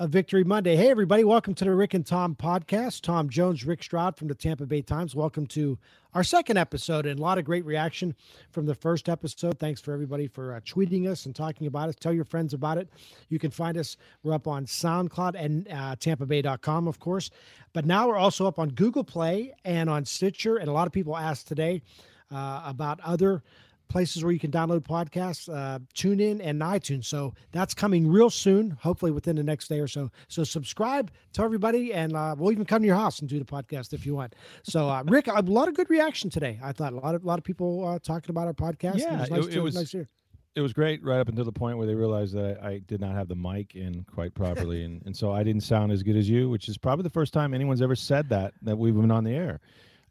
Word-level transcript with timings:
a 0.00 0.06
Victory 0.06 0.44
Monday. 0.44 0.76
Hey, 0.76 0.90
everybody, 0.90 1.24
welcome 1.24 1.54
to 1.54 1.64
the 1.64 1.74
Rick 1.74 1.92
and 1.92 2.06
Tom 2.06 2.36
podcast. 2.36 3.00
Tom 3.00 3.28
Jones, 3.28 3.66
Rick 3.66 3.82
Stroud 3.82 4.16
from 4.16 4.28
the 4.28 4.34
Tampa 4.34 4.64
Bay 4.64 4.80
Times. 4.80 5.16
Welcome 5.16 5.44
to 5.48 5.76
our 6.14 6.22
second 6.22 6.56
episode, 6.56 7.04
and 7.04 7.18
a 7.18 7.22
lot 7.22 7.36
of 7.36 7.44
great 7.44 7.64
reaction 7.64 8.14
from 8.52 8.64
the 8.64 8.76
first 8.76 9.08
episode. 9.08 9.58
Thanks 9.58 9.80
for 9.80 9.92
everybody 9.92 10.28
for 10.28 10.54
uh, 10.54 10.60
tweeting 10.60 11.08
us 11.08 11.26
and 11.26 11.34
talking 11.34 11.66
about 11.66 11.88
us. 11.88 11.96
Tell 11.96 12.12
your 12.12 12.24
friends 12.24 12.54
about 12.54 12.78
it. 12.78 12.88
You 13.28 13.40
can 13.40 13.50
find 13.50 13.76
us. 13.76 13.96
We're 14.22 14.34
up 14.34 14.46
on 14.46 14.66
SoundCloud 14.66 15.34
and 15.34 15.66
uh, 15.66 15.96
TampaBay.com, 15.96 16.86
of 16.86 17.00
course. 17.00 17.30
But 17.72 17.84
now 17.84 18.06
we're 18.06 18.18
also 18.18 18.46
up 18.46 18.60
on 18.60 18.68
Google 18.68 19.02
Play 19.02 19.52
and 19.64 19.90
on 19.90 20.04
Stitcher. 20.04 20.58
And 20.58 20.68
a 20.68 20.72
lot 20.72 20.86
of 20.86 20.92
people 20.92 21.16
asked 21.16 21.48
today 21.48 21.82
uh, 22.30 22.62
about 22.64 23.00
other 23.00 23.42
places 23.88 24.22
where 24.22 24.32
you 24.32 24.38
can 24.38 24.50
download 24.50 24.80
podcasts, 24.80 25.52
uh, 25.52 25.78
tune 25.94 26.20
in 26.20 26.40
and 26.40 26.60
iTunes. 26.60 27.06
So 27.06 27.34
that's 27.52 27.74
coming 27.74 28.06
real 28.06 28.30
soon, 28.30 28.70
hopefully 28.70 29.10
within 29.10 29.36
the 29.36 29.42
next 29.42 29.68
day 29.68 29.80
or 29.80 29.88
so. 29.88 30.10
So 30.28 30.44
subscribe, 30.44 31.10
tell 31.32 31.44
everybody, 31.44 31.92
and 31.92 32.16
uh, 32.16 32.34
we'll 32.36 32.52
even 32.52 32.64
come 32.64 32.82
to 32.82 32.86
your 32.86 32.96
house 32.96 33.20
and 33.20 33.28
do 33.28 33.38
the 33.38 33.44
podcast 33.44 33.92
if 33.92 34.06
you 34.06 34.14
want. 34.14 34.34
So 34.62 34.88
uh, 34.88 35.02
Rick, 35.06 35.26
a 35.28 35.40
lot 35.42 35.68
of 35.68 35.74
good 35.74 35.90
reaction 35.90 36.30
today. 36.30 36.58
I 36.62 36.72
thought 36.72 36.92
a 36.92 36.96
lot 36.96 37.14
of 37.14 37.24
a 37.24 37.26
lot 37.26 37.38
of 37.38 37.44
people 37.44 37.86
uh, 37.86 37.98
talking 37.98 38.30
about 38.30 38.46
our 38.46 38.54
podcast. 38.54 38.98
Yeah, 38.98 39.14
it 39.14 39.20
was, 39.20 39.30
nice 39.30 39.46
it, 39.46 39.50
to, 39.52 39.58
it 39.58 39.62
was 39.62 39.74
nice 39.74 39.92
here. 39.92 40.08
It 40.54 40.60
was 40.60 40.72
great 40.72 41.04
right 41.04 41.20
up 41.20 41.28
until 41.28 41.44
the 41.44 41.52
point 41.52 41.78
where 41.78 41.86
they 41.86 41.94
realized 41.94 42.34
that 42.34 42.58
I, 42.62 42.68
I 42.68 42.78
did 42.78 43.00
not 43.00 43.14
have 43.14 43.28
the 43.28 43.36
mic 43.36 43.76
in 43.76 44.04
quite 44.12 44.34
properly, 44.34 44.84
and, 44.84 45.02
and 45.06 45.16
so 45.16 45.30
I 45.30 45.44
didn't 45.44 45.62
sound 45.62 45.92
as 45.92 46.02
good 46.02 46.16
as 46.16 46.28
you, 46.28 46.50
which 46.50 46.68
is 46.68 46.76
probably 46.76 47.04
the 47.04 47.10
first 47.10 47.32
time 47.32 47.54
anyone's 47.54 47.82
ever 47.82 47.94
said 47.94 48.28
that 48.30 48.54
that 48.62 48.76
we've 48.76 48.94
been 48.94 49.10
on 49.10 49.24
the 49.24 49.34
air. 49.34 49.60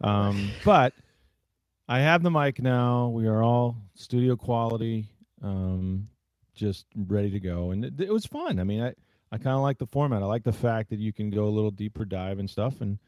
Um, 0.02 0.50
but 0.64 0.94
I 1.88 2.00
have 2.00 2.22
the 2.22 2.32
mic 2.32 2.62
now. 2.62 3.08
We 3.10 3.28
are 3.28 3.42
all 3.42 3.78
studio 3.96 4.36
quality, 4.36 5.08
um, 5.42 6.10
just 6.54 6.86
ready 6.96 7.32
to 7.32 7.40
go, 7.40 7.72
and 7.72 7.86
it, 7.86 8.02
it 8.02 8.12
was 8.12 8.26
fun. 8.26 8.60
I 8.60 8.64
mean, 8.64 8.84
I 8.84 8.94
I 9.32 9.38
kind 9.38 9.56
of 9.56 9.62
like 9.62 9.78
the 9.78 9.88
format. 9.88 10.22
I 10.22 10.26
like 10.26 10.44
the 10.44 10.52
fact 10.52 10.90
that 10.90 11.00
you 11.00 11.14
can 11.14 11.30
go 11.30 11.46
a 11.46 11.50
little 11.50 11.72
deeper 11.72 12.04
dive 12.04 12.40
and 12.40 12.50
stuff, 12.50 12.82
and 12.82 13.00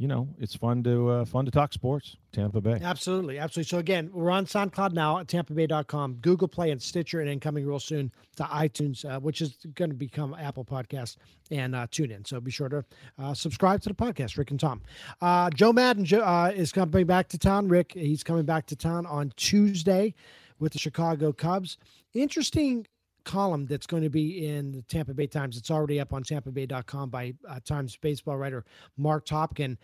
you 0.00 0.08
know, 0.08 0.26
it's 0.38 0.56
fun 0.56 0.82
to 0.82 1.10
uh, 1.10 1.24
fun 1.26 1.44
to 1.44 1.50
talk 1.50 1.74
sports. 1.74 2.16
Tampa 2.32 2.58
Bay. 2.58 2.78
Absolutely, 2.82 3.38
absolutely. 3.38 3.68
So 3.68 3.76
again, 3.76 4.08
we're 4.14 4.30
on 4.30 4.46
SoundCloud 4.46 4.92
now 4.94 5.18
at 5.18 5.26
TampaBay.com, 5.26 6.14
Google 6.22 6.48
Play, 6.48 6.70
and 6.70 6.80
Stitcher, 6.80 7.20
and 7.20 7.28
then 7.28 7.38
coming 7.38 7.66
real 7.66 7.78
soon 7.78 8.10
to 8.36 8.44
iTunes, 8.44 9.04
uh, 9.04 9.20
which 9.20 9.42
is 9.42 9.58
going 9.74 9.90
to 9.90 9.96
become 9.96 10.34
Apple 10.40 10.64
Podcast 10.64 11.18
and 11.50 11.76
uh, 11.76 11.86
tune 11.90 12.10
in. 12.10 12.24
So 12.24 12.40
be 12.40 12.50
sure 12.50 12.70
to 12.70 12.82
uh, 13.18 13.34
subscribe 13.34 13.82
to 13.82 13.90
the 13.90 13.94
podcast, 13.94 14.38
Rick 14.38 14.52
and 14.52 14.58
Tom. 14.58 14.80
Uh, 15.20 15.50
Joe 15.50 15.70
Maddon 15.70 16.06
uh, 16.18 16.50
is 16.54 16.72
coming 16.72 17.04
back 17.04 17.28
to 17.28 17.38
town. 17.38 17.68
Rick, 17.68 17.92
he's 17.92 18.24
coming 18.24 18.46
back 18.46 18.64
to 18.66 18.76
town 18.76 19.04
on 19.04 19.34
Tuesday 19.36 20.14
with 20.58 20.72
the 20.72 20.78
Chicago 20.78 21.30
Cubs. 21.30 21.76
Interesting 22.14 22.86
column 23.24 23.66
that's 23.66 23.86
going 23.86 24.02
to 24.02 24.10
be 24.10 24.46
in 24.46 24.72
the 24.72 24.82
Tampa 24.82 25.14
Bay 25.14 25.26
Times. 25.26 25.56
It's 25.56 25.70
already 25.70 26.00
up 26.00 26.12
on 26.12 26.22
tampabay.com 26.22 27.10
by 27.10 27.34
uh, 27.48 27.60
Times 27.64 27.96
baseball 27.96 28.36
writer 28.36 28.64
Marc 28.96 29.26
Topkin. 29.26 29.76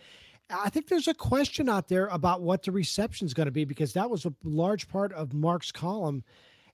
I 0.49 0.69
think 0.69 0.87
there's 0.87 1.07
a 1.07 1.13
question 1.13 1.67
out 1.67 1.87
there 1.87 2.07
about 2.07 2.41
what 2.41 2.63
the 2.63 2.71
reception 2.71 3.27
is 3.27 3.33
going 3.33 3.47
to 3.47 3.51
be 3.51 3.65
because 3.65 3.93
that 3.93 4.09
was 4.09 4.25
a 4.25 4.33
large 4.43 4.87
part 4.87 5.11
of 5.13 5.33
Marc's 5.33 5.71
column. 5.71 6.23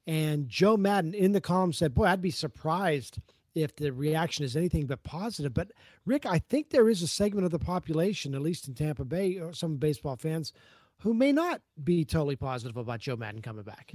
And 0.05 0.47
Joe 0.47 0.77
Maddon 0.77 1.13
in 1.13 1.31
the 1.31 1.41
column 1.41 1.73
said, 1.73 1.93
Boy, 1.93 2.05
I'd 2.05 2.21
be 2.21 2.29
surprised 2.29 3.19
if 3.55 3.75
the 3.75 3.91
reaction 3.91 4.43
is 4.45 4.55
anything 4.55 4.85
but 4.85 5.03
positive. 5.03 5.53
But 5.53 5.71
Rick, 6.05 6.25
I 6.25 6.39
think 6.39 6.69
there 6.69 6.89
is 6.89 7.01
a 7.01 7.07
segment 7.07 7.45
of 7.45 7.51
the 7.51 7.59
population, 7.59 8.35
at 8.35 8.41
least 8.41 8.67
in 8.67 8.73
Tampa 8.73 9.05
Bay, 9.05 9.37
or 9.37 9.53
some 9.53 9.77
baseball 9.77 10.17
fans, 10.17 10.53
who 10.99 11.13
may 11.13 11.31
not 11.31 11.61
be 11.83 12.05
totally 12.05 12.35
positive 12.35 12.77
about 12.77 12.99
Joe 12.99 13.15
Maddon 13.15 13.41
coming 13.41 13.63
back. 13.63 13.93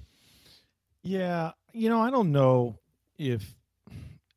Yeah, 1.08 1.52
you 1.72 1.88
know, 1.88 2.02
I 2.02 2.10
don't 2.10 2.32
know 2.32 2.78
if 3.16 3.54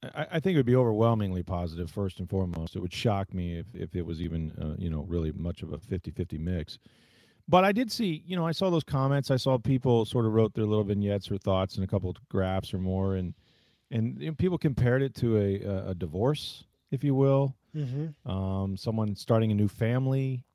I, 0.04 0.28
I, 0.32 0.40
think 0.40 0.56
it 0.56 0.58
would 0.58 0.66
be 0.66 0.78
overwhelmingly 0.78 1.44
positive 1.44 1.92
first 1.92 2.20
and 2.20 2.30
foremost. 2.30 2.78
It 2.78 2.80
would 2.80 2.94
shock 2.94 3.34
me 3.34 3.58
if, 3.58 3.66
if 3.74 3.94
it 3.94 4.06
was 4.06 4.22
even 4.22 4.54
uh, 4.62 4.76
you 4.78 4.90
know 4.90 5.02
really 5.02 5.34
much 5.34 5.64
of 5.64 5.74
a 5.74 5.78
50-50 5.78 6.40
mix. 6.40 6.80
But 7.50 7.66
I 7.66 7.74
did 7.74 7.92
see, 7.92 8.24
you 8.26 8.38
know, 8.38 8.48
I 8.48 8.54
saw 8.54 8.70
those 8.70 8.86
comments. 8.86 9.32
I 9.32 9.36
saw 9.36 9.58
people 9.58 10.06
sort 10.06 10.26
of 10.26 10.32
wrote 10.32 10.54
their 10.54 10.64
little 10.64 10.86
vignettes 10.86 11.30
or 11.30 11.38
thoughts 11.38 11.76
and 11.76 11.84
a 11.84 11.88
couple 11.88 12.10
of 12.10 12.16
graphs 12.30 12.74
or 12.74 12.78
more, 12.78 13.16
and 13.16 13.34
and 13.92 14.22
you 14.22 14.28
know, 14.28 14.36
people 14.36 14.58
compared 14.58 15.02
it 15.02 15.14
to 15.16 15.38
a, 15.38 15.90
a, 15.90 15.94
divorce, 15.94 16.64
if 16.92 17.04
you 17.04 17.14
will, 17.14 17.54
mm-hmm. 17.76 18.32
um, 18.32 18.78
someone 18.78 19.14
starting 19.18 19.52
a 19.52 19.56
new 19.56 19.68
family. 19.68 20.46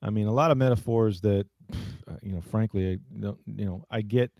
I 0.00 0.08
mean, 0.08 0.26
a 0.26 0.32
lot 0.32 0.50
of 0.50 0.56
metaphors 0.56 1.20
that, 1.20 1.46
you 2.22 2.32
know, 2.32 2.40
frankly, 2.40 2.92
I, 2.92 3.26
you 3.44 3.66
know, 3.66 3.84
I 3.90 4.00
get 4.00 4.30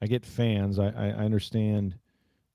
I 0.00 0.06
get 0.06 0.24
fans. 0.24 0.78
I, 0.78 0.88
I 0.88 1.10
understand 1.10 1.96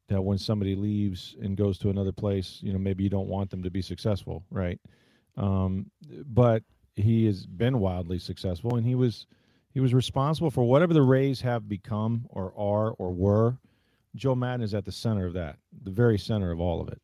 that 0.07 0.21
when 0.21 0.37
somebody 0.37 0.75
leaves 0.75 1.35
and 1.41 1.55
goes 1.55 1.77
to 1.79 1.89
another 1.89 2.11
place, 2.11 2.59
you 2.61 2.73
know, 2.73 2.79
maybe 2.79 3.03
you 3.03 3.09
don't 3.09 3.27
want 3.27 3.49
them 3.49 3.63
to 3.63 3.71
be 3.71 3.81
successful, 3.81 4.43
right? 4.51 4.79
Um, 5.37 5.89
but 6.25 6.63
he 6.95 7.25
has 7.25 7.45
been 7.45 7.79
wildly 7.79 8.19
successful, 8.19 8.75
and 8.75 8.85
he 8.85 8.95
was 8.95 9.25
he 9.73 9.79
was 9.79 9.93
responsible 9.93 10.51
for 10.51 10.63
whatever 10.63 10.93
the 10.93 11.01
Rays 11.01 11.41
have 11.41 11.67
become 11.67 12.25
or 12.29 12.53
are 12.57 12.91
or 12.91 13.11
were. 13.11 13.57
Joe 14.13 14.35
Maddon 14.35 14.61
is 14.61 14.73
at 14.73 14.83
the 14.83 14.91
center 14.91 15.25
of 15.25 15.33
that, 15.33 15.55
the 15.83 15.91
very 15.91 16.19
center 16.19 16.51
of 16.51 16.59
all 16.59 16.81
of 16.81 16.89
it. 16.89 17.01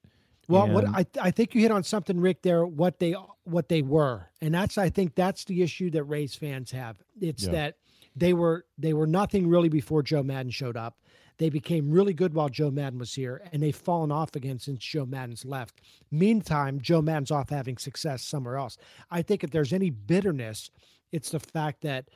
Well, 0.50 0.64
and, 0.64 0.74
what 0.74 0.86
I 0.88 1.06
I 1.22 1.31
think 1.31 1.56
you 1.56 1.62
hit 1.62 1.72
on 1.72 1.84
something, 1.84 2.20
Rick. 2.20 2.42
There, 2.42 2.66
what 2.66 3.00
they 3.00 3.16
what 3.44 3.70
they 3.70 3.81
were, 3.81 4.30
and 4.42 4.53
that's 4.53 4.78
I 4.78 4.90
think 4.90 5.16
that's 5.16 5.46
the 5.46 5.62
issue 5.62 5.90
that 5.92 6.03
Rays 6.03 6.36
fans 6.36 6.72
have. 6.72 6.97
It's 7.20 7.46
yeah. 7.46 7.52
that 7.52 7.76
they 8.17 8.33
were 8.33 8.66
they 8.78 8.94
were 8.94 9.07
nothing 9.07 9.47
really 9.47 9.69
before 9.69 10.01
Joe 10.03 10.23
Maddon 10.23 10.51
showed 10.51 10.75
up. 10.75 10.97
They 11.38 11.50
became 11.50 11.91
really 11.91 12.13
good 12.13 12.33
while 12.33 12.50
Joe 12.50 12.72
Maddon 12.72 12.97
was 12.97 13.13
here, 13.13 13.44
and 13.51 13.61
they've 13.61 13.75
fallen 13.75 14.11
off 14.11 14.35
again 14.35 14.57
since 14.57 14.79
Joe 14.79 15.05
Maddon's 15.05 15.45
left. 15.45 15.81
Meantime, 16.09 16.81
Joe 16.81 17.01
Maddon's 17.01 17.29
off 17.29 17.51
having 17.51 17.78
success 17.78 18.23
somewhere 18.23 18.57
else. 18.57 18.78
I 19.11 19.22
think 19.22 19.44
if 19.44 19.51
there's 19.51 19.72
any 19.72 19.91
bitterness, 19.91 20.72
it's 21.11 21.29
the 21.29 21.39
fact 21.39 21.81
that 21.81 22.09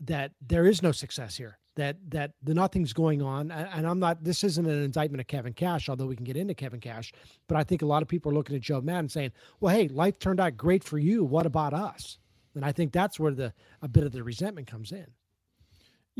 that 0.00 0.32
there 0.44 0.66
is 0.66 0.82
no 0.82 0.90
success 0.90 1.36
here. 1.36 1.58
That 1.76 1.98
that 2.10 2.32
the 2.42 2.52
nothing's 2.52 2.92
going 2.92 3.22
on, 3.22 3.52
and 3.52 3.86
I'm 3.86 4.00
not. 4.00 4.24
This 4.24 4.42
isn't 4.42 4.66
an 4.66 4.82
indictment 4.82 5.20
of 5.20 5.28
Kevin 5.28 5.52
Cash, 5.52 5.88
although 5.88 6.06
we 6.06 6.16
can 6.16 6.24
get 6.24 6.36
into 6.36 6.54
Kevin 6.54 6.80
Cash. 6.80 7.12
But 7.46 7.56
I 7.56 7.62
think 7.62 7.82
a 7.82 7.86
lot 7.86 8.02
of 8.02 8.08
people 8.08 8.32
are 8.32 8.34
looking 8.34 8.56
at 8.56 8.62
Joe 8.62 8.80
Maddon 8.80 9.08
saying, 9.08 9.30
"Well, 9.60 9.74
hey, 9.74 9.86
life 9.86 10.18
turned 10.18 10.40
out 10.40 10.56
great 10.56 10.82
for 10.82 10.98
you. 10.98 11.24
What 11.24 11.46
about 11.46 11.72
us?" 11.72 12.18
And 12.56 12.64
I 12.64 12.72
think 12.72 12.92
that's 12.92 13.20
where 13.20 13.32
the 13.32 13.54
a 13.80 13.88
bit 13.88 14.04
of 14.04 14.10
the 14.10 14.24
resentment 14.24 14.66
comes 14.66 14.90
in. 14.90 15.06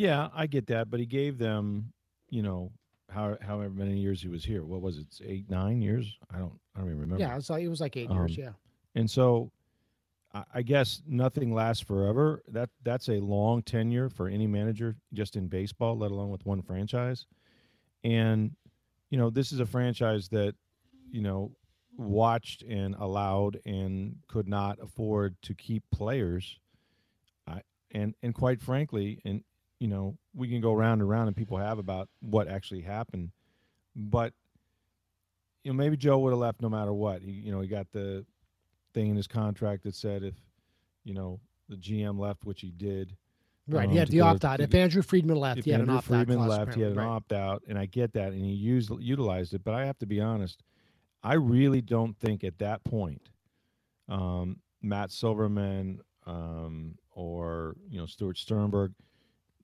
Yeah, 0.00 0.28
I 0.34 0.46
get 0.46 0.66
that, 0.68 0.90
but 0.90 0.98
he 0.98 1.04
gave 1.04 1.36
them, 1.36 1.92
you 2.30 2.40
know, 2.40 2.72
how, 3.10 3.36
however 3.42 3.74
many 3.74 3.98
years 3.98 4.22
he 4.22 4.28
was 4.28 4.42
here. 4.42 4.64
What 4.64 4.80
was 4.80 4.96
it? 4.96 5.06
Eight, 5.22 5.50
nine 5.50 5.82
years? 5.82 6.16
I 6.32 6.38
don't, 6.38 6.58
I 6.74 6.78
don't 6.78 6.88
even 6.88 7.00
remember. 7.00 7.22
Yeah, 7.22 7.34
it 7.34 7.36
was 7.36 7.50
like 7.50 7.62
it 7.62 7.68
was 7.68 7.82
like 7.82 7.98
eight 7.98 8.10
um, 8.10 8.16
years. 8.16 8.34
Yeah. 8.34 8.52
And 8.94 9.10
so, 9.10 9.52
I, 10.32 10.44
I 10.54 10.62
guess 10.62 11.02
nothing 11.06 11.52
lasts 11.52 11.82
forever. 11.82 12.42
That 12.48 12.70
that's 12.82 13.10
a 13.10 13.20
long 13.20 13.62
tenure 13.62 14.08
for 14.08 14.26
any 14.26 14.46
manager, 14.46 14.96
just 15.12 15.36
in 15.36 15.48
baseball, 15.48 15.98
let 15.98 16.12
alone 16.12 16.30
with 16.30 16.46
one 16.46 16.62
franchise. 16.62 17.26
And 18.02 18.52
you 19.10 19.18
know, 19.18 19.28
this 19.28 19.52
is 19.52 19.60
a 19.60 19.66
franchise 19.66 20.30
that, 20.30 20.54
you 21.10 21.20
know, 21.20 21.52
watched 21.98 22.62
and 22.62 22.94
allowed 22.98 23.60
and 23.66 24.16
could 24.28 24.48
not 24.48 24.78
afford 24.80 25.36
to 25.42 25.54
keep 25.54 25.82
players. 25.92 26.58
I 27.46 27.60
and 27.90 28.14
and 28.22 28.34
quite 28.34 28.62
frankly, 28.62 29.20
and 29.26 29.42
you 29.80 29.88
know, 29.88 30.16
we 30.34 30.48
can 30.48 30.60
go 30.60 30.72
round 30.72 31.00
and 31.00 31.10
round 31.10 31.26
and 31.26 31.36
people 31.36 31.56
have 31.56 31.78
about 31.78 32.08
what 32.20 32.46
actually 32.46 32.82
happened. 32.82 33.30
But 33.96 34.32
you 35.64 35.72
know, 35.72 35.76
maybe 35.76 35.96
Joe 35.96 36.18
would 36.18 36.30
have 36.30 36.38
left 36.38 36.62
no 36.62 36.68
matter 36.68 36.92
what. 36.92 37.22
He, 37.22 37.32
you 37.32 37.50
know, 37.50 37.60
he 37.60 37.68
got 37.68 37.90
the 37.92 38.24
thing 38.94 39.08
in 39.08 39.16
his 39.16 39.26
contract 39.26 39.82
that 39.82 39.94
said 39.94 40.22
if, 40.22 40.34
you 41.04 41.14
know, 41.14 41.40
the 41.68 41.76
GM 41.76 42.18
left, 42.18 42.44
which 42.44 42.60
he 42.60 42.70
did. 42.70 43.16
Right, 43.68 43.86
um, 43.86 43.90
he 43.90 43.98
had 43.98 44.08
the 44.08 44.20
opt 44.20 44.44
out. 44.44 44.60
If 44.60 44.74
Andrew 44.74 45.02
Friedman 45.02 45.36
left, 45.36 45.58
if 45.58 45.64
he 45.64 45.70
had 45.70 45.80
Andrew 45.80 45.94
an 45.94 45.98
opt 45.98 46.06
out. 46.06 46.26
Friedman 46.26 46.48
left, 46.48 46.74
he 46.74 46.82
had 46.82 46.92
an 46.92 46.98
right. 46.98 47.06
opt 47.06 47.32
out, 47.32 47.62
and 47.68 47.78
I 47.78 47.86
get 47.86 48.12
that, 48.14 48.32
and 48.32 48.44
he 48.44 48.52
used 48.52 48.90
utilized 48.98 49.54
it. 49.54 49.62
But 49.62 49.74
I 49.74 49.84
have 49.84 49.98
to 49.98 50.06
be 50.06 50.20
honest, 50.20 50.62
I 51.22 51.34
really 51.34 51.80
don't 51.80 52.18
think 52.18 52.42
at 52.42 52.58
that 52.58 52.82
point, 52.82 53.28
um, 54.08 54.56
Matt 54.82 55.12
Silverman 55.12 56.00
um, 56.26 56.96
or 57.12 57.76
you 57.88 57.98
know 57.98 58.06
Stuart 58.06 58.38
Sternberg, 58.38 58.92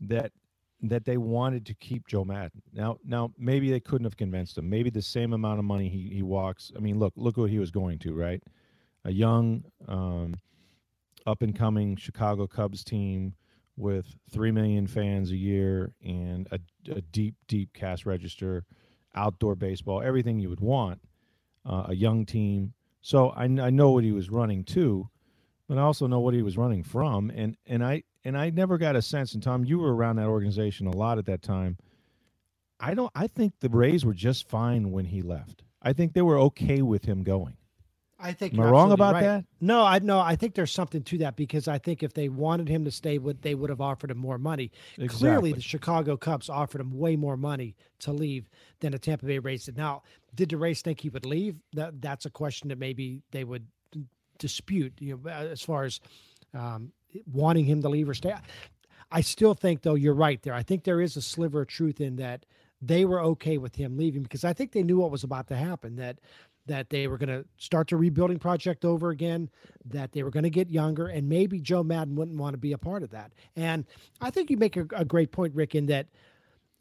that 0.00 0.32
that 0.82 1.04
they 1.04 1.16
wanted 1.16 1.64
to 1.66 1.75
keep 1.75 2.06
Joe 2.06 2.25
Maddon. 2.25 2.62
Now, 2.72 2.98
now 3.04 3.32
maybe 3.38 3.70
they 3.70 3.81
couldn't 3.81 4.04
have 4.04 4.16
convinced 4.16 4.58
him. 4.58 4.69
Maybe 4.69 4.90
the 4.90 5.02
same 5.02 5.32
amount 5.32 5.58
of 5.58 5.64
money 5.64 5.88
he 5.88 6.10
he 6.12 6.22
walks. 6.22 6.70
I 6.76 6.81
mean, 6.81 6.98
look, 6.98 7.14
look 7.16 7.37
what 7.37 7.50
he 7.50 7.58
was 7.58 7.70
going 7.70 7.98
to, 8.00 8.14
right? 8.14 8.43
A 9.04 9.12
young, 9.12 9.64
um, 9.88 10.34
up 11.26 11.43
and 11.43 11.56
coming 11.56 11.96
Chicago 11.96 12.46
Cubs 12.46 12.84
team 12.84 13.34
with 13.76 14.16
three 14.31 14.50
million 14.50 14.87
fans 14.87 15.31
a 15.31 15.37
year 15.37 15.93
and 16.04 16.49
a, 16.50 16.58
a 16.90 17.00
deep, 17.00 17.34
deep 17.46 17.72
cast 17.75 18.06
register, 18.06 18.64
outdoor 19.14 19.54
baseball, 19.54 20.02
everything 20.02 20.38
you 20.38 20.49
would 20.49 20.60
want. 20.60 21.00
Uh, 21.64 21.87
a 21.88 21.94
young 21.94 22.25
team. 22.25 22.72
So 23.00 23.31
I, 23.31 23.44
I 23.44 23.70
know 23.70 23.90
what 23.90 24.04
he 24.04 24.12
was 24.12 24.31
running 24.31 24.62
to, 24.66 25.08
but 25.69 25.78
I 25.78 25.81
also 25.81 26.06
know 26.06 26.20
what 26.20 26.32
he 26.32 26.42
was 26.42 26.56
running 26.56 26.84
from. 26.84 27.31
And 27.31 27.56
and 27.66 27.84
I 27.84 28.04
and 28.26 28.37
I 28.37 28.50
never 28.50 28.76
got 28.76 28.96
a 28.96 29.02
sense. 29.02 29.34
And 29.34 29.43
Tom, 29.43 29.64
you 29.64 29.78
were 29.78 29.94
around 29.94 30.17
that 30.17 30.26
organization 30.26 30.88
a 30.88 30.96
lot 30.96 31.19
at 31.19 31.26
that 31.26 31.43
time. 31.43 31.78
I 32.81 32.93
don't. 32.93 33.12
I 33.14 33.28
think 33.28 33.55
the 33.61 33.69
Rays 33.69 34.05
were 34.05 34.14
just 34.14 34.49
fine 34.49 34.90
when 34.90 35.05
he 35.05 35.23
left. 35.23 35.62
I 35.81 35.93
think 35.93 36.12
they 36.12 36.23
were 36.23 36.38
okay 36.40 36.82
with 36.82 37.05
him 37.05 37.23
going. 37.23 37.56
I 38.19 38.32
think 38.32 38.55
Am 38.55 38.61
I 38.61 38.62
you're 38.64 38.73
wrong 38.73 38.93
about 38.93 39.14
right. 39.14 39.23
that? 39.23 39.44
No, 39.61 39.82
I 39.84 40.00
no, 40.00 40.19
I 40.19 40.34
think 40.37 40.55
there's 40.55 40.73
something 40.73 41.02
to 41.05 41.19
that 41.19 41.37
because 41.37 41.69
I 41.69 41.78
think 41.78 42.02
if 42.02 42.14
they 42.14 42.28
wanted 42.28 42.69
him 42.69 42.84
to 42.84 42.90
stay, 42.90 43.19
would 43.19 43.43
they 43.43 43.55
would 43.55 43.70
have 43.70 43.81
offered 43.81 44.11
him 44.11 44.19
more 44.19 44.38
money. 44.38 44.73
Exactly. 44.99 45.19
Clearly, 45.19 45.52
the 45.52 45.61
Chicago 45.61 46.17
Cubs 46.17 46.50
offered 46.50 46.81
him 46.81 46.99
way 46.99 47.14
more 47.14 47.37
money 47.37 47.76
to 48.00 48.12
leave 48.12 48.50
than 48.81 48.93
the 48.93 48.99
Tampa 48.99 49.25
Bay 49.25 49.38
Rays 49.38 49.67
did. 49.67 49.76
Now, 49.76 50.02
did 50.34 50.50
the 50.50 50.56
Rays 50.56 50.82
think 50.82 51.00
he 51.00 51.11
would 51.11 51.26
leave? 51.26 51.61
That 51.75 52.02
that's 52.02 52.26
a 52.26 52.31
question 52.31 52.69
that 52.70 52.78
maybe 52.78 53.23
they 53.31 53.44
would 53.44 53.67
dispute. 54.38 54.94
You 54.99 55.20
know, 55.23 55.31
as 55.31 55.62
far 55.62 55.84
as 55.84 56.00
um, 56.52 56.93
wanting 57.30 57.64
him 57.64 57.82
to 57.82 57.88
leave 57.88 58.08
or 58.08 58.14
stay. 58.14 58.34
I 59.10 59.20
still 59.20 59.54
think, 59.54 59.82
though, 59.82 59.94
you're 59.94 60.14
right 60.14 60.42
there. 60.42 60.54
I 60.54 60.62
think 60.62 60.84
there 60.84 61.00
is 61.00 61.16
a 61.16 61.22
sliver 61.22 61.62
of 61.62 61.68
truth 61.68 62.00
in 62.00 62.16
that 62.16 62.44
they 62.82 63.04
were 63.04 63.20
okay 63.20 63.58
with 63.58 63.76
him 63.76 63.96
leaving 63.96 64.22
because 64.22 64.44
I 64.44 64.52
think 64.52 64.72
they 64.72 64.82
knew 64.82 64.98
what 64.98 65.10
was 65.10 65.24
about 65.24 65.48
to 65.48 65.56
happen. 65.56 65.96
That 65.96 66.20
that 66.66 66.90
they 66.90 67.06
were 67.06 67.16
going 67.16 67.28
to 67.28 67.44
start 67.56 67.88
the 67.88 67.96
rebuilding 67.96 68.38
project 68.38 68.84
over 68.84 69.10
again, 69.10 69.48
that 69.84 70.12
they 70.12 70.22
were 70.22 70.30
going 70.30 70.42
to 70.42 70.50
get 70.50 70.68
younger, 70.68 71.06
and 71.06 71.28
maybe 71.28 71.60
Joe 71.60 71.84
Maddon 71.84 72.16
wouldn't 72.16 72.38
want 72.38 72.54
to 72.54 72.58
be 72.58 72.72
a 72.72 72.78
part 72.78 73.04
of 73.04 73.10
that. 73.10 73.32
And 73.54 73.86
I 74.20 74.30
think 74.30 74.50
you 74.50 74.56
make 74.56 74.76
a, 74.76 74.86
a 74.94 75.04
great 75.04 75.30
point, 75.30 75.54
Rick, 75.54 75.74
in 75.74 75.86
that 75.86 76.08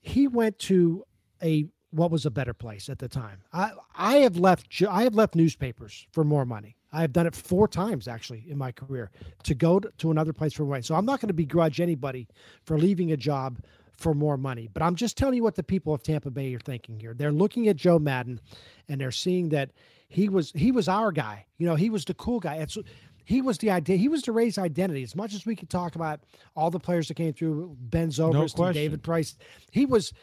he 0.01 0.27
went 0.27 0.57
to 0.59 1.03
a 1.43 1.67
what 1.91 2.11
was 2.11 2.25
a 2.25 2.31
better 2.31 2.53
place 2.53 2.89
at 2.89 2.99
the 2.99 3.07
time. 3.07 3.41
I 3.53 3.71
I 3.95 4.15
have 4.17 4.37
left 4.37 4.81
I 4.89 5.03
have 5.03 5.15
left 5.15 5.35
newspapers 5.35 6.07
for 6.11 6.23
more 6.23 6.45
money. 6.45 6.75
I 6.95 7.01
have 7.01 7.13
done 7.13 7.27
it 7.27 7.35
four 7.35 7.67
times 7.67 8.07
actually 8.07 8.45
in 8.47 8.57
my 8.57 8.71
career 8.71 9.11
to 9.43 9.53
go 9.53 9.79
to, 9.79 9.91
to 9.97 10.11
another 10.11 10.33
place 10.33 10.53
for 10.53 10.63
money. 10.63 10.81
So 10.81 10.95
I'm 10.95 11.05
not 11.05 11.19
going 11.19 11.27
to 11.27 11.33
begrudge 11.33 11.81
anybody 11.81 12.27
for 12.63 12.77
leaving 12.77 13.11
a 13.11 13.17
job 13.17 13.59
for 13.97 14.13
more 14.13 14.37
money. 14.37 14.69
But 14.73 14.81
I'm 14.83 14.95
just 14.95 15.17
telling 15.17 15.35
you 15.35 15.43
what 15.43 15.55
the 15.55 15.63
people 15.63 15.93
of 15.93 16.03
Tampa 16.03 16.31
Bay 16.31 16.53
are 16.55 16.59
thinking 16.59 16.99
here. 16.99 17.13
They're 17.13 17.31
looking 17.31 17.67
at 17.67 17.75
Joe 17.75 17.99
Maddon 17.99 18.39
and 18.87 18.99
they're 18.99 19.11
seeing 19.11 19.49
that 19.49 19.71
he 20.07 20.29
was 20.29 20.51
he 20.51 20.71
was 20.71 20.87
our 20.87 21.11
guy. 21.11 21.45
You 21.57 21.67
know, 21.67 21.75
he 21.75 21.89
was 21.89 22.05
the 22.05 22.13
cool 22.13 22.39
guy. 22.39 22.55
It's 22.55 22.77
he 23.25 23.41
was 23.41 23.57
the 23.57 23.71
idea. 23.71 23.97
He 23.97 24.07
was 24.07 24.21
the 24.21 24.31
Rays' 24.31 24.57
identity. 24.57 25.03
As 25.03 25.15
much 25.15 25.33
as 25.33 25.45
we 25.45 25.55
could 25.55 25.69
talk 25.69 25.95
about 25.95 26.21
all 26.55 26.69
the 26.69 26.79
players 26.79 27.07
that 27.07 27.15
came 27.15 27.33
through, 27.33 27.75
Ben 27.79 28.09
Zobrist 28.09 28.55
question. 28.55 28.73
David 28.73 29.03
Price, 29.03 29.35
he 29.71 29.85
was. 29.85 30.13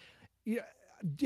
You 0.45 0.57
know, 0.57 0.63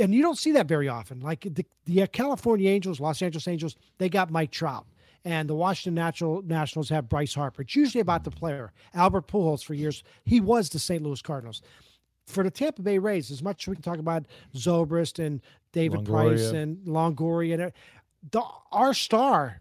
and 0.00 0.14
you 0.14 0.22
don't 0.22 0.38
see 0.38 0.52
that 0.52 0.66
very 0.66 0.88
often. 0.88 1.20
Like 1.20 1.43
the, 1.43 1.66
the 1.84 2.06
California 2.06 2.70
Angels, 2.70 3.00
Los 3.00 3.20
Angeles 3.20 3.46
Angels, 3.46 3.76
they 3.98 4.08
got 4.08 4.31
Mike 4.31 4.50
Trout, 4.50 4.87
and 5.26 5.50
the 5.50 5.55
Washington 5.56 5.96
Natural 5.96 6.40
Nationals 6.43 6.88
have 6.88 7.08
Bryce 7.08 7.34
Harper. 7.34 7.62
It's 7.62 7.75
usually 7.75 8.00
about 8.00 8.23
the 8.23 8.31
player. 8.31 8.73
Albert 8.94 9.26
Pujols 9.26 9.64
for 9.64 9.75
years, 9.75 10.05
he 10.25 10.40
was 10.40 10.70
the 10.70 10.78
St. 10.78 11.02
Louis 11.02 11.20
Cardinals. 11.20 11.62
For 12.28 12.44
the 12.44 12.50
Tampa 12.50 12.82
Bay 12.82 12.99
Rays, 12.99 13.32
as 13.32 13.43
much 13.43 13.64
as 13.64 13.69
we 13.69 13.75
can 13.75 13.82
talk 13.82 13.99
about 13.99 14.26
Zobrist 14.55 15.25
and 15.25 15.40
David 15.73 16.05
Price 16.05 16.40
Longoria. 16.40 16.55
and 16.55 16.78
Longoria, 16.87 17.55
and 17.55 17.73
the, 18.31 18.43
our 18.70 18.94
star 18.94 19.61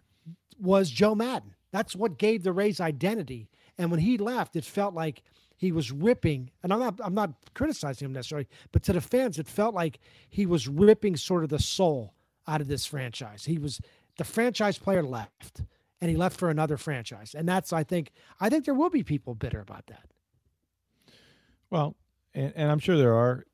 was 0.60 0.88
Joe 0.88 1.16
Maddon. 1.16 1.54
That's 1.72 1.96
what 1.96 2.16
gave 2.16 2.44
the 2.44 2.52
Rays 2.52 2.80
identity. 2.80 3.48
And 3.76 3.90
when 3.90 4.00
he 4.00 4.18
left, 4.18 4.54
it 4.54 4.64
felt 4.64 4.94
like 4.94 5.22
he 5.56 5.72
was 5.72 5.90
ripping. 5.90 6.50
And 6.62 6.72
I'm 6.72 6.78
not 6.78 7.00
I'm 7.02 7.14
not 7.14 7.32
criticizing 7.54 8.06
him 8.06 8.12
necessarily, 8.12 8.46
but 8.70 8.84
to 8.84 8.92
the 8.92 9.00
fans, 9.00 9.38
it 9.38 9.48
felt 9.48 9.74
like 9.74 9.98
he 10.28 10.46
was 10.46 10.68
ripping 10.68 11.16
sort 11.16 11.42
of 11.42 11.50
the 11.50 11.58
soul 11.58 12.14
out 12.46 12.60
of 12.60 12.68
this 12.68 12.86
franchise. 12.86 13.44
He 13.44 13.58
was 13.58 13.80
the 14.18 14.24
franchise 14.24 14.78
player 14.78 15.02
left, 15.02 15.62
and 16.00 16.10
he 16.10 16.16
left 16.16 16.38
for 16.38 16.50
another 16.50 16.76
franchise. 16.76 17.34
And 17.34 17.48
that's 17.48 17.72
I 17.72 17.84
think 17.84 18.12
I 18.40 18.48
think 18.48 18.64
there 18.64 18.74
will 18.74 18.90
be 18.90 19.02
people 19.02 19.34
bitter 19.34 19.60
about 19.60 19.86
that. 19.88 20.04
Well, 21.70 21.96
and, 22.34 22.52
and 22.56 22.70
I'm 22.70 22.78
sure 22.78 22.96
there 22.96 23.14
are, 23.14 23.44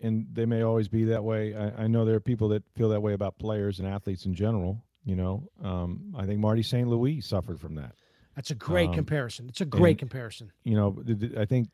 and 0.00 0.26
they 0.32 0.46
may 0.46 0.62
always 0.62 0.88
be 0.88 1.04
that 1.04 1.24
way. 1.24 1.54
I, 1.54 1.84
I 1.84 1.86
know 1.86 2.04
there 2.04 2.16
are 2.16 2.20
people 2.20 2.48
that 2.48 2.62
feel 2.74 2.88
that 2.90 3.00
way 3.00 3.14
about 3.14 3.38
players 3.38 3.78
and 3.78 3.88
athletes 3.88 4.26
in 4.26 4.34
general. 4.34 4.84
You 5.04 5.16
know, 5.16 5.48
um, 5.62 6.14
I 6.16 6.26
think 6.26 6.38
Marty 6.38 6.62
St. 6.62 6.86
Louis 6.86 7.20
suffered 7.20 7.58
from 7.60 7.74
that. 7.76 7.94
That's 8.36 8.50
a 8.50 8.54
great 8.54 8.90
Um, 8.90 8.94
comparison. 8.94 9.48
It's 9.48 9.60
a 9.60 9.64
great 9.66 9.92
and- 9.92 9.98
comparison. 9.98 10.52
You 10.64 10.76
know, 10.76 10.96
the, 11.02 11.14
the- 11.14 11.40
I 11.40 11.44
think, 11.44 11.68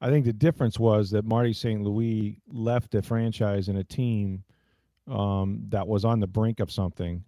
I 0.00 0.08
think 0.08 0.24
the 0.24 0.32
difference 0.32 0.78
was 0.78 1.10
that 1.10 1.24
Marty 1.24 1.52
St. 1.52 1.82
Louis 1.82 2.40
left 2.48 2.94
a 2.94 3.02
franchise 3.02 3.68
and 3.68 3.78
a 3.78 3.84
team 3.84 4.44
um, 5.08 5.60
that 5.68 5.86
was 5.86 6.04
on 6.04 6.20
the 6.20 6.26
brink 6.26 6.58
of 6.60 6.70
something 6.72 7.22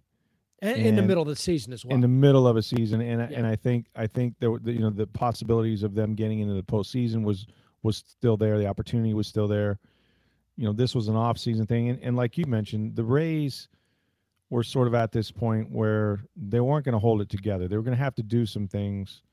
And, 0.63 0.79
in 0.79 0.95
the 0.95 1.01
middle 1.01 1.23
of 1.23 1.27
the 1.27 1.35
season 1.35 1.73
as 1.73 1.83
well. 1.83 1.95
in 1.95 2.01
the 2.01 2.07
middle 2.07 2.47
of 2.47 2.55
a 2.55 2.61
season, 2.61 3.01
and 3.01 3.21
I 3.21 3.25
and 3.25 3.47
I 3.47 3.55
think 3.55 3.87
I 3.95 4.05
think 4.05 4.35
there 4.39 4.51
were 4.51 4.59
the, 4.59 4.73
you 4.73 4.79
know 4.79 4.91
the 4.91 5.07
possibilities 5.07 5.81
of 5.81 5.95
them 5.95 6.13
getting 6.13 6.39
into 6.39 6.53
the 6.53 6.63
postseason 6.63 7.23
was 7.23 7.47
was 7.81 7.97
still 7.97 8.37
there. 8.37 8.59
The 8.59 8.67
opportunity 8.67 9.13
was 9.13 9.27
still 9.27 9.47
there. 9.47 9.79
You 10.57 10.65
know, 10.65 10.73
this 10.73 10.93
was 10.93 11.07
an 11.07 11.15
off 11.15 11.39
season 11.39 11.65
thing, 11.65 11.89
and, 11.89 11.99
and 12.03 12.15
like 12.15 12.37
you 12.37 12.45
mentioned, 12.45 12.95
the 12.95 13.03
Rays 13.03 13.69
were 14.51 14.63
sort 14.63 14.87
of 14.87 14.93
at 14.93 15.11
this 15.11 15.31
point 15.31 15.71
where 15.71 16.19
they 16.35 16.59
weren't 16.59 16.85
going 16.85 16.93
to 16.93 16.99
hold 16.99 17.21
it 17.21 17.29
together. 17.29 17.67
They 17.67 17.77
were 17.77 17.83
going 17.83 17.97
to 17.97 18.03
have 18.03 18.15
to 18.15 18.23
do 18.23 18.45
some 18.45 18.67
things 18.67 19.23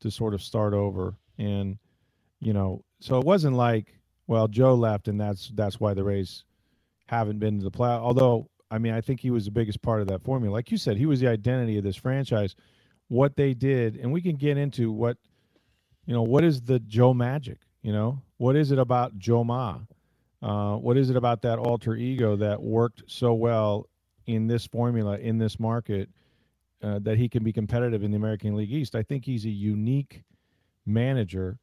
to 0.00 0.10
sort 0.10 0.32
of 0.32 0.42
start 0.42 0.72
over, 0.72 1.16
and 1.36 1.76
you 2.40 2.54
know, 2.54 2.82
so 3.00 3.18
it 3.18 3.26
wasn't 3.26 3.56
like 3.56 3.92
well 4.26 4.48
Joe 4.48 4.74
left, 4.74 5.08
and 5.08 5.20
that's 5.20 5.50
that's 5.54 5.78
why 5.78 5.92
the 5.92 6.04
Rays 6.04 6.44
haven't 7.08 7.40
been 7.40 7.58
to 7.58 7.64
the 7.64 7.70
play. 7.70 7.90
Although, 7.90 8.48
I 8.70 8.78
mean, 8.78 8.92
I 8.92 9.00
think 9.00 9.20
he 9.20 9.30
was 9.30 9.46
the 9.46 9.50
biggest 9.50 9.80
part 9.82 10.00
of 10.00 10.08
that 10.08 10.22
formula. 10.22 10.52
Like 10.52 10.70
you 10.70 10.76
said, 10.76 10.96
he 10.96 11.06
was 11.06 11.20
the 11.20 11.28
identity 11.28 11.78
of 11.78 11.84
this 11.84 11.96
franchise. 11.96 12.54
What 13.08 13.36
they 13.36 13.54
did, 13.54 13.96
and 13.96 14.12
we 14.12 14.20
can 14.20 14.36
get 14.36 14.58
into 14.58 14.92
what, 14.92 15.16
you 16.04 16.12
know, 16.12 16.22
what 16.22 16.44
is 16.44 16.60
the 16.60 16.78
Joe 16.80 17.14
magic? 17.14 17.58
You 17.82 17.92
know, 17.92 18.22
what 18.36 18.56
is 18.56 18.70
it 18.70 18.78
about 18.78 19.18
Joe 19.18 19.44
Ma? 19.44 19.78
Uh, 20.42 20.76
what 20.76 20.96
is 20.96 21.10
it 21.10 21.16
about 21.16 21.42
that 21.42 21.58
alter 21.58 21.96
ego 21.96 22.36
that 22.36 22.62
worked 22.62 23.02
so 23.06 23.32
well 23.32 23.86
in 24.26 24.46
this 24.46 24.66
formula 24.66 25.16
in 25.18 25.38
this 25.38 25.58
market 25.58 26.08
uh, 26.82 26.98
that 27.00 27.16
he 27.16 27.28
can 27.28 27.42
be 27.42 27.52
competitive 27.52 28.02
in 28.02 28.10
the 28.10 28.16
American 28.16 28.54
League 28.54 28.72
East? 28.72 28.94
I 28.94 29.02
think 29.02 29.24
he's 29.24 29.46
a 29.46 29.50
unique 29.50 30.22
manager, 30.86 31.58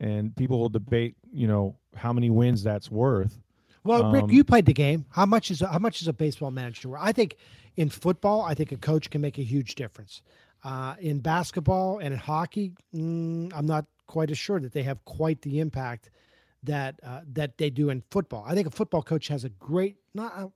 and 0.00 0.34
people 0.36 0.58
will 0.58 0.68
debate, 0.68 1.16
you 1.32 1.46
know, 1.46 1.76
how 1.96 2.12
many 2.12 2.30
wins 2.30 2.62
that's 2.62 2.90
worth. 2.90 3.40
Well, 3.84 4.10
Rick, 4.10 4.24
Um, 4.24 4.30
you 4.30 4.44
played 4.44 4.66
the 4.66 4.72
game. 4.72 5.04
How 5.10 5.26
much 5.26 5.50
is 5.50 5.60
how 5.60 5.78
much 5.78 6.00
is 6.00 6.08
a 6.08 6.12
baseball 6.12 6.50
manager? 6.50 6.88
worth? 6.88 7.00
I 7.02 7.12
think 7.12 7.36
in 7.76 7.90
football, 7.90 8.42
I 8.42 8.54
think 8.54 8.72
a 8.72 8.76
coach 8.76 9.10
can 9.10 9.20
make 9.20 9.38
a 9.38 9.42
huge 9.42 9.74
difference. 9.74 10.22
Uh, 10.62 10.94
in 10.98 11.20
basketball 11.20 11.98
and 11.98 12.14
in 12.14 12.18
hockey, 12.18 12.72
mm, 12.94 13.52
I'm 13.54 13.66
not 13.66 13.84
quite 14.06 14.30
as 14.30 14.38
sure 14.38 14.58
that 14.60 14.72
they 14.72 14.82
have 14.84 15.04
quite 15.04 15.42
the 15.42 15.60
impact 15.60 16.10
that 16.62 16.98
uh, 17.02 17.20
that 17.32 17.58
they 17.58 17.68
do 17.68 17.90
in 17.90 18.02
football. 18.10 18.44
I 18.46 18.54
think 18.54 18.66
a 18.66 18.70
football 18.70 19.02
coach 19.02 19.28
has 19.28 19.44
a 19.44 19.50
great 19.50 19.96
not. 20.14 20.50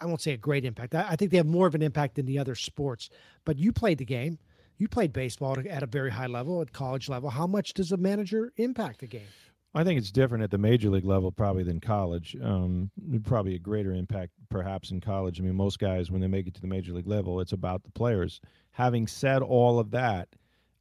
I 0.00 0.06
won't 0.06 0.20
say 0.20 0.32
a 0.32 0.36
great 0.38 0.64
impact. 0.64 0.94
I, 0.94 1.06
I 1.10 1.16
think 1.16 1.30
they 1.30 1.36
have 1.36 1.46
more 1.46 1.66
of 1.66 1.74
an 1.74 1.82
impact 1.82 2.16
than 2.16 2.26
the 2.26 2.38
other 2.38 2.54
sports. 2.54 3.10
But 3.44 3.58
you 3.58 3.72
played 3.72 3.98
the 3.98 4.04
game. 4.04 4.38
You 4.78 4.88
played 4.88 5.12
baseball 5.12 5.56
at 5.70 5.82
a 5.82 5.86
very 5.86 6.10
high 6.10 6.26
level, 6.26 6.60
at 6.60 6.72
college 6.72 7.08
level. 7.08 7.30
How 7.30 7.46
much 7.46 7.72
does 7.72 7.92
a 7.92 7.96
manager 7.96 8.52
impact 8.56 9.00
the 9.00 9.06
game? 9.06 9.28
I 9.74 9.84
think 9.84 9.98
it's 9.98 10.10
different 10.10 10.42
at 10.42 10.50
the 10.50 10.58
major 10.58 10.88
league 10.88 11.04
level 11.04 11.30
probably 11.30 11.62
than 11.62 11.80
college. 11.80 12.36
Um, 12.42 12.90
probably 13.24 13.54
a 13.54 13.58
greater 13.58 13.92
impact 13.92 14.32
perhaps 14.48 14.90
in 14.90 15.00
college. 15.00 15.38
I 15.38 15.44
mean, 15.44 15.54
most 15.54 15.78
guys 15.78 16.10
when 16.10 16.20
they 16.20 16.28
make 16.28 16.46
it 16.46 16.54
to 16.54 16.60
the 16.60 16.66
major 16.66 16.92
league 16.92 17.06
level, 17.06 17.40
it's 17.40 17.52
about 17.52 17.82
the 17.84 17.90
players. 17.90 18.40
Having 18.72 19.08
said 19.08 19.42
all 19.42 19.78
of 19.78 19.90
that, 19.90 20.28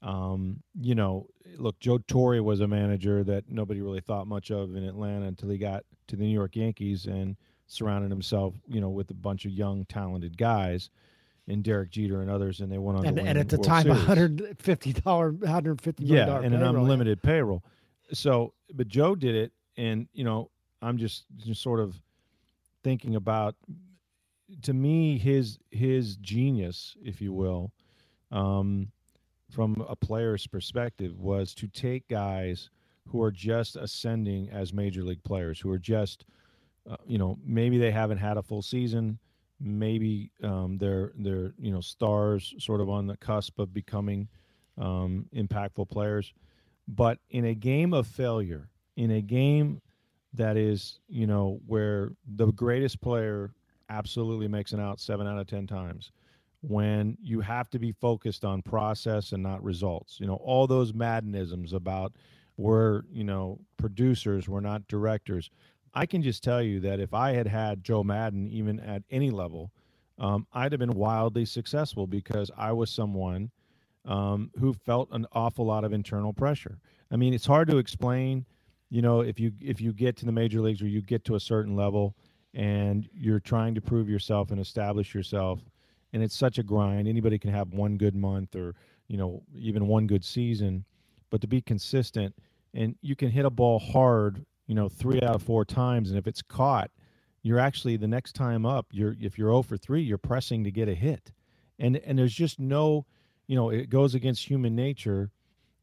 um, 0.02 0.62
you 0.80 0.96
know, 0.96 1.28
look, 1.58 1.80
Joe 1.80 1.98
Torre 1.98 2.42
was 2.44 2.62
a 2.62 2.68
manager 2.68 3.24
that 3.24 3.50
nobody 3.50 3.82
really 3.82 4.02
thought 4.02 4.28
much 4.28 4.52
of 4.52 4.76
in 4.76 4.84
Atlanta 4.84 5.26
until 5.26 5.50
he 5.50 5.58
got 5.58 5.84
to 6.08 6.16
the 6.16 6.24
New 6.24 6.34
York 6.34 6.56
Yankees, 6.56 7.06
and 7.06 7.36
surrounded 7.68 8.12
himself, 8.12 8.54
you 8.68 8.80
know, 8.80 8.90
with 8.90 9.10
a 9.10 9.16
bunch 9.16 9.46
of 9.46 9.52
young, 9.52 9.86
talented 9.86 10.38
guys, 10.38 10.90
and 11.48 11.64
Derek 11.64 11.90
Jeter 11.90 12.22
and 12.22 12.30
others, 12.30 12.60
and 12.60 12.72
they 12.72 12.78
went 12.78 13.00
on. 13.00 13.06
And, 13.06 13.20
and 13.20 13.38
at 13.38 13.50
the 13.50 13.58
World 13.58 13.68
time, 13.68 13.88
one 13.88 13.98
hundred 13.98 14.58
fifty 14.60 14.94
dollar, 14.94 15.32
one 15.32 15.52
hundred 15.52 15.82
fifty 15.82 16.06
yeah, 16.06 16.40
and 16.40 16.54
an 16.54 16.64
unlimited 16.64 17.22
payroll. 17.22 17.64
So, 18.14 18.54
but 18.74 18.88
Joe 18.88 19.16
did 19.16 19.36
it, 19.36 19.52
and 19.78 20.08
you 20.14 20.24
know, 20.24 20.50
I'm 20.82 20.98
just 20.98 21.26
just 21.38 21.62
sort 21.62 21.80
of 21.80 22.00
thinking 22.84 23.16
about. 23.16 23.56
To 24.64 24.74
me, 24.74 25.18
his 25.18 25.58
his 25.72 26.18
genius, 26.18 26.96
if 27.04 27.20
you 27.20 27.34
will, 27.34 27.72
um, 28.32 28.92
from 29.50 29.84
a 29.90 29.96
player's 29.96 30.46
perspective, 30.46 31.20
was 31.20 31.54
to 31.56 31.68
take 31.68 32.08
guys 32.08 32.70
who 33.08 33.22
are 33.24 33.32
just 33.32 33.76
ascending 33.76 34.50
as 34.50 34.74
major 34.74 35.04
league 35.04 35.24
players, 35.24 35.60
who 35.60 35.72
are 35.72 35.80
just, 35.80 36.26
uh, 36.90 36.98
you 37.06 37.18
know, 37.18 37.38
maybe 37.44 37.78
they 37.78 37.92
haven't 37.92 38.18
had 38.18 38.38
a 38.38 38.44
full 38.44 38.62
season, 38.62 39.18
maybe 39.60 40.32
um, 40.44 40.78
they're 40.78 41.12
they're 41.18 41.54
you 41.60 41.72
know 41.72 41.82
stars, 41.82 42.54
sort 42.60 42.82
of 42.82 42.90
on 42.90 43.08
the 43.08 43.18
cusp 43.18 43.60
of 43.60 43.74
becoming 43.74 44.28
um, 44.78 45.26
impactful 45.36 45.90
players, 45.90 46.34
but 46.88 47.20
in 47.30 47.46
a 47.46 47.56
game 47.56 47.94
of 47.94 48.08
failure, 48.08 48.70
in 48.96 49.12
a 49.12 49.22
game 49.22 49.82
that 50.36 50.58
is 50.58 51.00
you 51.08 51.28
know 51.28 51.60
where 51.66 52.12
the 52.36 52.48
greatest 52.52 53.02
player 53.02 53.54
absolutely 53.90 54.48
makes 54.48 54.74
an 54.74 54.80
out 54.80 55.00
seven 55.00 55.28
out 55.28 55.38
of 55.38 55.48
ten 55.48 55.68
times 55.68 56.12
when 56.62 57.18
you 57.22 57.42
have 57.42 57.70
to 57.70 57.78
be 57.78 57.92
focused 57.92 58.44
on 58.44 58.62
process 58.62 59.32
and 59.32 59.44
not 59.44 59.64
results 59.64 60.18
you 60.20 60.28
know 60.28 60.36
all 60.36 60.68
those 60.68 60.94
maddonisms 60.94 61.74
about 61.74 62.14
we're 62.58 63.04
you 63.12 63.24
know 63.24 63.60
producers 63.78 64.48
we're 64.48 64.60
not 64.60 64.88
directors. 64.88 65.50
I 65.98 66.06
can 66.06 66.22
just 66.22 66.44
tell 66.44 66.62
you 66.62 66.82
that 66.82 67.00
if 67.00 67.14
i 67.14 67.32
had 67.32 67.48
had 67.48 67.84
joe 67.84 68.04
Maddon, 68.04 68.48
even 68.50 68.80
at 68.80 69.04
any 69.10 69.32
level 69.32 69.72
um, 70.18 70.46
i'd 70.54 70.72
have 70.74 70.80
been 70.80 70.92
wildly 70.92 71.46
successful 71.46 72.08
because 72.08 72.52
i 72.58 72.72
was 72.72 72.90
someone 72.90 73.52
um, 74.06 74.52
who 74.60 74.74
felt 74.74 75.10
an 75.12 75.26
awful 75.32 75.66
lot 75.66 75.84
of 75.84 75.94
internal 75.94 76.34
pressure. 76.34 76.80
I 77.12 77.18
mean 77.18 77.34
it's 77.34 77.46
hard 77.46 77.68
to 77.70 77.78
explain 77.78 78.46
you 78.90 79.02
know 79.02 79.22
if 79.22 79.40
you 79.40 79.52
if 79.62 79.82
you 79.82 79.94
get 79.94 80.18
to 80.18 80.26
the 80.26 80.32
major 80.32 80.62
leagues 80.62 80.82
or 80.82 80.88
you 80.88 81.02
get 81.02 81.24
to 81.26 81.36
a 81.36 81.40
certain 81.40 81.76
level 81.76 82.16
and 82.54 83.08
you're 83.14 83.40
trying 83.40 83.76
to 83.76 83.82
prove 83.82 84.10
yourself 84.10 84.52
and 84.52 84.60
establish 84.60 85.14
yourself 85.14 85.60
and 86.14 86.24
it's 86.24 86.36
such 86.36 86.58
a 86.58 86.64
grind. 86.64 87.08
Anybody 87.08 87.38
can 87.38 87.52
have 87.52 87.74
one 87.74 87.98
good 87.98 88.16
month 88.16 88.56
or 88.56 88.76
you 89.08 89.18
know 89.18 89.44
even 89.56 89.88
one 89.88 90.08
good 90.08 90.24
season 90.24 90.86
but 91.30 91.42
to 91.42 91.48
be 91.48 91.62
consistent 91.62 92.34
and 92.74 92.96
you 93.02 93.16
can 93.16 93.30
hit 93.30 93.46
a 93.46 93.50
ball 93.50 93.80
hard 93.80 94.46
you 94.68 94.76
know 94.76 94.90
three 94.90 95.22
out 95.22 95.36
of 95.36 95.44
four 95.44 95.66
times 95.66 96.10
and 96.10 96.18
if 96.18 96.28
it's 96.28 96.42
caught 96.42 96.90
you're 97.46 97.60
actually 97.60 97.96
the 97.96 98.08
next 98.08 98.34
time 98.34 98.66
up 98.66 98.88
you're 98.92 99.16
if 99.22 99.38
you're 99.38 99.50
0 99.50 99.62
for 99.62 99.78
3 99.78 100.02
you're 100.02 100.18
pressing 100.18 100.64
to 100.64 100.72
get 100.72 100.90
a 100.90 100.96
hit. 100.96 101.32
And 101.78 101.98
and 101.98 102.18
there's 102.18 102.34
just 102.34 102.60
no 102.60 103.06
you 103.48 103.56
know 103.56 103.70
it 103.70 103.90
goes 103.90 104.16
against 104.16 104.48
human 104.48 104.76
nature 104.76 105.30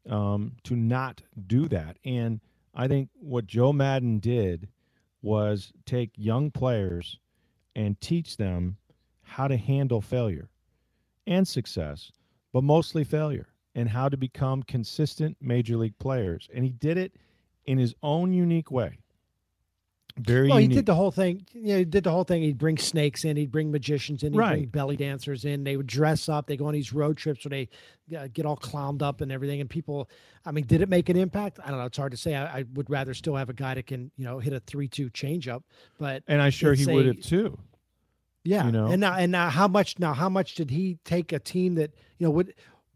um, 0.09 0.53
to 0.63 0.75
not 0.75 1.21
do 1.47 1.67
that 1.67 1.97
and 2.05 2.39
i 2.75 2.87
think 2.87 3.09
what 3.19 3.45
joe 3.45 3.73
Maddon 3.73 4.19
did 4.19 4.67
was 5.21 5.71
take 5.85 6.11
young 6.15 6.51
players 6.51 7.19
and 7.75 7.99
teach 8.01 8.37
them 8.37 8.77
how 9.21 9.47
to 9.47 9.57
handle 9.57 10.01
failure 10.01 10.49
and 11.25 11.47
success 11.47 12.11
but 12.51 12.63
mostly 12.63 13.03
failure 13.03 13.47
and 13.75 13.89
how 13.89 14.07
to 14.07 14.17
become 14.17 14.63
consistent 14.63 15.35
major 15.41 15.75
league 15.75 15.97
players. 15.99 16.47
And 16.53 16.63
he 16.63 16.71
did 16.71 16.97
it 16.97 17.13
in 17.65 17.77
his 17.77 17.95
own 18.03 18.31
unique 18.31 18.71
way. 18.71 18.99
Very 20.17 20.47
well, 20.47 20.59
unique. 20.59 20.71
he 20.71 20.75
did 20.77 20.85
the 20.85 20.93
whole 20.93 21.09
thing. 21.09 21.43
You 21.53 21.67
know, 21.69 21.77
he 21.79 21.85
did 21.85 22.03
the 22.03 22.11
whole 22.11 22.23
thing. 22.23 22.43
He'd 22.43 22.59
bring 22.59 22.77
snakes 22.77 23.25
in. 23.25 23.35
He'd 23.35 23.51
bring 23.51 23.71
magicians 23.71 24.21
in. 24.21 24.31
He'd 24.33 24.37
bring 24.37 24.47
Right. 24.49 24.71
belly 24.71 24.95
dancers 24.95 25.43
in. 25.43 25.63
They 25.63 25.75
would 25.75 25.87
dress 25.87 26.29
up. 26.29 26.45
They 26.45 26.55
go 26.55 26.67
on 26.67 26.73
these 26.73 26.93
road 26.93 27.17
trips 27.17 27.45
where 27.45 27.49
they 28.09 28.15
uh, 28.15 28.27
get 28.31 28.45
all 28.45 28.55
clowned 28.55 29.01
up 29.01 29.21
and 29.21 29.31
everything. 29.31 29.59
And 29.59 29.67
people, 29.67 30.07
I 30.45 30.51
mean, 30.51 30.65
did 30.67 30.81
it 30.81 30.89
make 30.89 31.09
an 31.09 31.17
impact? 31.17 31.59
I 31.65 31.69
don't 31.69 31.79
know. 31.79 31.85
It's 31.85 31.97
hard 31.97 32.11
to 32.11 32.17
say. 32.17 32.35
I, 32.35 32.59
I 32.59 32.65
would 32.75 32.91
rather 32.91 33.15
still 33.15 33.35
have 33.35 33.49
a 33.49 33.53
guy 33.53 33.73
that 33.73 33.87
can, 33.87 34.11
you 34.15 34.23
know, 34.23 34.37
hit 34.37 34.53
a 34.53 34.59
three-two 34.59 35.09
changeup. 35.09 35.63
But 35.97 36.21
and 36.27 36.41
I'm 36.43 36.51
sure 36.51 36.75
he 36.75 36.83
it's 36.83 36.91
would 36.91 37.05
have 37.07 37.19
too. 37.21 37.57
Yeah, 38.43 38.65
You 38.67 38.71
know? 38.73 38.87
and 38.87 39.01
now 39.01 39.15
and 39.15 39.31
now 39.31 39.49
how 39.49 39.67
much 39.67 39.97
now 39.99 40.13
how 40.13 40.29
much 40.29 40.53
did 40.55 40.69
he 40.69 40.99
take 41.05 41.31
a 41.31 41.39
team 41.39 41.75
that 41.75 41.91
you 42.19 42.27
know 42.27 42.31
would 42.31 42.53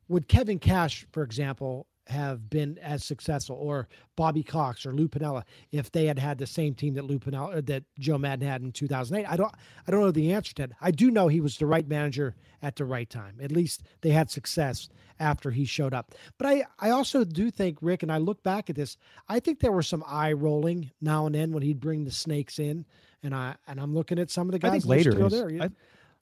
would 0.08 0.28
Kevin 0.28 0.60
Cash, 0.60 1.08
for 1.12 1.24
example, 1.24 1.88
have 2.10 2.50
been 2.50 2.78
as 2.80 3.04
successful, 3.04 3.56
or 3.60 3.88
Bobby 4.16 4.44
Cox 4.44 4.86
or 4.86 4.94
Lou 4.94 5.08
Piniella 5.08 5.44
if 5.72 5.92
they 5.92 6.06
had 6.06 6.20
had 6.20 6.38
the 6.38 6.48
same 6.48 6.74
team 6.74 6.94
that 6.96 7.06
Lou 7.06 7.20
Piniella 7.20 7.58
uh, 7.58 7.62
that 7.66 7.84
Joe 8.00 8.18
Maddon 8.18 8.48
had 8.48 8.62
in 8.62 8.72
2008? 8.72 9.26
I 9.30 9.36
don't 9.36 9.54
I 9.88 9.92
don't 9.92 10.02
know 10.02 10.12
the 10.12 10.34
answer 10.34 10.54
to 10.56 10.68
that. 10.68 10.72
I 10.82 10.92
do 10.92 11.12
know 11.12 11.28
he 11.28 11.42
was 11.42 11.58
the 11.58 11.66
right 11.66 11.88
manager 11.88 12.36
at 12.62 12.76
the 12.76 12.86
right 12.86 13.10
time. 13.10 13.38
At 13.42 13.52
least 13.52 13.84
they 14.02 14.10
had 14.12 14.30
success 14.32 14.90
after 15.20 15.52
he 15.52 15.66
showed 15.66 15.94
up. 15.94 16.14
But 16.38 16.48
I 16.48 16.66
I 16.80 16.90
also 16.92 17.24
do 17.24 17.52
think 17.52 17.78
Rick 17.82 18.04
and 18.04 18.12
I 18.12 18.18
look 18.18 18.42
back 18.44 18.70
at 18.70 18.76
this. 18.76 18.98
I 19.28 19.40
think 19.40 19.60
there 19.60 19.72
was 19.72 19.88
some 19.88 20.04
eye 20.08 20.34
rolling 20.34 20.92
now 21.02 21.26
and 21.26 21.36
then 21.36 21.52
when 21.52 21.64
he'd 21.64 21.80
bring 21.80 22.04
the 22.06 22.12
snakes 22.12 22.60
in. 22.60 22.86
And 23.24 23.34
I 23.36 23.56
and 23.68 23.80
I'm 23.80 23.94
looking 23.94 24.20
at 24.20 24.30
some 24.32 24.48
of 24.48 24.52
the 24.60 24.66
I 24.68 24.72
guys 24.72 24.84
think 24.84 24.90
later. 25.06 25.26
is- 25.26 25.32
there. 25.32 25.50
I- 25.62 25.70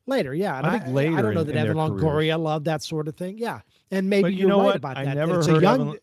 Later, 0.08 0.34
yeah. 0.36 0.58
And 0.58 0.68
I 0.68 0.80
think 0.80 0.94
later 0.94 1.18
I 1.18 1.22
don't 1.22 1.34
know 1.34 1.42
in- 1.42 1.48
that 1.48 1.56
Evan 1.56 1.76
careers. 1.78 2.02
Longoria 2.02 2.40
loved 2.40 2.66
that 2.66 2.84
sort 2.84 3.08
of 3.08 3.16
thing. 3.16 3.38
Yeah, 3.38 3.62
and 3.92 4.10
maybe 4.10 4.22
but 4.24 4.34
you 4.34 4.40
you're 4.40 4.50
know 4.50 4.60
right 4.60 4.66
what? 4.66 4.76
about 4.76 4.98
I 4.98 5.06
that. 5.06 5.16
never 5.16 5.40
it's 5.40 5.48
heard 5.48 5.62
young. 5.64 5.82
Evan, 5.90 6.00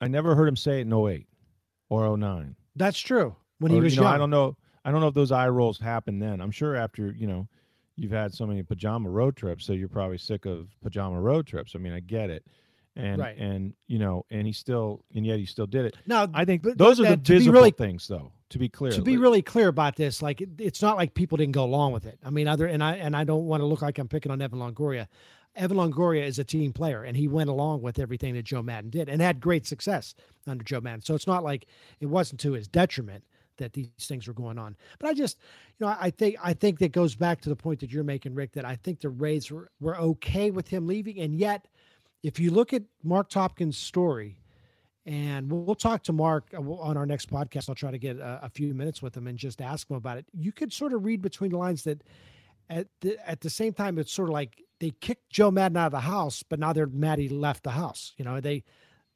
I 0.00 0.08
never 0.08 0.34
heard 0.34 0.48
him 0.48 0.56
say 0.56 0.78
it 0.80 0.82
in 0.82 0.92
08 0.92 1.26
or 1.88 2.16
09. 2.16 2.56
That's 2.74 2.98
true. 2.98 3.36
When 3.58 3.72
he 3.72 3.80
was 3.80 3.94
you 3.94 4.00
know, 4.02 4.08
young, 4.08 4.14
I 4.14 4.18
don't 4.18 4.30
know. 4.30 4.56
I 4.84 4.90
don't 4.90 5.00
know 5.00 5.08
if 5.08 5.14
those 5.14 5.32
eye 5.32 5.48
rolls 5.48 5.78
happened 5.78 6.20
then. 6.20 6.40
I'm 6.40 6.50
sure 6.50 6.74
after 6.76 7.12
you 7.12 7.26
know, 7.26 7.48
you've 7.96 8.12
had 8.12 8.34
so 8.34 8.46
many 8.46 8.62
pajama 8.62 9.08
road 9.08 9.36
trips, 9.36 9.64
so 9.64 9.72
you're 9.72 9.88
probably 9.88 10.18
sick 10.18 10.44
of 10.44 10.68
pajama 10.82 11.20
road 11.20 11.46
trips. 11.46 11.72
I 11.74 11.78
mean, 11.78 11.92
I 11.92 12.00
get 12.00 12.30
it, 12.30 12.44
and 12.96 13.20
Right. 13.20 13.36
and 13.36 13.74
you 13.86 13.98
know, 13.98 14.24
and 14.30 14.46
he 14.46 14.52
still, 14.52 15.04
and 15.14 15.24
yet 15.26 15.38
he 15.38 15.46
still 15.46 15.66
did 15.66 15.84
it. 15.86 15.96
Now, 16.06 16.28
I 16.34 16.44
think 16.44 16.62
those 16.62 16.98
are 16.98 17.04
the 17.04 17.10
that- 17.10 17.20
visible 17.20 17.52
really- 17.60 17.70
things, 17.70 18.08
though. 18.08 18.32
To 18.50 18.58
be 18.60 18.68
clear, 18.68 18.92
to 18.92 19.02
be 19.02 19.16
really 19.16 19.42
clear 19.42 19.66
about 19.66 19.96
this, 19.96 20.22
like 20.22 20.40
it, 20.40 20.48
it's 20.58 20.80
not 20.80 20.96
like 20.96 21.14
people 21.14 21.36
didn't 21.36 21.52
go 21.54 21.64
along 21.64 21.92
with 21.92 22.06
it. 22.06 22.16
I 22.24 22.30
mean, 22.30 22.46
other 22.46 22.66
and 22.66 22.82
I 22.82 22.94
and 22.96 23.16
I 23.16 23.24
don't 23.24 23.44
want 23.46 23.60
to 23.60 23.66
look 23.66 23.82
like 23.82 23.98
I'm 23.98 24.06
picking 24.06 24.30
on 24.30 24.40
Evan 24.40 24.60
Longoria. 24.60 25.08
Evan 25.56 25.76
Longoria 25.78 26.22
is 26.24 26.38
a 26.38 26.44
team 26.44 26.72
player, 26.72 27.02
and 27.02 27.16
he 27.16 27.26
went 27.26 27.50
along 27.50 27.82
with 27.82 27.98
everything 27.98 28.34
that 28.34 28.44
Joe 28.44 28.62
Maddon 28.62 28.90
did, 28.90 29.08
and 29.08 29.20
had 29.20 29.40
great 29.40 29.66
success 29.66 30.14
under 30.46 30.62
Joe 30.62 30.80
Maddon. 30.80 31.02
So 31.02 31.14
it's 31.16 31.26
not 31.26 31.42
like 31.42 31.66
it 31.98 32.06
wasn't 32.06 32.38
to 32.42 32.52
his 32.52 32.68
detriment 32.68 33.24
that 33.56 33.72
these 33.72 33.88
things 33.98 34.28
were 34.28 34.34
going 34.34 34.58
on. 34.58 34.76
But 35.00 35.08
I 35.08 35.14
just, 35.14 35.38
you 35.80 35.86
know, 35.86 35.96
I 35.98 36.10
think 36.10 36.36
I 36.40 36.52
think 36.52 36.78
that 36.78 36.92
goes 36.92 37.16
back 37.16 37.40
to 37.40 37.48
the 37.48 37.56
point 37.56 37.80
that 37.80 37.90
you're 37.90 38.04
making, 38.04 38.34
Rick. 38.36 38.52
That 38.52 38.64
I 38.64 38.76
think 38.76 39.00
the 39.00 39.08
Rays 39.08 39.50
were 39.50 39.70
were 39.80 39.98
okay 39.98 40.52
with 40.52 40.68
him 40.68 40.86
leaving, 40.86 41.18
and 41.18 41.34
yet, 41.34 41.66
if 42.26 42.40
you 42.40 42.50
look 42.50 42.72
at 42.72 42.82
Marc 43.04 43.30
Topkin's 43.30 43.78
story, 43.78 44.38
and 45.04 45.48
we'll, 45.50 45.60
we'll 45.62 45.74
talk 45.76 46.02
to 46.04 46.12
Marc 46.12 46.48
uh, 46.52 46.58
on 46.60 46.96
our 46.96 47.06
next 47.06 47.30
podcast. 47.30 47.68
I'll 47.68 47.76
try 47.76 47.92
to 47.92 47.98
get 47.98 48.16
a, 48.18 48.40
a 48.42 48.48
few 48.48 48.74
minutes 48.74 49.00
with 49.00 49.16
him 49.16 49.28
and 49.28 49.38
just 49.38 49.62
ask 49.62 49.88
him 49.88 49.96
about 49.96 50.18
it. 50.18 50.26
You 50.32 50.50
could 50.50 50.72
sort 50.72 50.92
of 50.92 51.04
read 51.04 51.22
between 51.22 51.52
the 51.52 51.58
lines 51.58 51.84
that 51.84 52.02
at 52.68 52.88
the, 53.00 53.16
at 53.28 53.42
the 53.42 53.50
same 53.50 53.72
time, 53.72 53.96
it's 53.96 54.12
sort 54.12 54.28
of 54.28 54.32
like 54.32 54.60
they 54.80 54.90
kicked 54.90 55.30
Joe 55.30 55.52
Maddon 55.52 55.76
out 55.76 55.86
of 55.86 55.92
the 55.92 56.00
house, 56.00 56.42
but 56.42 56.58
now 56.58 56.72
they're 56.72 56.88
mad 56.88 57.20
he 57.20 57.28
left 57.28 57.62
the 57.62 57.70
house. 57.70 58.12
You 58.16 58.24
know, 58.24 58.40
they 58.40 58.64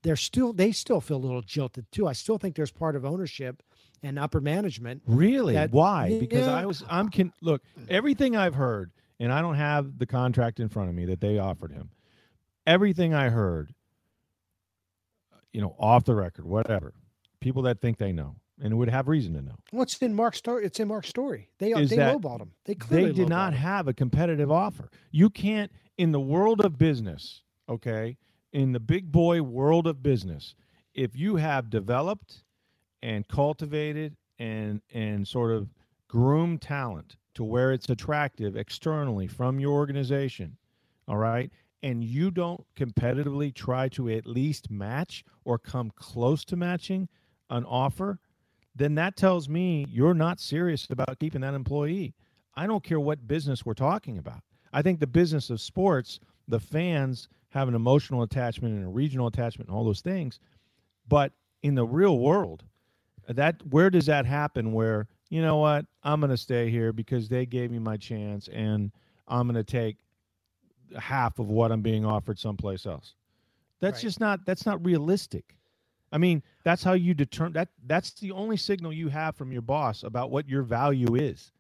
they're 0.03 0.15
still 0.15 0.53
they 0.53 0.71
still 0.71 1.01
feel 1.01 1.17
a 1.17 1.19
little 1.19 1.43
jilted 1.43 1.91
too. 1.91 2.07
I 2.07 2.13
still 2.13 2.39
think 2.39 2.55
there's 2.55 2.71
part 2.71 2.95
of 2.95 3.05
ownership 3.05 3.61
and 4.05 4.21
upper 4.21 4.41
management. 4.41 5.03
Really? 5.07 5.55
that- 5.55 5.73
Why? 5.73 6.17
Because 6.21 6.47
I 6.47 6.65
was 6.65 6.85
I'm 6.89 7.09
can 7.09 7.33
look 7.43 7.63
everything 7.89 8.37
I've 8.37 8.55
heard, 8.55 8.93
and 9.19 9.33
I 9.33 9.43
don't 9.43 9.57
have 9.57 9.99
the 9.99 10.07
contract 10.07 10.61
in 10.61 10.69
front 10.69 10.89
of 10.89 10.95
me 10.95 11.07
that 11.07 11.21
they 11.21 11.39
offered 11.39 11.73
him. 11.73 11.91
Everything 12.71 13.15
I 13.15 13.31
heard, 13.31 13.75
you 15.53 15.61
know, 15.61 15.75
off 15.79 16.05
the 16.05 16.15
record, 16.15 16.45
whatever, 16.45 16.95
people 17.41 17.63
that 17.63 17.81
think 17.81 17.99
they 17.99 18.13
know 18.13 18.37
and 18.63 18.77
would 18.79 18.89
have 18.89 19.09
reason 19.09 19.35
to 19.35 19.43
know, 19.43 19.57
What's 19.71 19.97
in 19.99 20.15
Marc's 20.15 20.39
story? 20.39 20.65
It's 20.65 20.79
in 20.79 20.89
Marc's 20.89 21.09
story. 21.09 21.49
They 21.59 21.73
Is 21.73 21.91
they 21.91 21.97
lowballed 21.97 22.43
him. 22.43 22.53
They 22.65 22.75
clearly 22.75 23.09
they 23.09 23.13
did 23.15 23.29
not 23.29 23.55
him. 23.55 23.61
have 23.61 23.89
a 23.89 23.95
competitive 23.95 24.51
offer. 24.51 24.91
You 25.11 25.31
can't 25.31 25.73
in 25.99 26.13
the 26.13 26.21
world 26.21 26.61
of 26.61 26.79
business, 26.79 27.43
okay, 27.69 28.17
in 28.53 28.73
the 28.73 28.81
big 28.81 29.11
boy 29.11 29.43
world 29.43 29.87
of 29.87 30.03
business, 30.03 30.55
if 30.95 31.17
you 31.17 31.37
have 31.37 31.71
developed 31.71 32.43
and 33.03 33.27
cultivated 33.29 34.17
and 34.39 34.83
and 34.93 35.27
sort 35.27 35.53
of 35.53 35.69
groomed 36.09 36.61
talent 36.61 37.17
to 37.35 37.45
where 37.45 37.73
it's 37.73 37.89
attractive 37.89 38.57
externally 38.57 39.27
from 39.27 39.61
your 39.61 39.73
organization, 39.73 40.57
all 41.09 41.17
right, 41.17 41.51
and 41.83 42.05
you 42.05 42.31
don't 42.31 42.65
competitively 42.77 43.55
try 43.55 43.89
to 43.91 44.09
at 44.11 44.27
least 44.27 44.71
match 44.71 45.25
or 45.45 45.59
come 45.59 45.91
close 45.97 46.45
to 46.47 46.57
matching 46.57 47.09
an 47.49 47.65
offer, 47.65 48.19
then 48.75 48.95
that 48.95 49.17
tells 49.17 49.49
me 49.49 49.87
you're 49.89 50.15
not 50.15 50.41
serious 50.41 50.87
about 50.91 51.19
keeping 51.19 51.41
that 51.41 51.55
employee. 51.55 52.15
I 52.55 52.67
don't 52.67 52.85
care 52.85 53.01
what 53.01 53.27
business 53.27 53.65
we're 53.65 53.75
talking 53.75 54.19
about. 54.19 54.43
I 54.73 54.83
think 54.83 55.01
the 55.01 55.07
business 55.07 55.51
of 55.51 55.61
sports, 55.61 56.21
the 56.47 56.61
fans 56.61 57.29
have 57.51 57.69
an 57.69 57.75
emotional 57.75 58.23
attachment 58.23 58.75
and 58.75 58.85
a 58.85 58.89
regional 58.89 59.27
attachment 59.27 59.69
and 59.69 59.77
all 59.77 59.85
those 59.85 60.01
things. 60.01 60.39
But 61.09 61.33
in 61.63 61.75
the 61.75 61.85
real 61.85 62.19
world, 62.19 62.65
that 63.29 63.67
where 63.69 63.91
does 63.91 64.07
that 64.07 64.27
happen 64.27 64.73
where 64.73 65.09
you 65.31 65.43
know 65.43 65.59
what? 65.59 65.87
I'm 66.03 66.21
going 66.21 66.31
to 66.31 66.37
stay 66.37 66.71
here 66.71 66.93
because 66.93 67.29
they 67.29 67.47
gave 67.47 67.71
me 67.71 67.79
my 67.79 67.97
chance 67.97 68.49
and 68.49 68.91
I'm 69.29 69.47
going 69.47 69.55
to 69.55 69.65
take 69.65 69.97
half 70.99 71.39
of 71.39 71.49
what 71.51 71.73
I'm 71.73 71.83
being 71.83 72.05
offered 72.05 72.39
someplace 72.39 72.87
else. 72.87 73.15
That's 73.81 73.99
right. 73.99 74.03
just 74.03 74.21
not 74.21 74.45
that's 74.45 74.67
not 74.67 74.85
realistic. 74.85 75.57
I 76.13 76.19
mean, 76.19 76.43
that's 76.65 76.83
how 76.83 76.95
you 76.95 77.15
determine 77.15 77.53
that 77.55 77.69
that's 77.87 78.13
the 78.13 78.33
only 78.33 78.57
signal 78.57 78.93
you 78.93 79.09
have 79.09 79.37
from 79.37 79.53
your 79.53 79.63
boss 79.63 80.03
about 80.03 80.31
what 80.31 80.49
your 80.49 80.63
value 80.63 81.15
is. 81.15 81.53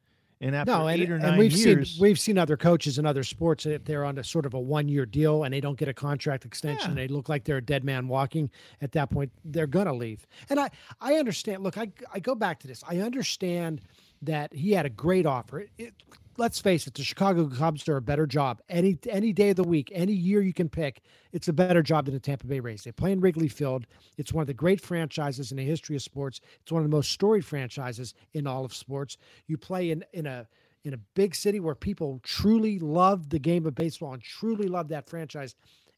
And 0.42 0.56
after 0.56 0.72
no, 0.72 0.88
eight 0.88 1.02
and, 1.02 1.12
or 1.12 1.18
nine 1.18 1.28
and 1.30 1.38
we've 1.38 1.52
years, 1.52 1.92
seen 1.92 2.02
we've 2.02 2.18
seen 2.18 2.38
other 2.38 2.56
coaches 2.56 2.98
in 2.98 3.04
other 3.04 3.22
sports 3.22 3.66
if 3.66 3.84
they're 3.84 4.06
on 4.06 4.16
a 4.16 4.24
sort 4.24 4.46
of 4.46 4.54
a 4.54 4.60
one 4.60 4.88
year 4.88 5.04
deal 5.04 5.44
and 5.44 5.52
they 5.52 5.60
don't 5.60 5.78
get 5.78 5.88
a 5.88 5.94
contract 5.94 6.46
extension, 6.46 6.90
yeah. 6.90 6.94
they 6.94 7.08
look 7.08 7.28
like 7.28 7.44
they're 7.44 7.58
a 7.58 7.62
dead 7.62 7.84
man 7.84 8.08
walking. 8.08 8.50
At 8.80 8.92
that 8.92 9.10
point, 9.10 9.30
they're 9.44 9.66
gonna 9.66 9.92
leave. 9.92 10.26
And 10.48 10.58
I 10.58 10.70
I 11.00 11.14
understand. 11.14 11.62
Look, 11.62 11.76
I 11.76 11.92
I 12.12 12.20
go 12.20 12.34
back 12.34 12.58
to 12.60 12.66
this. 12.66 12.82
I 12.88 13.00
understand 13.00 13.82
that 14.22 14.54
he 14.54 14.72
had 14.72 14.86
a 14.86 14.90
great 14.90 15.26
offer. 15.26 15.60
It, 15.60 15.70
it, 15.78 15.94
let's 16.36 16.60
face 16.60 16.86
it, 16.86 16.94
the 16.94 17.02
Chicago 17.02 17.48
Cubs 17.48 17.88
are 17.88 17.96
a 17.96 18.02
better 18.02 18.26
job 18.26 18.60
any 18.68 18.98
any 19.08 19.32
day 19.32 19.50
of 19.50 19.56
the 19.56 19.64
week, 19.64 19.90
any 19.94 20.12
year 20.12 20.42
you 20.42 20.52
can 20.52 20.68
pick. 20.68 21.02
It's 21.32 21.48
a 21.48 21.52
better 21.52 21.82
job 21.82 22.06
than 22.06 22.14
the 22.14 22.20
Tampa 22.20 22.46
Bay 22.46 22.60
Rays. 22.60 22.82
They 22.82 22.92
play 22.92 23.12
in 23.12 23.20
Wrigley 23.20 23.48
Field. 23.48 23.86
It's 24.16 24.32
one 24.32 24.42
of 24.42 24.46
the 24.46 24.54
great 24.54 24.80
franchises 24.80 25.50
in 25.50 25.56
the 25.56 25.64
history 25.64 25.96
of 25.96 26.02
sports. 26.02 26.40
It's 26.62 26.72
one 26.72 26.82
of 26.82 26.88
the 26.88 26.96
most 26.96 27.10
storied 27.10 27.44
franchises 27.44 28.14
in 28.32 28.46
all 28.46 28.64
of 28.64 28.74
sports. 28.74 29.16
You 29.46 29.56
play 29.56 29.90
in 29.90 30.04
in 30.12 30.26
a 30.26 30.46
in 30.84 30.94
a 30.94 30.98
big 31.14 31.34
city 31.34 31.60
where 31.60 31.74
people 31.74 32.20
truly 32.22 32.78
love 32.78 33.28
the 33.28 33.38
game 33.38 33.66
of 33.66 33.74
baseball 33.74 34.14
and 34.14 34.22
truly 34.22 34.66
love 34.66 34.88
that 34.88 35.08
franchise. 35.08 35.54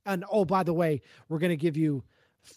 And 0.07 0.25
oh, 0.31 0.45
by 0.45 0.65
the 0.65 0.75
way, 0.75 1.01
we're 1.29 1.39
going 1.39 1.51
to 1.51 1.57
give 1.57 1.77
you 1.77 2.03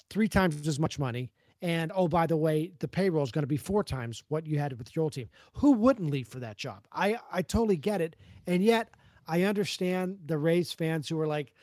three 0.10 0.28
times 0.28 0.68
as 0.68 0.80
much 0.80 0.98
money 0.98 1.32
and 1.66 1.92
oh, 1.96 2.08
by 2.08 2.28
the 2.28 2.38
way, 2.38 2.72
the 2.78 2.88
payroll 2.88 3.24
is 3.24 3.32
going 3.32 3.42
to 3.42 3.48
be 3.48 3.58
four 3.58 3.84
times 3.84 4.24
what 4.28 4.46
you 4.46 4.60
had 4.60 4.78
with 4.78 4.96
your 4.96 5.02
old 5.02 5.14
team. 5.14 5.28
Who 5.54 5.72
wouldn't 5.72 6.12
leave 6.12 6.28
for 6.28 6.40
that 6.40 6.58
job? 6.58 6.86
I, 6.94 7.18
I 7.34 7.42
totally 7.42 7.76
get 7.76 8.02
it. 8.02 8.16
And 8.46 8.64
yet 8.64 8.92
I 9.28 9.42
understand 9.42 10.20
the 10.28 10.38
Rays 10.38 10.72
fans 10.72 11.10
who 11.10 11.20
are 11.20 11.26
like, 11.26 11.54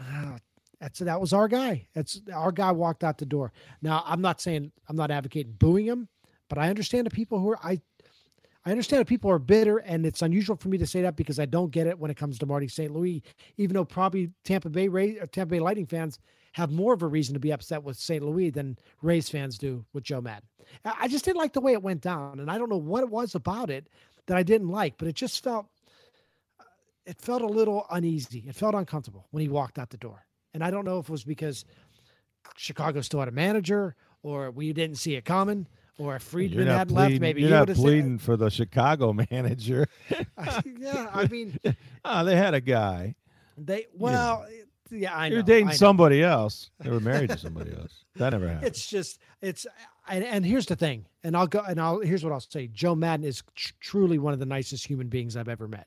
oh, 0.00 0.36
that's 0.80 0.98
that 0.98 1.20
was 1.20 1.32
our 1.32 1.46
guy. 1.46 1.86
That's 1.94 2.20
our 2.34 2.50
guy 2.50 2.72
walked 2.72 3.04
out 3.04 3.18
the 3.18 3.24
door. 3.26 3.52
Now 3.80 4.02
I'm 4.04 4.20
not 4.20 4.40
saying 4.40 4.72
I'm 4.88 4.96
not 4.96 5.12
advocating 5.12 5.52
booing 5.52 5.86
him, 5.86 6.08
but 6.48 6.58
I 6.58 6.68
understand 6.68 7.06
the 7.06 7.10
people 7.10 7.38
who 7.38 7.50
are 7.50 7.58
I 7.62 7.80
I 8.66 8.72
understand 8.72 9.00
that 9.00 9.06
people 9.06 9.30
are 9.30 9.38
bitter, 9.38 9.78
and 9.78 10.04
it's 10.04 10.22
unusual 10.22 10.56
for 10.56 10.68
me 10.68 10.76
to 10.78 10.86
say 10.86 11.02
that 11.02 11.14
because 11.14 11.38
I 11.38 11.46
don't 11.46 11.70
get 11.70 11.86
it 11.86 11.98
when 11.98 12.10
it 12.10 12.16
comes 12.16 12.38
to 12.40 12.46
Marty 12.46 12.66
St. 12.66 12.92
Louis, 12.92 13.22
even 13.58 13.74
though 13.74 13.84
probably 13.84 14.32
Tampa 14.44 14.70
Bay 14.70 14.88
Ray, 14.88 15.20
uh, 15.20 15.26
Tampa 15.30 15.52
Bay 15.52 15.60
Lightning 15.60 15.86
fans 15.86 16.18
have 16.52 16.70
more 16.70 16.92
of 16.92 17.02
a 17.02 17.06
reason 17.06 17.34
to 17.34 17.40
be 17.40 17.52
upset 17.52 17.82
with 17.82 17.96
St. 17.96 18.24
Louis 18.24 18.50
than 18.50 18.76
Rays 19.02 19.28
fans 19.28 19.58
do 19.58 19.84
with 19.92 20.04
Joe 20.04 20.20
Maddon. 20.20 20.48
I 20.84 21.08
just 21.08 21.24
didn't 21.24 21.38
like 21.38 21.52
the 21.52 21.60
way 21.60 21.72
it 21.72 21.82
went 21.82 22.00
down, 22.00 22.40
and 22.40 22.50
I 22.50 22.58
don't 22.58 22.68
know 22.68 22.76
what 22.76 23.02
it 23.02 23.10
was 23.10 23.34
about 23.34 23.70
it 23.70 23.88
that 24.26 24.36
I 24.36 24.42
didn't 24.42 24.68
like, 24.68 24.94
but 24.98 25.08
it 25.08 25.14
just 25.14 25.42
felt 25.42 25.66
it 27.06 27.20
felt 27.20 27.42
a 27.42 27.46
little 27.46 27.86
uneasy. 27.90 28.44
It 28.46 28.54
felt 28.54 28.74
uncomfortable 28.74 29.26
when 29.30 29.40
he 29.40 29.48
walked 29.48 29.78
out 29.78 29.90
the 29.90 29.96
door, 29.96 30.26
and 30.54 30.62
I 30.62 30.70
don't 30.70 30.84
know 30.84 30.98
if 30.98 31.08
it 31.08 31.12
was 31.12 31.24
because 31.24 31.64
Chicago 32.56 33.00
still 33.00 33.20
had 33.20 33.28
a 33.28 33.32
manager 33.32 33.96
or 34.22 34.50
we 34.50 34.72
didn't 34.72 34.96
see 34.96 35.14
it 35.14 35.24
coming. 35.24 35.66
Or 35.98 36.16
if 36.16 36.22
Friedman 36.22 36.66
had 36.66 36.90
left, 36.90 37.20
maybe 37.20 37.42
you're 37.42 37.50
not 37.50 37.68
pleading 37.68 38.18
said, 38.18 38.24
for 38.24 38.36
the 38.38 38.48
Chicago 38.48 39.12
manager. 39.30 39.86
yeah, 40.78 41.10
I 41.12 41.26
mean, 41.30 41.58
oh, 42.04 42.24
they 42.24 42.36
had 42.36 42.54
a 42.54 42.60
guy. 42.60 43.16
They 43.58 43.86
well, 43.94 44.46
yeah 44.48 44.64
yeah, 44.90 45.16
I 45.16 45.28
know. 45.28 45.36
You're 45.36 45.42
dating 45.42 45.68
know. 45.68 45.74
somebody 45.74 46.22
else. 46.22 46.70
They 46.80 46.90
were 46.90 47.00
married 47.00 47.30
to 47.30 47.38
somebody 47.38 47.72
else. 47.72 48.04
That 48.16 48.30
never 48.30 48.48
happened. 48.48 48.66
It's 48.66 48.88
just 48.88 49.20
it's 49.40 49.66
and, 50.08 50.24
and 50.24 50.44
here's 50.44 50.66
the 50.66 50.76
thing, 50.76 51.06
and 51.22 51.36
I'll 51.36 51.46
go 51.46 51.60
and 51.60 51.80
I'll 51.80 52.00
here's 52.00 52.24
what 52.24 52.32
I'll 52.32 52.40
say. 52.40 52.66
Joe 52.68 52.94
Maddon 52.94 53.24
is 53.24 53.42
tr- 53.54 53.72
truly 53.80 54.18
one 54.18 54.32
of 54.32 54.38
the 54.38 54.46
nicest 54.46 54.86
human 54.86 55.08
beings 55.08 55.36
I've 55.36 55.48
ever 55.48 55.68
met. 55.68 55.86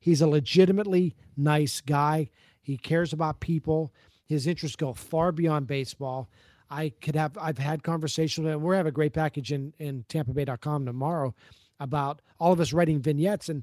He's 0.00 0.20
a 0.20 0.26
legitimately 0.26 1.14
nice 1.36 1.80
guy. 1.80 2.28
He 2.60 2.76
cares 2.76 3.12
about 3.12 3.40
people. 3.40 3.92
His 4.26 4.46
interests 4.46 4.76
go 4.76 4.94
far 4.94 5.32
beyond 5.32 5.66
baseball. 5.66 6.28
I 6.70 6.92
could 7.00 7.14
have 7.14 7.36
I've 7.38 7.58
had 7.58 7.82
conversations 7.82 8.46
and 8.46 8.62
we're 8.62 8.74
have 8.74 8.86
a 8.86 8.92
great 8.92 9.12
package 9.12 9.52
in 9.52 9.74
in 9.78 10.04
TampaBay.com 10.08 10.86
tomorrow 10.86 11.34
about 11.78 12.20
all 12.40 12.52
of 12.52 12.60
us 12.60 12.72
writing 12.72 13.00
vignettes 13.00 13.48
and 13.48 13.62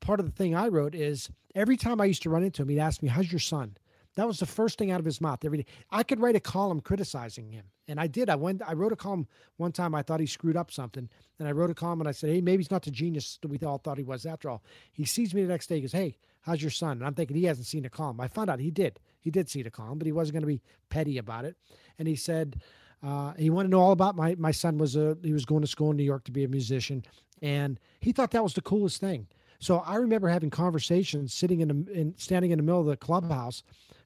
part 0.00 0.20
of 0.20 0.26
the 0.26 0.32
thing 0.32 0.54
I 0.54 0.68
wrote 0.68 0.94
is 0.94 1.30
every 1.54 1.76
time 1.76 2.00
I 2.00 2.04
used 2.04 2.22
to 2.22 2.30
run 2.30 2.44
into 2.44 2.62
him, 2.62 2.68
he'd 2.68 2.78
ask 2.78 3.02
me, 3.02 3.08
"How's 3.08 3.32
your 3.32 3.38
son?" 3.38 3.76
That 4.16 4.28
was 4.28 4.38
the 4.38 4.46
first 4.46 4.78
thing 4.78 4.90
out 4.90 5.00
of 5.00 5.06
his 5.06 5.20
mouth 5.20 5.44
every 5.44 5.58
day. 5.58 5.66
I 5.90 6.04
could 6.04 6.20
write 6.20 6.36
a 6.36 6.40
column 6.40 6.80
criticizing 6.80 7.50
him, 7.50 7.64
and 7.88 7.98
I 7.98 8.06
did. 8.06 8.30
I 8.30 8.36
went. 8.36 8.62
I 8.66 8.74
wrote 8.74 8.92
a 8.92 8.96
column 8.96 9.26
one 9.56 9.72
time. 9.72 9.94
I 9.94 10.02
thought 10.02 10.20
he 10.20 10.26
screwed 10.26 10.56
up 10.56 10.70
something, 10.70 11.08
and 11.38 11.48
I 11.48 11.52
wrote 11.52 11.70
a 11.70 11.74
column 11.74 12.00
and 12.00 12.08
I 12.08 12.12
said, 12.12 12.30
"Hey, 12.30 12.40
maybe 12.40 12.62
he's 12.62 12.70
not 12.70 12.82
the 12.82 12.92
genius 12.92 13.38
that 13.42 13.48
we 13.48 13.58
all 13.58 13.78
thought 13.78 13.98
he 13.98 14.04
was 14.04 14.24
after 14.24 14.48
all." 14.48 14.62
He 14.92 15.04
sees 15.04 15.34
me 15.34 15.42
the 15.42 15.48
next 15.48 15.66
day. 15.66 15.76
He 15.76 15.80
goes, 15.80 15.92
"Hey, 15.92 16.16
how's 16.42 16.62
your 16.62 16.70
son?" 16.70 16.98
And 16.98 17.06
I'm 17.06 17.14
thinking 17.14 17.36
he 17.36 17.44
hasn't 17.44 17.66
seen 17.66 17.82
the 17.82 17.90
column. 17.90 18.20
I 18.20 18.28
found 18.28 18.50
out 18.50 18.60
he 18.60 18.70
did. 18.70 19.00
He 19.20 19.30
did 19.30 19.50
see 19.50 19.62
the 19.62 19.70
column, 19.70 19.98
but 19.98 20.06
he 20.06 20.12
wasn't 20.12 20.34
going 20.34 20.42
to 20.42 20.46
be 20.46 20.62
petty 20.90 21.18
about 21.18 21.44
it. 21.44 21.56
And 21.98 22.06
he 22.06 22.14
said 22.14 22.62
uh, 23.02 23.32
he 23.34 23.50
wanted 23.50 23.68
to 23.68 23.72
know 23.72 23.80
all 23.80 23.92
about 23.92 24.14
my 24.14 24.36
my 24.36 24.52
son 24.52 24.78
was 24.78 24.94
a 24.94 25.16
he 25.24 25.32
was 25.32 25.44
going 25.44 25.62
to 25.62 25.66
school 25.68 25.90
in 25.90 25.96
New 25.96 26.04
York 26.04 26.24
to 26.24 26.32
be 26.32 26.44
a 26.44 26.48
musician, 26.48 27.04
and 27.42 27.80
he 28.00 28.12
thought 28.12 28.30
that 28.30 28.44
was 28.44 28.54
the 28.54 28.62
coolest 28.62 29.00
thing. 29.00 29.26
So 29.58 29.78
I 29.78 29.96
remember 29.96 30.28
having 30.28 30.50
conversations, 30.50 31.32
sitting 31.32 31.60
in, 31.60 31.68
the, 31.68 31.92
in 31.92 32.14
standing 32.18 32.50
in 32.50 32.58
the 32.58 32.62
middle 32.62 32.80
of 32.80 32.86
the 32.86 32.98
clubhouse 32.98 33.62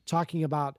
talking 0.09 0.45
about 0.45 0.79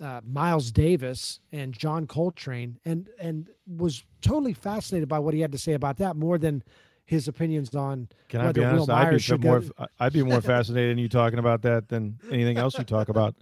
uh, 0.00 0.20
Miles 0.26 0.70
Davis 0.70 1.40
and 1.52 1.72
John 1.72 2.06
Coltrane, 2.06 2.78
and 2.84 3.08
and 3.18 3.48
was 3.66 4.04
totally 4.20 4.52
fascinated 4.52 5.08
by 5.08 5.18
what 5.18 5.34
he 5.34 5.40
had 5.40 5.52
to 5.52 5.58
say 5.58 5.72
about 5.72 5.96
that 5.98 6.16
more 6.16 6.36
than 6.36 6.62
his 7.06 7.28
opinions 7.28 7.74
on. 7.74 8.08
Can 8.28 8.40
I 8.40 8.52
be 8.52 8.64
honest? 8.64 8.90
I'd 8.90 9.40
be 9.40 9.48
more. 9.48 9.62
I'd 10.00 10.12
be 10.12 10.22
more 10.22 10.40
fascinated 10.40 10.92
in 10.92 10.98
you 10.98 11.08
talking 11.08 11.38
about 11.38 11.62
that 11.62 11.88
than 11.88 12.18
anything 12.30 12.58
else 12.58 12.76
you 12.76 12.84
talk 12.84 13.08
about. 13.08 13.34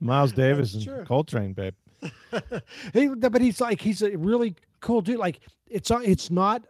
Miles 0.00 0.32
Davis 0.44 0.74
and 0.74 0.84
true. 0.84 1.04
Coltrane, 1.04 1.52
babe. 1.52 1.74
he, 2.92 3.08
but 3.08 3.40
he's 3.40 3.60
like 3.60 3.80
he's 3.80 4.02
a 4.02 4.16
really 4.16 4.56
cool 4.80 5.00
dude. 5.00 5.18
Like 5.18 5.40
it's 5.68 5.90
it's 5.90 6.30
not 6.30 6.66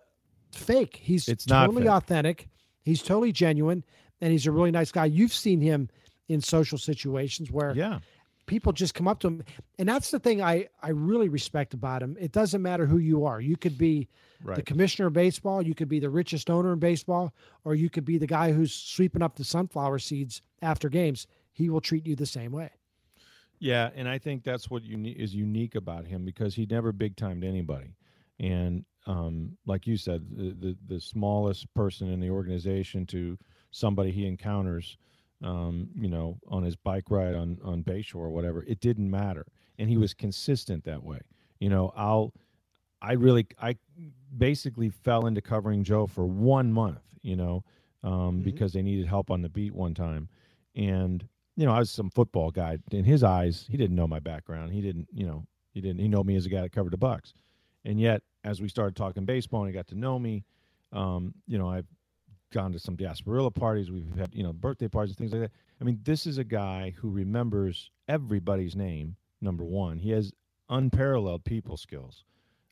fake. 0.52 0.98
He's 1.02 1.28
it's 1.28 1.44
totally 1.44 1.88
authentic. 1.88 2.48
He's 2.82 3.02
totally 3.02 3.32
genuine, 3.32 3.84
and 4.20 4.30
he's 4.30 4.46
a 4.46 4.52
really 4.52 4.70
nice 4.70 4.92
guy. 4.92 5.06
You've 5.06 5.32
seen 5.32 5.60
him 5.60 5.88
in 6.28 6.40
social 6.40 6.78
situations 6.78 7.50
where 7.50 7.74
yeah. 7.74 7.98
people 8.46 8.72
just 8.72 8.94
come 8.94 9.06
up 9.06 9.20
to 9.20 9.28
him 9.28 9.44
and 9.78 9.88
that's 9.88 10.10
the 10.10 10.18
thing 10.18 10.42
i 10.42 10.66
i 10.82 10.90
really 10.90 11.28
respect 11.28 11.74
about 11.74 12.02
him 12.02 12.16
it 12.18 12.32
doesn't 12.32 12.62
matter 12.62 12.86
who 12.86 12.98
you 12.98 13.24
are. 13.24 13.40
You 13.40 13.56
could 13.56 13.76
be 13.76 14.08
right. 14.42 14.56
the 14.56 14.62
commissioner 14.62 15.08
of 15.08 15.12
baseball 15.12 15.62
you 15.62 15.74
could 15.74 15.88
be 15.88 16.00
the 16.00 16.10
richest 16.10 16.50
owner 16.50 16.72
in 16.72 16.78
baseball 16.78 17.34
or 17.64 17.74
you 17.74 17.90
could 17.90 18.04
be 18.04 18.18
the 18.18 18.26
guy 18.26 18.52
who's 18.52 18.72
sweeping 18.72 19.22
up 19.22 19.36
the 19.36 19.44
sunflower 19.44 19.98
seeds 19.98 20.42
after 20.62 20.88
games. 20.88 21.26
He 21.52 21.70
will 21.70 21.80
treat 21.80 22.06
you 22.06 22.16
the 22.16 22.26
same 22.26 22.52
way. 22.52 22.70
Yeah 23.58 23.90
and 23.94 24.08
i 24.08 24.18
think 24.18 24.44
that's 24.44 24.70
what 24.70 24.82
uni- 24.82 25.12
is 25.12 25.34
unique 25.34 25.74
about 25.74 26.06
him 26.06 26.24
because 26.24 26.54
he 26.54 26.66
never 26.66 26.92
big 26.92 27.16
timed 27.16 27.44
anybody. 27.44 27.94
And 28.40 28.84
um, 29.06 29.56
like 29.66 29.86
you 29.86 29.96
said 29.96 30.24
the, 30.30 30.54
the 30.58 30.76
the 30.88 31.00
smallest 31.00 31.72
person 31.74 32.10
in 32.10 32.20
the 32.20 32.30
organization 32.30 33.06
to 33.06 33.38
somebody 33.70 34.10
he 34.10 34.26
encounters 34.26 34.96
um, 35.44 35.90
you 35.94 36.08
know, 36.08 36.38
on 36.48 36.62
his 36.62 36.74
bike 36.74 37.10
ride 37.10 37.34
on 37.34 37.58
on 37.62 37.84
Bayshore 37.84 38.16
or 38.16 38.30
whatever. 38.30 38.64
It 38.66 38.80
didn't 38.80 39.10
matter, 39.10 39.46
and 39.78 39.88
he 39.88 39.96
was 39.96 40.14
consistent 40.14 40.84
that 40.84 41.04
way. 41.04 41.20
You 41.60 41.68
know, 41.68 41.92
I'll, 41.94 42.32
I 43.00 43.12
really, 43.12 43.46
I 43.60 43.76
basically 44.36 44.88
fell 44.88 45.26
into 45.26 45.42
covering 45.42 45.84
Joe 45.84 46.06
for 46.06 46.26
one 46.26 46.72
month. 46.72 47.02
You 47.22 47.36
know, 47.36 47.64
um, 48.02 48.12
mm-hmm. 48.12 48.40
because 48.40 48.72
they 48.72 48.82
needed 48.82 49.06
help 49.06 49.30
on 49.30 49.42
the 49.42 49.50
beat 49.50 49.74
one 49.74 49.94
time, 49.94 50.28
and 50.74 51.26
you 51.56 51.66
know, 51.66 51.72
I 51.72 51.78
was 51.78 51.90
some 51.90 52.10
football 52.10 52.50
guy. 52.50 52.78
In 52.90 53.04
his 53.04 53.22
eyes, 53.22 53.66
he 53.68 53.76
didn't 53.76 53.96
know 53.96 54.08
my 54.08 54.20
background. 54.20 54.72
He 54.72 54.80
didn't, 54.80 55.08
you 55.12 55.26
know, 55.26 55.44
he 55.72 55.80
didn't. 55.82 56.00
He 56.00 56.08
know 56.08 56.24
me 56.24 56.36
as 56.36 56.46
a 56.46 56.48
guy 56.48 56.62
that 56.62 56.72
covered 56.72 56.92
the 56.92 56.98
Bucs, 56.98 57.34
and 57.84 58.00
yet 58.00 58.22
as 58.44 58.62
we 58.62 58.68
started 58.68 58.96
talking 58.96 59.26
baseball 59.26 59.60
and 59.60 59.68
he 59.68 59.74
got 59.74 59.88
to 59.88 59.94
know 59.94 60.18
me, 60.18 60.44
um, 60.92 61.34
you 61.46 61.58
know, 61.58 61.68
I 61.68 61.82
gone 62.54 62.72
to 62.72 62.78
some 62.78 62.96
Gasparilla 62.96 63.54
parties. 63.54 63.90
We've 63.90 64.16
had, 64.16 64.34
you 64.34 64.42
know, 64.44 64.52
birthday 64.52 64.88
parties 64.88 65.10
and 65.12 65.18
things 65.18 65.32
like 65.32 65.42
that. 65.42 65.56
I 65.80 65.84
mean, 65.84 66.00
this 66.04 66.26
is 66.26 66.38
a 66.38 66.44
guy 66.44 66.94
who 66.96 67.10
remembers 67.10 67.90
everybody's 68.08 68.76
name, 68.76 69.16
number 69.40 69.64
one. 69.64 69.98
He 69.98 70.10
has 70.10 70.32
unparalleled 70.70 71.44
people 71.44 71.76
skills. 71.76 72.24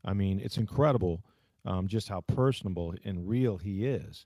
I 0.04 0.14
mean, 0.14 0.40
it's 0.40 0.56
incredible 0.56 1.24
um, 1.64 1.88
just 1.88 2.08
how 2.08 2.22
personable 2.22 2.94
and 3.04 3.28
real 3.28 3.58
he 3.58 3.86
is. 3.86 4.24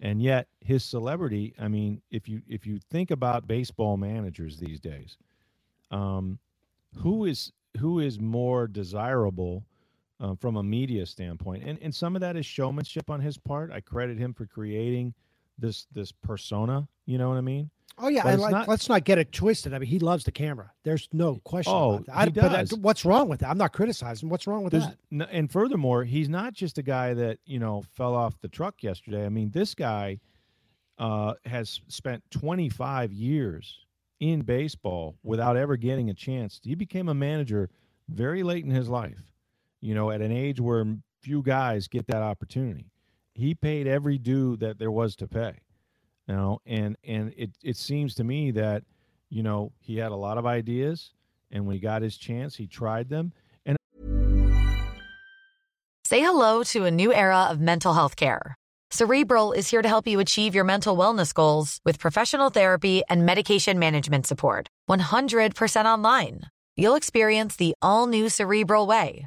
And 0.00 0.22
yet 0.22 0.48
his 0.60 0.84
celebrity, 0.84 1.54
I 1.58 1.68
mean, 1.68 2.02
if 2.10 2.28
you 2.28 2.42
if 2.48 2.66
you 2.66 2.80
think 2.90 3.10
about 3.10 3.46
baseball 3.46 3.96
managers 3.96 4.58
these 4.58 4.80
days, 4.80 5.16
um, 5.90 6.38
who 6.96 7.24
is 7.24 7.52
who 7.78 8.00
is 8.00 8.20
more 8.20 8.66
desirable 8.66 9.64
uh, 10.22 10.34
from 10.36 10.56
a 10.56 10.62
media 10.62 11.04
standpoint. 11.04 11.64
And 11.64 11.78
and 11.82 11.94
some 11.94 12.14
of 12.16 12.20
that 12.20 12.36
is 12.36 12.46
showmanship 12.46 13.10
on 13.10 13.20
his 13.20 13.36
part. 13.36 13.70
I 13.70 13.80
credit 13.80 14.16
him 14.16 14.32
for 14.32 14.46
creating 14.46 15.12
this 15.58 15.86
this 15.92 16.12
persona 16.12 16.88
You 17.04 17.18
know 17.18 17.28
what 17.28 17.36
I 17.36 17.42
mean? 17.42 17.68
Oh 17.98 18.08
yeah, 18.08 18.26
and 18.26 18.40
like, 18.40 18.52
not- 18.52 18.68
let's 18.68 18.88
not 18.88 19.04
get 19.04 19.18
it 19.18 19.32
twisted. 19.32 19.74
I 19.74 19.78
mean, 19.78 19.88
he 19.90 19.98
loves 19.98 20.24
the 20.24 20.32
camera. 20.32 20.72
There's 20.82 21.08
no 21.12 21.36
question 21.44 21.74
Oh, 21.76 21.94
about 21.96 22.06
that. 22.06 22.16
I, 22.16 22.24
he 22.24 22.30
But 22.30 22.44
I- 22.52 22.56
does. 22.64 22.74
what's 22.78 23.04
wrong 23.04 23.28
with 23.28 23.40
that? 23.40 23.50
I'm 23.50 23.58
not 23.58 23.74
criticizing. 23.74 24.30
What's 24.30 24.46
wrong 24.46 24.64
with 24.64 24.70
There's, 24.72 24.86
that? 25.10 25.28
and 25.30 25.50
furthermore, 25.52 26.02
he's 26.04 26.30
not 26.30 26.54
just 26.54 26.78
a 26.78 26.82
guy 26.82 27.12
that 27.12 27.38
you 27.44 27.58
know 27.58 27.82
fell 27.92 28.14
off 28.14 28.40
the 28.40 28.48
truck 28.48 28.82
yesterday. 28.82 29.26
I 29.26 29.28
mean, 29.28 29.50
this 29.50 29.74
guy 29.74 30.20
uh, 30.98 31.34
has 31.44 31.80
spent 31.88 32.22
25 32.30 33.12
years 33.12 33.78
in 34.20 34.40
baseball 34.42 35.16
without 35.22 35.56
ever 35.56 35.76
getting 35.76 36.08
a 36.10 36.14
chance. 36.14 36.60
He 36.64 36.74
became 36.74 37.08
a 37.08 37.14
manager 37.14 37.68
very 38.08 38.42
late 38.42 38.64
in 38.64 38.70
his 38.70 38.88
life. 38.88 39.31
You 39.82 39.94
know, 39.94 40.10
at 40.10 40.22
an 40.22 40.32
age 40.32 40.60
where 40.60 40.86
few 41.20 41.42
guys 41.42 41.88
get 41.88 42.06
that 42.06 42.22
opportunity. 42.22 42.90
He 43.34 43.54
paid 43.54 43.86
every 43.86 44.18
due 44.18 44.56
that 44.56 44.78
there 44.78 44.90
was 44.90 45.16
to 45.16 45.28
pay. 45.28 45.58
You 46.28 46.34
know, 46.34 46.60
and 46.64 46.96
and 47.04 47.34
it 47.36 47.50
it 47.62 47.76
seems 47.76 48.14
to 48.14 48.24
me 48.24 48.52
that 48.52 48.84
you 49.28 49.42
know 49.42 49.72
he 49.80 49.96
had 49.98 50.12
a 50.12 50.16
lot 50.16 50.38
of 50.38 50.46
ideas, 50.46 51.12
and 51.50 51.66
when 51.66 51.74
he 51.74 51.80
got 51.80 52.02
his 52.02 52.16
chance, 52.16 52.56
he 52.56 52.66
tried 52.66 53.08
them. 53.08 53.32
And 53.66 53.76
Say 56.04 56.20
hello 56.20 56.62
to 56.64 56.84
a 56.84 56.90
new 56.90 57.12
era 57.12 57.44
of 57.50 57.60
mental 57.60 57.94
health 57.94 58.16
care. 58.16 58.54
Cerebral 58.90 59.52
is 59.52 59.70
here 59.70 59.80
to 59.80 59.88
help 59.88 60.06
you 60.06 60.20
achieve 60.20 60.54
your 60.54 60.64
mental 60.64 60.96
wellness 60.96 61.32
goals 61.32 61.80
with 61.82 61.98
professional 61.98 62.50
therapy 62.50 63.02
and 63.08 63.24
medication 63.24 63.78
management 63.78 64.26
support. 64.26 64.68
100% 64.90 65.84
online. 65.86 66.42
You'll 66.76 66.96
experience 66.96 67.56
the 67.56 67.74
all 67.80 68.06
new 68.06 68.28
Cerebral 68.28 68.86
Way, 68.86 69.26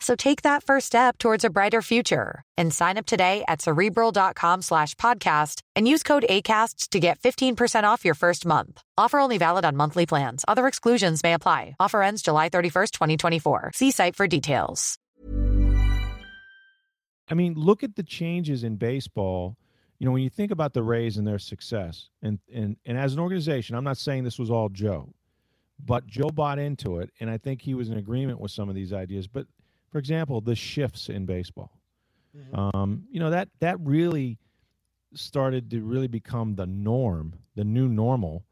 So 0.00 0.14
take 0.14 0.42
that 0.42 0.62
first 0.62 0.86
step 0.86 1.18
towards 1.18 1.44
a 1.44 1.50
brighter 1.50 1.82
future 1.82 2.42
and 2.56 2.72
sign 2.72 2.98
up 2.98 3.06
today 3.06 3.44
at 3.48 3.60
cerebral.com 3.60 4.62
slash 4.62 4.94
podcast 4.94 5.62
and 5.74 5.88
use 5.88 6.02
code 6.02 6.24
ACAST 6.28 6.90
to 6.90 7.00
get 7.00 7.18
15% 7.18 7.82
off 7.84 8.04
your 8.04 8.14
first 8.14 8.46
month. 8.46 8.80
Offer 8.96 9.18
only 9.18 9.38
valid 9.38 9.64
on 9.64 9.76
monthly 9.76 10.06
plans. 10.06 10.44
Other 10.46 10.66
exclusions 10.68 11.22
may 11.22 11.34
apply. 11.34 11.74
Offer 11.80 12.02
ends 12.02 12.22
July 12.22 12.48
31st, 12.48 12.90
2024. 12.92 13.72
See 13.74 13.90
site 13.90 14.14
for 14.14 14.28
details. 14.28 14.98
I 17.30 17.34
mean, 17.34 17.54
look 17.54 17.82
at 17.82 17.96
the 17.96 18.02
changes 18.02 18.64
in 18.64 18.76
baseball. 18.76 19.56
You 19.98 20.06
know, 20.06 20.12
when 20.12 20.22
you 20.22 20.30
think 20.30 20.50
about 20.50 20.72
the 20.72 20.82
Rays 20.82 21.16
and 21.16 21.26
their 21.26 21.38
success, 21.38 22.08
and 22.22 22.38
and 22.54 22.76
and 22.86 22.96
as 22.96 23.12
an 23.12 23.18
organization, 23.18 23.76
I'm 23.76 23.84
not 23.84 23.98
saying 23.98 24.24
this 24.24 24.38
was 24.38 24.50
all 24.50 24.68
Joe, 24.68 25.12
but 25.84 26.06
Joe 26.06 26.30
bought 26.30 26.58
into 26.58 26.98
it, 26.98 27.10
and 27.20 27.28
I 27.28 27.36
think 27.36 27.62
he 27.62 27.74
was 27.74 27.90
in 27.90 27.98
agreement 27.98 28.40
with 28.40 28.50
some 28.50 28.68
of 28.68 28.74
these 28.74 28.92
ideas. 28.92 29.26
But 29.26 29.46
for 29.90 29.98
example, 29.98 30.40
the 30.40 30.54
shifts 30.54 31.08
in 31.08 31.26
baseball, 31.26 31.72
um, 32.52 33.04
you 33.10 33.20
know 33.20 33.30
that 33.30 33.48
that 33.60 33.78
really 33.80 34.38
started 35.14 35.70
to 35.70 35.82
really 35.82 36.08
become 36.08 36.54
the 36.54 36.66
norm, 36.66 37.34
the 37.54 37.64
new 37.64 37.88
normal 37.88 38.44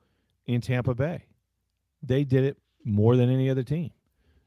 in 0.47 0.61
Tampa 0.61 0.95
Bay. 0.95 1.25
They 2.03 2.25
did 2.25 2.45
it 2.45 2.57
more 2.85 3.17
than 3.17 3.31
any 3.31 3.51
other 3.51 3.63
team. 3.63 3.91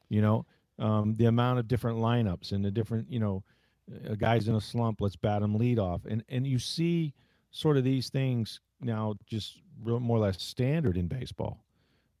You 0.08 0.22
know, 0.22 0.46
um, 0.78 1.14
the 1.14 1.26
amount 1.26 1.58
of 1.60 1.68
different 1.68 1.98
lineups 1.98 2.52
and 2.52 2.64
the 2.64 2.70
different, 2.70 3.10
you 3.10 3.20
know, 3.20 3.44
a 4.08 4.16
guy's 4.16 4.48
in 4.48 4.54
a 4.54 4.60
slump, 4.60 5.00
let's 5.00 5.16
bat 5.16 5.42
him 5.42 5.54
lead 5.56 5.78
off, 5.78 6.04
and 6.06 6.24
and 6.28 6.46
you 6.46 6.58
see 6.58 7.14
sort 7.50 7.76
of 7.76 7.84
these 7.84 8.08
things 8.08 8.60
now 8.80 9.14
just 9.26 9.58
real, 9.82 10.00
more 10.00 10.16
or 10.16 10.20
less 10.20 10.42
standard 10.42 10.96
in 10.96 11.06
baseball. 11.06 11.64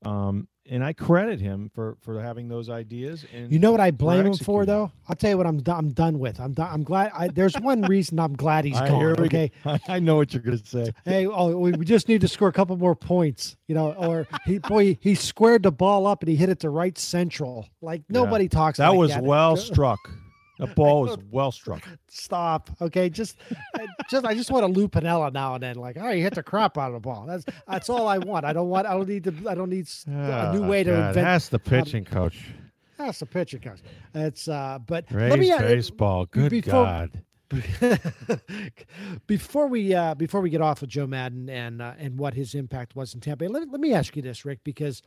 Um, 0.04 0.48
and 0.70 0.84
I 0.84 0.92
credit 0.92 1.40
him 1.40 1.70
for 1.74 1.96
for 2.00 2.22
having 2.22 2.48
those 2.48 2.70
ideas. 2.70 3.26
And 3.34 3.52
You 3.52 3.58
know 3.58 3.72
what 3.72 3.80
I 3.80 3.90
blame 3.90 4.26
him 4.26 4.34
for, 4.34 4.64
though? 4.64 4.92
I'll 5.08 5.16
tell 5.16 5.30
you 5.30 5.36
what 5.36 5.46
I'm 5.46 5.58
do- 5.60 5.72
I'm 5.72 5.90
done 5.90 6.18
with. 6.18 6.38
I'm 6.38 6.52
done. 6.52 6.68
I'm 6.72 6.84
glad. 6.84 7.10
I, 7.12 7.28
there's 7.28 7.54
one 7.56 7.82
reason 7.82 8.20
I'm 8.20 8.34
glad 8.36 8.64
he's 8.64 8.76
I, 8.80 8.88
gone. 8.88 9.14
go. 9.14 9.24
Okay. 9.24 9.50
I, 9.64 9.80
I 9.88 9.98
know 9.98 10.16
what 10.16 10.32
you're 10.32 10.42
going 10.42 10.58
to 10.58 10.66
say. 10.66 10.92
Hey, 11.04 11.26
oh, 11.26 11.56
we 11.56 11.72
we 11.72 11.84
just 11.84 12.08
need 12.08 12.20
to 12.20 12.28
score 12.28 12.48
a 12.48 12.52
couple 12.52 12.76
more 12.76 12.94
points, 12.94 13.56
you 13.66 13.74
know. 13.74 13.92
Or 13.94 14.28
he, 14.44 14.58
boy, 14.58 14.96
he, 15.00 15.14
squared 15.16 15.64
the 15.64 15.72
ball 15.72 16.06
up 16.06 16.22
and 16.22 16.28
he 16.28 16.36
hit 16.36 16.48
it 16.48 16.60
to 16.60 16.70
right 16.70 16.96
central. 16.96 17.68
Like 17.82 18.02
nobody 18.08 18.48
talks. 18.48 18.78
That 18.78 18.90
like 18.90 18.98
was 18.98 19.10
that. 19.10 19.24
well 19.24 19.56
struck. 19.56 19.98
That 20.60 20.74
ball 20.74 21.02
was 21.02 21.18
well 21.30 21.50
struck. 21.50 21.82
Stop. 22.08 22.70
Okay, 22.80 23.08
just, 23.10 23.36
I 23.74 23.86
just 24.10 24.26
I 24.26 24.34
just 24.34 24.50
want 24.50 24.66
to 24.66 24.72
Lou 24.72 24.88
Piniella 24.88 25.32
now 25.32 25.54
and 25.54 25.62
then. 25.62 25.76
Like, 25.76 25.96
all 25.96 26.04
right, 26.04 26.16
you 26.16 26.22
hit 26.22 26.34
the 26.34 26.42
crap 26.42 26.76
out 26.78 26.88
of 26.88 26.94
the 26.94 27.00
ball. 27.00 27.24
That's 27.26 27.44
that's 27.66 27.88
all 27.88 28.06
I 28.06 28.18
want. 28.18 28.44
I 28.44 28.52
don't 28.52 28.68
want. 28.68 28.86
I 28.86 28.92
don't 28.92 29.08
need 29.08 29.24
to. 29.24 29.34
I 29.48 29.54
don't 29.54 29.70
need 29.70 29.88
a 30.06 30.52
new 30.52 30.64
Oh, 30.64 30.68
way 30.68 30.84
to 30.84 30.90
God, 30.90 31.08
invent. 31.08 31.24
That's 31.26 31.48
the 31.48 31.58
pitching 31.58 32.04
coach. 32.04 32.38
That's 32.98 33.18
the 33.20 33.26
pitching 33.26 33.60
coach. 33.60 33.80
It's 34.14 34.46
uh, 34.48 34.78
but 34.86 35.10
let 35.10 35.38
me 35.38 35.50
baseball. 35.58 36.26
Good 36.26 36.50
before- 36.50 36.72
God. 36.72 37.22
before 39.26 39.66
we 39.66 39.92
uh, 39.92 40.14
before 40.14 40.40
we 40.40 40.50
get 40.50 40.60
off 40.60 40.82
of 40.82 40.88
Joe 40.88 41.06
Maddon 41.06 41.48
and 41.48 41.82
uh, 41.82 41.94
and 41.98 42.16
what 42.18 42.34
his 42.34 42.54
impact 42.54 42.94
was 42.94 43.14
in 43.14 43.20
Tampa, 43.20 43.44
let, 43.46 43.68
let 43.70 43.80
me 43.80 43.92
ask 43.92 44.14
you 44.14 44.22
this, 44.22 44.44
Rick, 44.44 44.60
because 44.62 45.02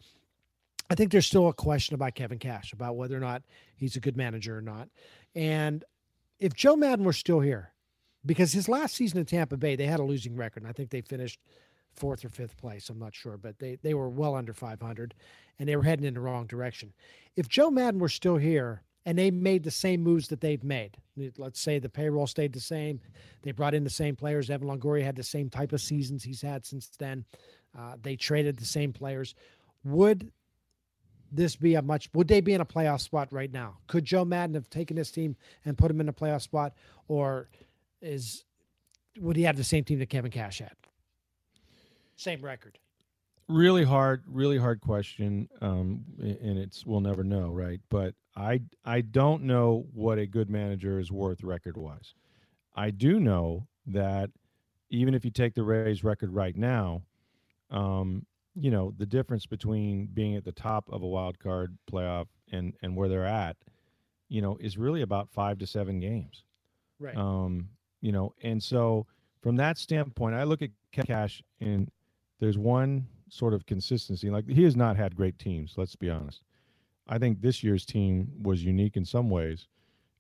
I 0.90 0.96
think 0.96 1.12
there's 1.12 1.26
still 1.26 1.48
a 1.48 1.54
question 1.54 1.96
about 1.96 2.16
Kevin 2.16 2.40
Cash 2.40 2.74
about 2.74 2.98
whether 2.98 3.16
or 3.16 3.22
not 3.22 3.44
he's 3.76 3.96
a 3.96 4.00
good 4.00 4.18
manager 4.18 4.58
or 4.58 4.62
not. 4.62 4.90
And 5.36 5.84
if 6.40 6.54
Joe 6.54 6.76
Maddon 6.76 7.06
were 7.06 7.14
still 7.14 7.40
here, 7.40 7.72
because 8.26 8.54
his 8.54 8.70
last 8.70 8.96
season 8.96 9.20
in 9.20 9.26
Tampa 9.26 9.58
Bay, 9.58 9.76
they 9.76 9.86
had 9.86 10.00
a 10.00 10.04
losing 10.04 10.36
record. 10.36 10.64
And 10.64 10.70
I 10.70 10.74
think 10.74 10.90
they 10.90 11.02
finished 11.02 11.40
fourth 11.96 12.26
or 12.26 12.30
fifth 12.30 12.58
place. 12.58 12.90
I'm 12.90 13.00
not 13.00 13.16
sure, 13.16 13.38
but 13.38 13.60
they 13.60 13.78
they 13.82 13.94
were 13.94 14.10
well 14.10 14.36
under 14.36 14.54
500, 14.54 15.14
and 15.60 15.70
they 15.70 15.76
were 15.76 15.84
heading 15.84 16.06
in 16.06 16.14
the 16.14 16.20
wrong 16.20 16.46
direction. 16.46 16.94
If 17.36 17.48
Joe 17.48 17.70
Maddon 17.70 18.00
were 18.00 18.10
still 18.10 18.38
here 18.38 18.84
and 19.06 19.18
they 19.18 19.32
made 19.32 19.64
the 19.64 19.72
same 19.72 20.02
moves 20.02 20.30
that 20.30 20.42
they've 20.42 20.64
made, 20.64 20.98
let's 21.38 21.60
say 21.60 21.80
the 21.80 21.90
payroll 21.90 22.28
stayed 22.28 22.54
the 22.54 22.60
same, 22.60 23.02
they 23.42 23.52
brought 23.52 23.74
in 23.74 23.84
the 23.84 23.90
same 23.90 24.16
players. 24.16 24.50
Evan 24.50 24.68
Longoria 24.68 25.04
had 25.04 25.16
the 25.16 25.24
same 25.24 25.50
type 25.50 25.74
of 25.74 25.82
seasons 25.82 26.24
he's 26.24 26.42
had 26.42 26.66
since 26.66 26.90
then. 26.98 27.26
Uh, 27.78 27.96
they 28.02 28.16
traded 28.16 28.58
the 28.58 28.66
same 28.66 28.94
players. 28.94 29.36
Would 29.84 30.32
this 31.36 31.56
be 31.56 31.76
a 31.76 31.82
much? 31.82 32.10
Would 32.14 32.28
they 32.28 32.42
be 32.42 32.54
in 32.54 32.62
a 32.62 32.66
playoff 32.66 33.02
spot 33.02 33.32
right 33.32 33.52
now? 33.52 33.78
Could 33.88 34.06
Joe 34.06 34.26
Maddon 34.26 34.54
have 34.56 34.70
taken 34.70 34.96
this 34.96 35.12
team 35.12 35.36
and 35.66 35.78
put 35.78 35.90
him 35.92 36.00
in 36.02 36.10
a 36.10 36.14
playoff 36.14 36.42
spot, 36.42 36.74
or 37.08 37.50
is 38.02 38.44
would 39.20 39.36
he 39.36 39.44
have 39.44 39.58
the 39.58 39.64
same 39.64 39.84
team 39.84 40.00
that 40.00 40.10
Kevin 40.10 40.32
Cash 40.32 40.60
had? 40.60 40.74
Same 42.16 42.42
record. 42.42 42.78
really 43.50 43.84
hard 43.84 44.24
really 44.26 44.58
hard 44.58 44.80
question 44.80 45.50
um 45.62 46.04
and 46.20 46.58
it's 46.58 46.86
we'll 46.86 47.02
never 47.02 47.24
know 47.26 47.50
right 47.50 47.82
but 47.90 48.16
i 48.38 48.62
i 48.86 49.02
don't 49.02 49.44
know 49.44 49.86
what 49.94 50.18
a 50.18 50.26
good 50.26 50.50
manager 50.50 50.98
is 51.00 51.12
worth 51.12 51.44
record 51.44 51.76
wise 51.76 52.14
i 52.76 52.90
do 52.90 53.20
know 53.20 53.68
that 53.86 54.30
even 54.90 55.14
if 55.14 55.26
you 55.26 55.32
take 55.32 55.54
the 55.56 55.64
rays 55.64 56.04
record 56.06 56.34
right 56.34 56.56
now 56.56 57.02
um 57.70 58.26
you 58.56 58.72
know 58.72 58.94
the 58.98 59.06
difference 59.06 59.46
between 59.46 60.06
being 60.08 60.36
at 60.36 60.46
the 60.46 60.52
top 60.52 60.86
of 60.92 61.02
a 61.02 61.08
wild 61.08 61.40
card 61.40 61.78
playoff 61.92 62.28
and 62.52 62.74
and 62.82 62.96
where 62.96 63.10
they're 63.10 63.26
at 63.26 63.58
you 64.30 64.42
know 64.42 64.58
is 64.60 64.78
really 64.78 65.02
about 65.02 65.30
five 65.32 65.58
to 65.60 65.68
seven 65.68 66.00
games 66.00 66.44
Right. 67.00 67.18
um, 67.18 67.70
you 68.02 68.12
know, 68.12 68.34
and 68.44 68.62
so 68.62 69.08
from 69.42 69.56
that 69.58 69.78
standpoint, 69.78 70.36
I 70.36 70.44
look 70.44 70.62
at 70.62 70.70
Cash 70.92 71.44
and 71.60 71.90
there's 72.40 72.58
one 72.58 73.08
sort 73.30 73.54
of 73.54 73.66
consistency. 73.66 74.30
Like 74.30 74.48
he 74.48 74.64
has 74.64 74.76
not 74.76 74.96
had 74.96 75.16
great 75.16 75.38
teams, 75.40 75.74
let's 75.78 75.96
be 75.96 76.10
honest. 76.10 76.44
I 77.08 77.18
think 77.18 77.42
this 77.42 77.64
year's 77.64 77.86
team 77.86 78.32
was 78.42 78.64
unique 78.64 78.96
in 78.96 79.04
some 79.06 79.30
ways, 79.30 79.68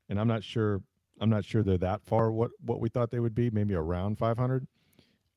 and 0.09 0.19
I'm 0.19 0.27
not 0.27 0.43
sure 0.43 0.81
I'm 1.21 1.29
not 1.29 1.45
sure 1.45 1.63
they're 1.63 1.77
that 1.77 2.03
far 2.03 2.31
what 2.31 2.51
what 2.65 2.81
we 2.81 2.89
thought 2.89 3.11
they 3.11 3.19
would 3.21 3.35
be, 3.35 3.49
maybe 3.49 3.75
around 3.75 4.17
500. 4.17 4.67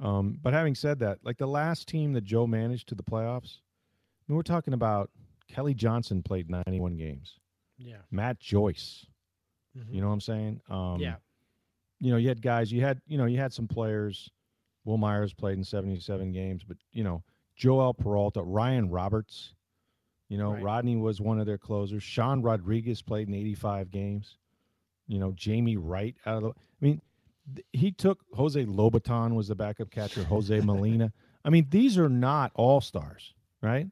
Um, 0.00 0.38
but 0.42 0.52
having 0.52 0.74
said 0.74 0.98
that, 1.00 1.18
like 1.24 1.38
the 1.38 1.46
last 1.46 1.88
team 1.88 2.12
that 2.12 2.24
Joe 2.24 2.46
managed 2.46 2.88
to 2.88 2.94
the 2.94 3.02
playoffs, 3.02 3.58
I 3.58 4.24
mean, 4.28 4.36
we're 4.36 4.42
talking 4.42 4.74
about 4.74 5.10
Kelly 5.48 5.74
Johnson 5.74 6.22
played 6.22 6.50
91 6.50 6.96
games, 6.96 7.38
yeah. 7.78 7.98
Matt 8.10 8.38
Joyce, 8.38 9.06
Mhm. 9.76 9.94
you 9.94 10.00
know 10.00 10.08
what 10.08 10.14
I'm 10.14 10.20
saying? 10.20 10.60
Um, 10.68 11.00
yeah. 11.00 11.16
you 12.00 12.10
know, 12.10 12.18
you 12.18 12.28
had 12.28 12.42
guys, 12.42 12.70
you 12.70 12.82
had, 12.82 13.00
you 13.06 13.16
know, 13.16 13.24
you 13.26 13.38
had 13.38 13.52
some 13.52 13.66
players. 13.68 14.30
Wil 14.84 14.98
Myers 14.98 15.32
played 15.32 15.56
in 15.58 15.64
77 15.64 16.30
games, 16.30 16.62
but, 16.62 16.76
you 16.92 17.02
know, 17.02 17.22
Joel 17.56 17.92
Peralta, 17.94 18.42
Ryan 18.42 18.88
Roberts, 18.90 19.54
you 20.28 20.36
know, 20.38 20.52
Right. 20.52 20.62
Rodney 20.62 20.96
was 20.96 21.20
one 21.20 21.40
of 21.40 21.46
their 21.46 21.58
closers. 21.58 22.02
Sean 22.02 22.42
Rodriguez 22.42 23.00
played 23.02 23.28
in 23.28 23.34
85 23.34 23.90
games. 23.90 24.36
You 25.08 25.18
know, 25.20 25.32
Jamey 25.32 25.76
Wright 25.78 26.14
out 26.26 26.36
of 26.36 26.42
the, 26.42 26.48
I 26.50 26.52
mean, 26.80 27.00
he 27.72 27.92
took 27.92 28.24
Jose 28.32 28.64
Lobaton 28.64 29.34
was 29.34 29.48
the 29.48 29.54
backup 29.54 29.90
catcher, 29.90 30.24
Jose 30.24 30.60
Molina. 30.60 31.12
I 31.44 31.50
mean, 31.50 31.66
these 31.70 31.96
are 31.98 32.08
not 32.08 32.52
all 32.54 32.80
stars, 32.80 33.34
right? 33.62 33.86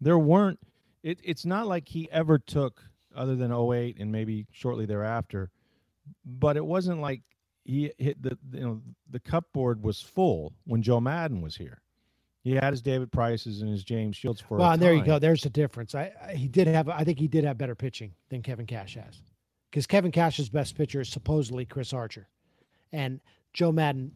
There 0.00 0.18
weren't, 0.18 0.58
it, 1.02 1.20
it's 1.22 1.44
not 1.44 1.66
like 1.66 1.88
he 1.88 2.10
ever 2.10 2.38
took 2.38 2.82
other 3.14 3.36
than 3.36 3.52
08 3.52 3.98
and 3.98 4.10
maybe 4.10 4.46
shortly 4.50 4.86
thereafter, 4.86 5.50
but 6.24 6.56
it 6.56 6.64
wasn't 6.64 7.00
like 7.00 7.22
he 7.64 7.92
hit 7.98 8.22
the 8.22 8.38
you 8.52 8.60
know 8.60 8.80
the 9.10 9.20
cupboard 9.20 9.82
was 9.82 10.00
full 10.00 10.54
when 10.64 10.80
Joe 10.80 11.00
Maddon 11.00 11.42
was 11.42 11.54
here. 11.56 11.82
He 12.42 12.52
had 12.54 12.72
his 12.72 12.80
David 12.80 13.12
Prices 13.12 13.60
and 13.60 13.70
his 13.70 13.84
James 13.84 14.16
Shields 14.16 14.40
for. 14.40 14.56
Well, 14.56 14.72
and 14.72 14.80
there 14.80 14.94
you 14.94 15.04
go. 15.04 15.18
There's 15.18 15.42
the 15.42 15.50
difference. 15.50 15.94
I, 15.94 16.12
I, 16.26 16.34
he 16.34 16.48
did 16.48 16.66
have. 16.66 16.88
I 16.88 17.04
think 17.04 17.18
he 17.18 17.28
did 17.28 17.44
have 17.44 17.58
better 17.58 17.74
pitching 17.74 18.14
than 18.30 18.42
Kevin 18.42 18.64
Cash 18.64 18.94
has, 18.94 19.20
because 19.70 19.86
Kevin 19.86 20.12
Cash's 20.12 20.48
best 20.48 20.76
pitcher 20.76 21.02
is 21.02 21.10
supposedly 21.10 21.66
Chris 21.66 21.92
Archer, 21.92 22.28
and 22.92 23.20
Joe 23.52 23.72
Maddon, 23.72 24.12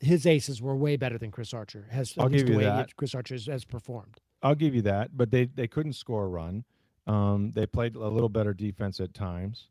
his 0.00 0.26
aces 0.26 0.60
were 0.62 0.76
way 0.76 0.96
better 0.96 1.18
than 1.18 1.30
Chris 1.30 1.52
Archer 1.52 1.86
has. 1.90 2.14
I'll 2.18 2.28
give 2.28 2.48
you 2.48 2.54
the 2.54 2.58
way 2.58 2.64
that. 2.64 2.96
Chris 2.96 3.14
Archer 3.14 3.34
has, 3.34 3.46
has 3.46 3.64
performed. 3.64 4.20
I'll 4.42 4.54
give 4.54 4.74
you 4.74 4.82
that, 4.82 5.16
but 5.16 5.30
they 5.30 5.46
they 5.46 5.68
couldn't 5.68 5.92
score 5.94 6.24
a 6.24 6.28
run. 6.28 6.64
Um, 7.06 7.52
they 7.54 7.66
played 7.66 7.96
a 7.96 8.08
little 8.08 8.28
better 8.28 8.54
defense 8.54 9.00
at 9.00 9.14
times, 9.14 9.68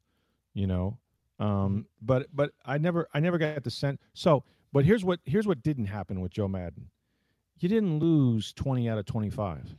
you 0.53 0.67
know. 0.67 0.97
Um, 1.39 1.85
but 2.01 2.27
but 2.33 2.51
I 2.65 2.77
never 2.77 3.07
I 3.13 3.19
never 3.19 3.37
got 3.37 3.63
the 3.63 3.71
sense. 3.71 3.99
So, 4.13 4.43
but 4.73 4.85
here's 4.85 5.03
what 5.03 5.19
here's 5.25 5.47
what 5.47 5.63
didn't 5.63 5.85
happen 5.85 6.21
with 6.21 6.31
Joe 6.31 6.47
Maddon. 6.47 6.89
You 7.59 7.67
didn't 7.67 7.99
lose 7.99 8.53
20 8.53 8.89
out 8.89 8.97
of 8.97 9.05
25. 9.05 9.75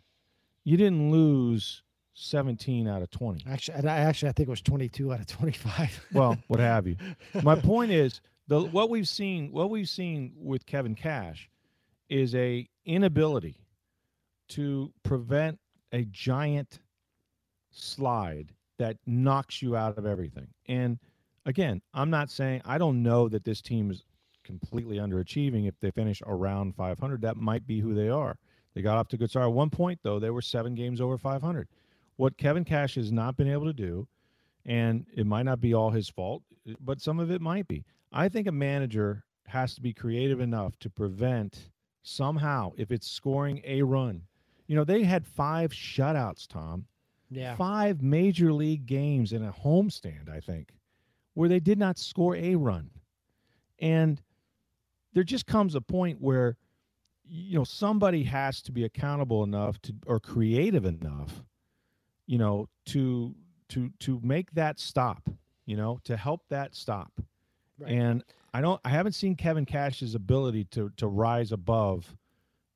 You 0.65 0.77
didn't 0.77 1.11
lose 1.11 1.83
17 2.13 2.87
out 2.87 3.01
of 3.01 3.11
20. 3.11 3.45
Actually, 3.49 3.89
I 3.89 3.99
actually 4.01 4.29
I 4.29 4.33
think 4.33 4.49
it 4.49 4.51
was 4.51 4.63
22 4.63 5.13
out 5.13 5.21
of 5.21 5.27
25. 5.27 6.07
Well, 6.13 6.37
what 6.49 6.61
have 6.61 6.87
you. 6.87 6.97
My 7.43 7.55
point 7.61 7.91
is 7.91 8.21
the 8.51 8.61
what 8.61 8.91
we've 8.91 9.09
seen 9.09 9.53
what 9.53 9.71
we've 9.71 9.89
seen 9.89 10.33
with 10.37 10.67
Kevin 10.67 10.97
Cash 10.97 11.49
is 12.09 12.35
a 12.35 12.69
inability 12.85 13.57
to 14.49 14.93
prevent 15.05 15.59
a 15.93 16.05
giant 16.07 16.81
slide 17.71 18.53
that 18.79 18.97
knocks 19.07 19.63
you 19.63 19.77
out 19.77 19.97
of 19.97 20.05
everything. 20.05 20.49
And 20.67 20.99
again, 21.47 21.81
I'm 21.95 22.11
not 22.11 22.29
saying 22.29 22.63
I 22.65 22.77
don't 22.77 23.05
know 23.05 23.29
that 23.29 23.45
this 23.45 23.63
team 23.63 23.89
is 23.89 24.03
completely 24.43 24.97
underachieving 24.97 25.69
if 25.69 25.79
they 25.81 25.93
finish 25.93 26.21
around 26.27 26.75
500. 26.75 27.23
That 27.23 27.37
might 27.37 27.67
be 27.69 27.79
who 27.79 27.95
they 27.95 28.09
are. 28.09 28.37
They 28.75 28.83
got 28.83 28.99
off 28.99 29.07
to 29.09 29.17
a 29.17 29.19
good 29.19 29.31
start. 29.31 29.47
At 29.47 29.53
one 29.53 29.71
point, 29.71 30.01
though, 30.03 30.19
they 30.19 30.31
were 30.31 30.43
seven 30.43 30.75
games 30.75 31.01
over 31.01 31.17
500. 31.17 31.69
What 32.17 32.37
Kevin 32.37 32.65
Cash 32.65 32.97
has 32.97 33.13
not 33.13 33.37
been 33.37 33.49
able 33.49 33.67
to 33.67 33.73
do, 33.73 34.09
and 34.67 35.07
it 35.15 35.27
might 35.27 35.45
not 35.45 35.61
be 35.61 35.73
all 35.73 35.91
his 35.91 36.09
fault, 36.09 36.43
but 36.81 37.01
some 37.01 37.21
of 37.21 37.31
it 37.31 37.41
might 37.41 37.69
be. 37.69 37.85
I 38.13 38.29
think 38.29 38.47
a 38.47 38.53
manager 38.53 39.25
has 39.47 39.75
to 39.75 39.81
be 39.81 39.93
creative 39.93 40.41
enough 40.41 40.79
to 40.81 40.91
prevent 40.91 41.71
somehow, 42.03 42.73
if 42.77 42.91
it's 42.91 43.11
scoring 43.11 43.61
a 43.65 43.83
run. 43.83 44.23
You 44.67 44.77
know, 44.77 44.85
they 44.85 45.03
had 45.03 45.27
five 45.27 45.73
shutouts, 45.73 46.47
Tom. 46.47 46.87
Yeah. 47.31 47.55
Five 47.55 48.03
major 48.03 48.53
league 48.53 48.87
games 48.87 49.33
in 49.33 49.45
a 49.45 49.53
homestand, 49.53 50.29
I 50.29 50.41
think, 50.41 50.73
where 51.35 51.49
they 51.49 51.61
did 51.61 51.79
not 51.79 51.99
score 51.99 52.35
a 52.37 52.57
run. 52.57 52.91
And 53.79 54.21
there 55.13 55.25
just 55.25 55.47
comes 55.47 55.75
a 55.75 55.81
point 55.81 56.21
where 56.21 56.57
you 57.31 57.57
know 57.59 57.65
somebody 57.65 58.25
has 58.25 58.61
to 58.63 58.73
be 58.73 58.85
accountable 58.85 59.45
enough 59.45 59.81
to 59.83 59.95
or 60.07 60.19
creative 60.19 60.85
enough 60.85 61.45
you 62.27 62.39
know 62.39 62.69
to 62.87 63.35
to 63.69 63.91
to 64.01 64.21
make 64.23 64.51
that 64.53 64.81
stop 64.81 65.29
you 65.65 65.77
know 65.77 66.01
to 66.03 66.17
help 66.17 66.43
that 66.49 66.75
stop 66.75 67.13
Right. 67.81 67.93
and 67.93 68.23
i 68.55 68.61
don't 68.61 68.81
i 68.85 68.91
haven't 68.91 69.13
seen 69.13 69.35
kevin 69.35 69.65
cash's 69.67 70.15
ability 70.15 70.65
to 70.73 70.91
to 70.97 71.07
rise 71.07 71.51
above 71.53 72.15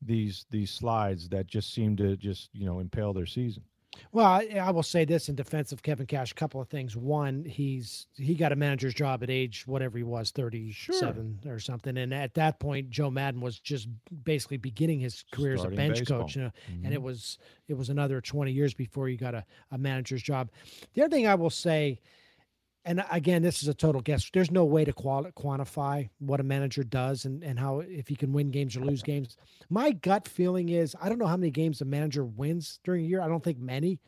these 0.03 0.47
these 0.51 0.71
slides 0.71 1.29
that 1.31 1.47
just 1.47 1.73
seem 1.73 1.97
to 1.97 2.17
just 2.17 2.51
you 2.53 2.67
know 2.67 2.81
impale 2.81 3.13
their 3.13 3.27
season 3.27 3.63
Well, 4.11 4.27
I, 4.27 4.49
I 4.61 4.71
will 4.73 4.83
say 4.83 5.05
this 5.05 5.29
in 5.29 5.37
defense 5.37 5.71
of 5.71 5.81
Kevin 5.85 6.07
Cash: 6.07 6.33
a 6.33 6.35
couple 6.35 6.61
of 6.61 6.69
things. 6.69 6.97
One, 6.97 7.45
he's 7.45 8.09
he 8.17 8.35
got 8.35 8.51
a 8.51 8.57
manager's 8.57 8.93
job 8.93 9.23
at 9.23 9.31
age 9.31 9.69
whatever 9.69 9.97
he 9.97 10.03
was, 10.05 10.33
thirty-seven 10.33 11.41
or 11.47 11.61
something, 11.61 11.97
and 11.97 12.13
at 12.13 12.35
that 12.35 12.59
point, 12.59 12.91
Joe 12.91 13.09
Maddon 13.09 13.41
was 13.41 13.61
just 13.61 13.87
basically 14.25 14.57
beginning 14.57 14.99
his 14.99 15.25
career 15.31 15.57
Starting 15.57 15.79
as 15.79 15.85
a 15.85 15.89
bench 15.89 15.99
baseball. 16.01 16.21
coach, 16.23 16.35
you 16.37 16.43
know, 16.43 16.51
and 16.83 16.87
Mhm. 16.87 16.93
it 16.95 17.03
was 17.03 17.39
it 17.69 17.75
was 17.75 17.89
another 17.89 18.21
twenty 18.21 18.51
years 18.51 18.75
before 18.75 19.07
he 19.07 19.17
got 19.17 19.35
a, 19.35 19.45
a 19.71 19.79
manager's 19.79 20.23
job. 20.25 20.51
The 20.95 21.03
other 21.03 21.15
thing 21.15 21.29
I 21.29 21.37
will 21.37 21.49
say, 21.51 22.01
and 22.85 23.03
again, 23.11 23.43
this 23.43 23.63
is 23.63 23.69
a 23.69 23.75
total 23.75 24.01
guess. 24.01 24.29
There's 24.33 24.51
no 24.51 24.65
way 24.65 24.85
to 24.85 24.93
quantify 24.93 26.11
what 26.19 26.41
a 26.41 26.43
manager 26.43 26.85
does 26.85 27.25
and 27.25 27.43
and 27.43 27.59
how 27.59 27.81
if 27.81 28.09
he 28.09 28.15
can 28.15 28.33
win 28.33 28.51
games 28.51 28.77
or 28.77 28.81
lose 28.81 29.03
games. 29.03 29.37
My 29.71 29.93
gut 29.93 30.29
feeling 30.29 30.69
is 30.69 30.95
I 31.01 31.09
don't 31.09 31.19
know 31.19 31.27
how 31.27 31.37
many 31.37 31.51
games 31.51 31.81
a 31.81 31.87
manager 31.87 32.25
wins 32.25 32.81
during 32.85 33.05
a 33.05 33.09
year. 33.09 33.23
I 33.23 33.29
don't 33.29 33.43
think 33.43 33.59
many, 33.59 34.01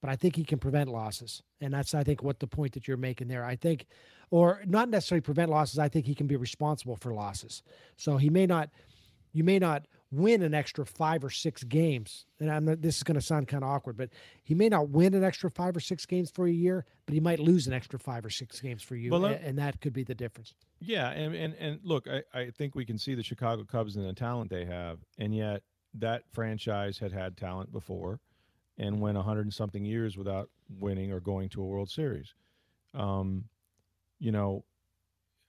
but 0.00 0.08
I 0.08 0.16
think 0.16 0.36
he 0.36 0.44
can 0.44 0.58
prevent 0.58 0.88
losses. 0.88 1.42
And 1.60 1.74
that's 1.74 1.94
I 1.94 2.04
think 2.04 2.22
what 2.22 2.38
the 2.38 2.46
point 2.46 2.72
that 2.74 2.86
you're 2.86 2.96
making 2.96 3.28
there. 3.28 3.44
I 3.44 3.56
think 3.56 3.86
or 4.30 4.62
not 4.66 4.88
necessarily 4.88 5.20
prevent 5.20 5.50
losses, 5.50 5.78
I 5.78 5.88
think 5.88 6.06
he 6.06 6.14
can 6.14 6.26
be 6.26 6.36
responsible 6.36 6.96
for 6.96 7.12
losses. 7.12 7.62
So 7.96 8.16
he 8.16 8.30
may 8.30 8.46
not 8.46 8.70
you 9.32 9.42
may 9.42 9.58
not 9.58 9.86
win 10.12 10.42
an 10.42 10.52
extra 10.52 10.84
5 10.86 11.24
or 11.24 11.30
6 11.30 11.64
games. 11.64 12.26
And 12.38 12.50
I'm 12.50 12.66
not, 12.66 12.82
this 12.82 12.98
is 12.98 13.02
going 13.02 13.14
to 13.16 13.20
sound 13.22 13.48
kind 13.48 13.64
of 13.64 13.70
awkward, 13.70 13.96
but 13.96 14.10
he 14.44 14.54
may 14.54 14.68
not 14.68 14.90
win 14.90 15.14
an 15.14 15.24
extra 15.24 15.50
5 15.50 15.76
or 15.76 15.80
6 15.80 16.06
games 16.06 16.30
for 16.30 16.46
a 16.46 16.52
year, 16.52 16.84
but 17.06 17.14
he 17.14 17.20
might 17.20 17.40
lose 17.40 17.66
an 17.66 17.72
extra 17.72 17.98
5 17.98 18.26
or 18.26 18.30
6 18.30 18.60
games 18.60 18.82
for 18.82 18.94
you 18.94 19.10
Well, 19.10 19.22
a- 19.22 19.26
let- 19.26 19.40
and 19.42 19.58
that 19.58 19.80
could 19.80 19.94
be 19.94 20.04
the 20.04 20.14
difference. 20.14 20.54
Yeah, 20.80 21.08
and 21.10 21.34
and, 21.34 21.54
and 21.54 21.80
look, 21.82 22.06
I, 22.08 22.22
I 22.34 22.50
think 22.50 22.74
we 22.74 22.84
can 22.84 22.98
see 22.98 23.14
the 23.14 23.22
Chicago 23.22 23.64
Cubs 23.64 23.96
and 23.96 24.06
the 24.06 24.12
talent 24.12 24.50
they 24.50 24.64
have, 24.66 24.98
and 25.18 25.34
yet 25.34 25.62
that 25.94 26.24
franchise 26.32 26.98
had 26.98 27.12
had 27.12 27.36
talent 27.36 27.70
before, 27.72 28.18
and 28.78 29.00
went 29.00 29.16
a 29.16 29.22
hundred 29.22 29.42
and 29.42 29.54
something 29.54 29.84
years 29.84 30.16
without 30.18 30.50
winning 30.80 31.12
or 31.12 31.20
going 31.20 31.48
to 31.50 31.62
a 31.62 31.66
World 31.66 31.88
Series. 31.88 32.34
Um, 32.94 33.44
you 34.18 34.32
know, 34.32 34.64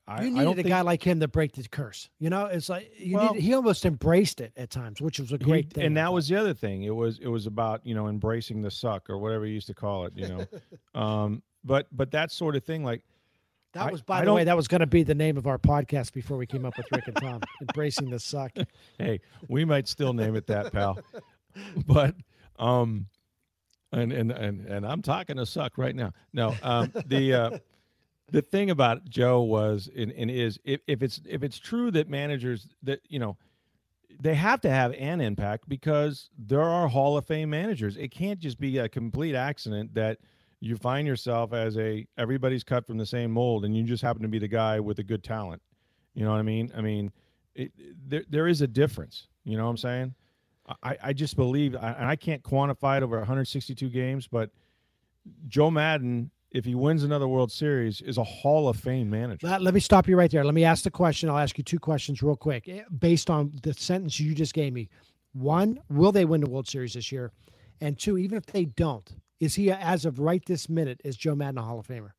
I, 0.05 0.23
you 0.23 0.27
I 0.27 0.39
needed 0.43 0.51
a 0.51 0.55
think 0.55 0.67
guy 0.67 0.81
like 0.81 1.01
him 1.01 1.19
to 1.21 1.27
break 1.29 1.53
the 1.53 1.63
curse. 1.69 2.09
You 2.19 2.29
know, 2.29 2.47
it's 2.47 2.67
like 2.67 2.91
you 2.97 3.15
Well- 3.15 3.33
need, 3.33 3.41
he 3.43 3.53
almost 3.53 3.85
embraced 3.85 4.41
it 4.41 4.51
at 4.57 4.69
times, 4.69 5.01
which 5.01 5.19
was 5.19 5.31
a 5.31 5.37
he- 5.37 5.43
great 5.45 5.71
thing. 5.71 5.85
and 5.85 5.97
that 5.97 6.11
was 6.11 6.27
the 6.27 6.35
other 6.35 6.53
thing. 6.53 6.83
It 6.83 6.93
was 6.95 7.19
it 7.19 7.27
was 7.27 7.47
about 7.47 7.85
you 7.85 7.95
know 7.95 8.07
embracing 8.09 8.61
the 8.61 8.71
suck 8.71 9.09
or 9.09 9.17
whatever 9.17 9.45
you 9.45 9.53
used 9.53 9.67
to 9.67 9.73
call 9.73 10.05
it. 10.05 10.13
You 10.15 10.27
know, 10.27 10.45
um, 10.99 11.41
but 11.63 11.87
but 11.91 12.11
that 12.11 12.31
sort 12.31 12.55
of 12.57 12.63
thing, 12.65 12.83
like 12.83 13.01
That 13.71 13.91
was, 13.93 14.01
by 14.01 14.19
I 14.21 14.25
the 14.25 14.33
way, 14.33 14.43
that 14.43 14.57
was 14.57 14.67
going 14.67 14.81
to 14.81 14.87
be 14.87 15.03
the 15.03 15.15
name 15.15 15.37
of 15.37 15.47
our 15.47 15.57
podcast 15.57 16.11
before 16.13 16.37
we 16.37 16.45
came 16.47 16.65
up 16.65 16.75
with 16.77 16.85
Rick 16.91 17.07
and 17.07 17.15
Tom, 17.15 17.41
embracing 17.61 18.09
the 18.09 18.19
suck. 18.19 18.51
hey, 18.99 19.21
we 19.47 19.63
might 19.63 19.87
still 19.87 20.11
name 20.13 20.35
it 20.35 20.47
that, 20.47 20.73
pal. 20.73 20.99
But 21.87 22.15
um 22.59 23.07
and 23.93 24.11
and 24.11 24.31
and 24.31 24.65
and 24.65 24.85
I'm 24.85 25.01
talking 25.01 25.37
to 25.37 25.45
suck 25.45 25.77
right 25.77 25.95
now. 25.95 26.11
No, 26.33 26.55
um 26.61 26.91
the 27.05 27.33
uh 27.33 27.57
the 28.33 28.41
thing 28.41 28.71
about 28.71 29.05
Joe 29.07 29.43
was 29.43 29.89
and, 29.95 30.11
and 30.11 30.29
is 30.29 30.59
if, 30.65 30.81
if 30.87 31.03
it's 31.03 31.21
if 31.25 31.43
it's 31.43 31.59
true 31.59 31.91
that 31.91 32.09
managers 32.09 32.67
that 32.81 32.99
you 33.07 33.19
know 33.19 33.37
they 34.19 34.33
have 34.33 34.59
to 34.61 34.69
have 34.69 34.91
an 34.93 35.21
impact 35.21 35.69
because 35.69 36.29
there 36.37 36.61
are 36.61 36.87
Hall 36.87 37.15
of 37.17 37.25
Fame 37.25 37.49
managers. 37.51 37.95
It 37.95 38.09
can't 38.09 38.39
just 38.39 38.59
be 38.59 38.79
a 38.79 38.89
complete 38.89 39.35
accident 39.35 39.93
that 39.93 40.17
you 40.59 40.75
find 40.77 41.07
yourself 41.07 41.53
as 41.53 41.77
a 41.77 42.07
everybody's 42.17 42.63
cut 42.63 42.87
from 42.87 42.97
the 42.97 43.05
same 43.05 43.31
mold 43.31 43.65
and 43.65 43.77
you 43.77 43.83
just 43.83 44.01
happen 44.03 44.23
to 44.23 44.27
be 44.27 44.39
the 44.39 44.47
guy 44.47 44.79
with 44.79 44.97
the 44.97 45.03
good 45.03 45.23
talent. 45.23 45.61
You 46.15 46.25
know 46.25 46.31
what 46.31 46.39
I 46.39 46.43
mean? 46.43 46.71
I 46.75 46.81
mean, 46.81 47.11
it, 47.53 47.71
there 48.07 48.23
there 48.29 48.47
is 48.47 48.61
a 48.61 48.67
difference. 48.67 49.27
You 49.45 49.57
know 49.57 49.65
what 49.65 49.71
I'm 49.71 49.77
saying? 49.77 50.15
I, 50.81 50.97
I 51.03 51.13
just 51.13 51.35
believe, 51.35 51.75
I- 51.75 51.91
and 51.91 52.05
I 52.05 52.15
can't 52.15 52.41
quantify 52.41 52.97
it 52.97 53.03
over 53.03 53.17
162 53.17 53.89
games, 53.89 54.27
but 54.27 54.49
Joe 55.47 55.69
Maddon, 55.69 56.31
if 56.53 56.65
he 56.65 56.75
wins 56.75 57.03
another 57.03 57.27
World 57.27 57.51
Series, 57.51 57.99
is 58.01 58.17
a 58.17 58.23
Hall 58.23 58.69
of 58.69 58.77
Fame 58.77 59.09
manager. 59.09 59.47
Let, 59.47 59.61
let 59.63 59.73
me 59.73 59.79
stop 59.79 60.07
you 60.07 60.15
right 60.15 60.29
there. 60.29 60.45
Let 60.45 60.53
me 60.53 60.63
ask 60.63 60.83
the 60.83 60.91
question. 60.91 61.29
I'll 61.29 61.39
ask 61.39 61.57
you 61.57 61.63
two 61.63 61.79
questions 61.79 62.21
real 62.21 62.35
quick 62.35 62.69
eh, 62.69 62.83
based 62.99 63.29
on 63.29 63.51
the 63.63 63.73
sentence 63.73 64.19
you 64.19 64.35
just 64.35 64.53
gave 64.53 64.71
me. 64.71 64.87
One, 65.33 65.79
will 65.89 66.11
they 66.11 66.25
win 66.25 66.41
the 66.41 66.49
World 66.49 66.67
Series 66.67 66.93
this 66.93 67.11
year? 67.11 67.31
And 67.81 67.97
two, 67.97 68.19
even 68.19 68.37
if 68.37 68.45
they 68.45 68.65
don't, 68.65 69.09
is 69.39 69.55
he, 69.55 69.71
as 69.71 70.05
of 70.05 70.19
right 70.19 70.45
this 70.45 70.69
minute, 70.69 71.01
is 71.03 71.17
Joe 71.17 71.33
Maddon 71.35 71.57
a 71.57 71.63
Hall 71.63 71.79
of 71.79 71.87
Famer? 71.87 72.11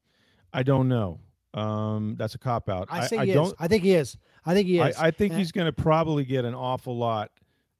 I 0.52 0.64
don't 0.64 0.88
know. 0.88 1.20
Um, 1.54 2.16
that's 2.18 2.34
a 2.34 2.38
cop 2.38 2.68
out. 2.68 2.88
I 2.90 3.06
say 3.06 3.24
he 3.24 3.30
is. 3.30 3.34
don't. 3.34 3.54
I 3.60 3.68
think 3.68 3.84
he 3.84 3.94
is. 3.94 4.18
I 4.44 4.52
think 4.52 4.66
he 4.66 4.80
I, 4.80 4.88
is. 4.88 4.96
I 4.96 5.10
think 5.12 5.32
And- 5.32 5.38
he's 5.38 5.52
going 5.52 5.66
to 5.66 5.72
probably 5.72 6.24
get 6.24 6.44
an 6.44 6.54
awful 6.54 6.96
lot 6.96 7.30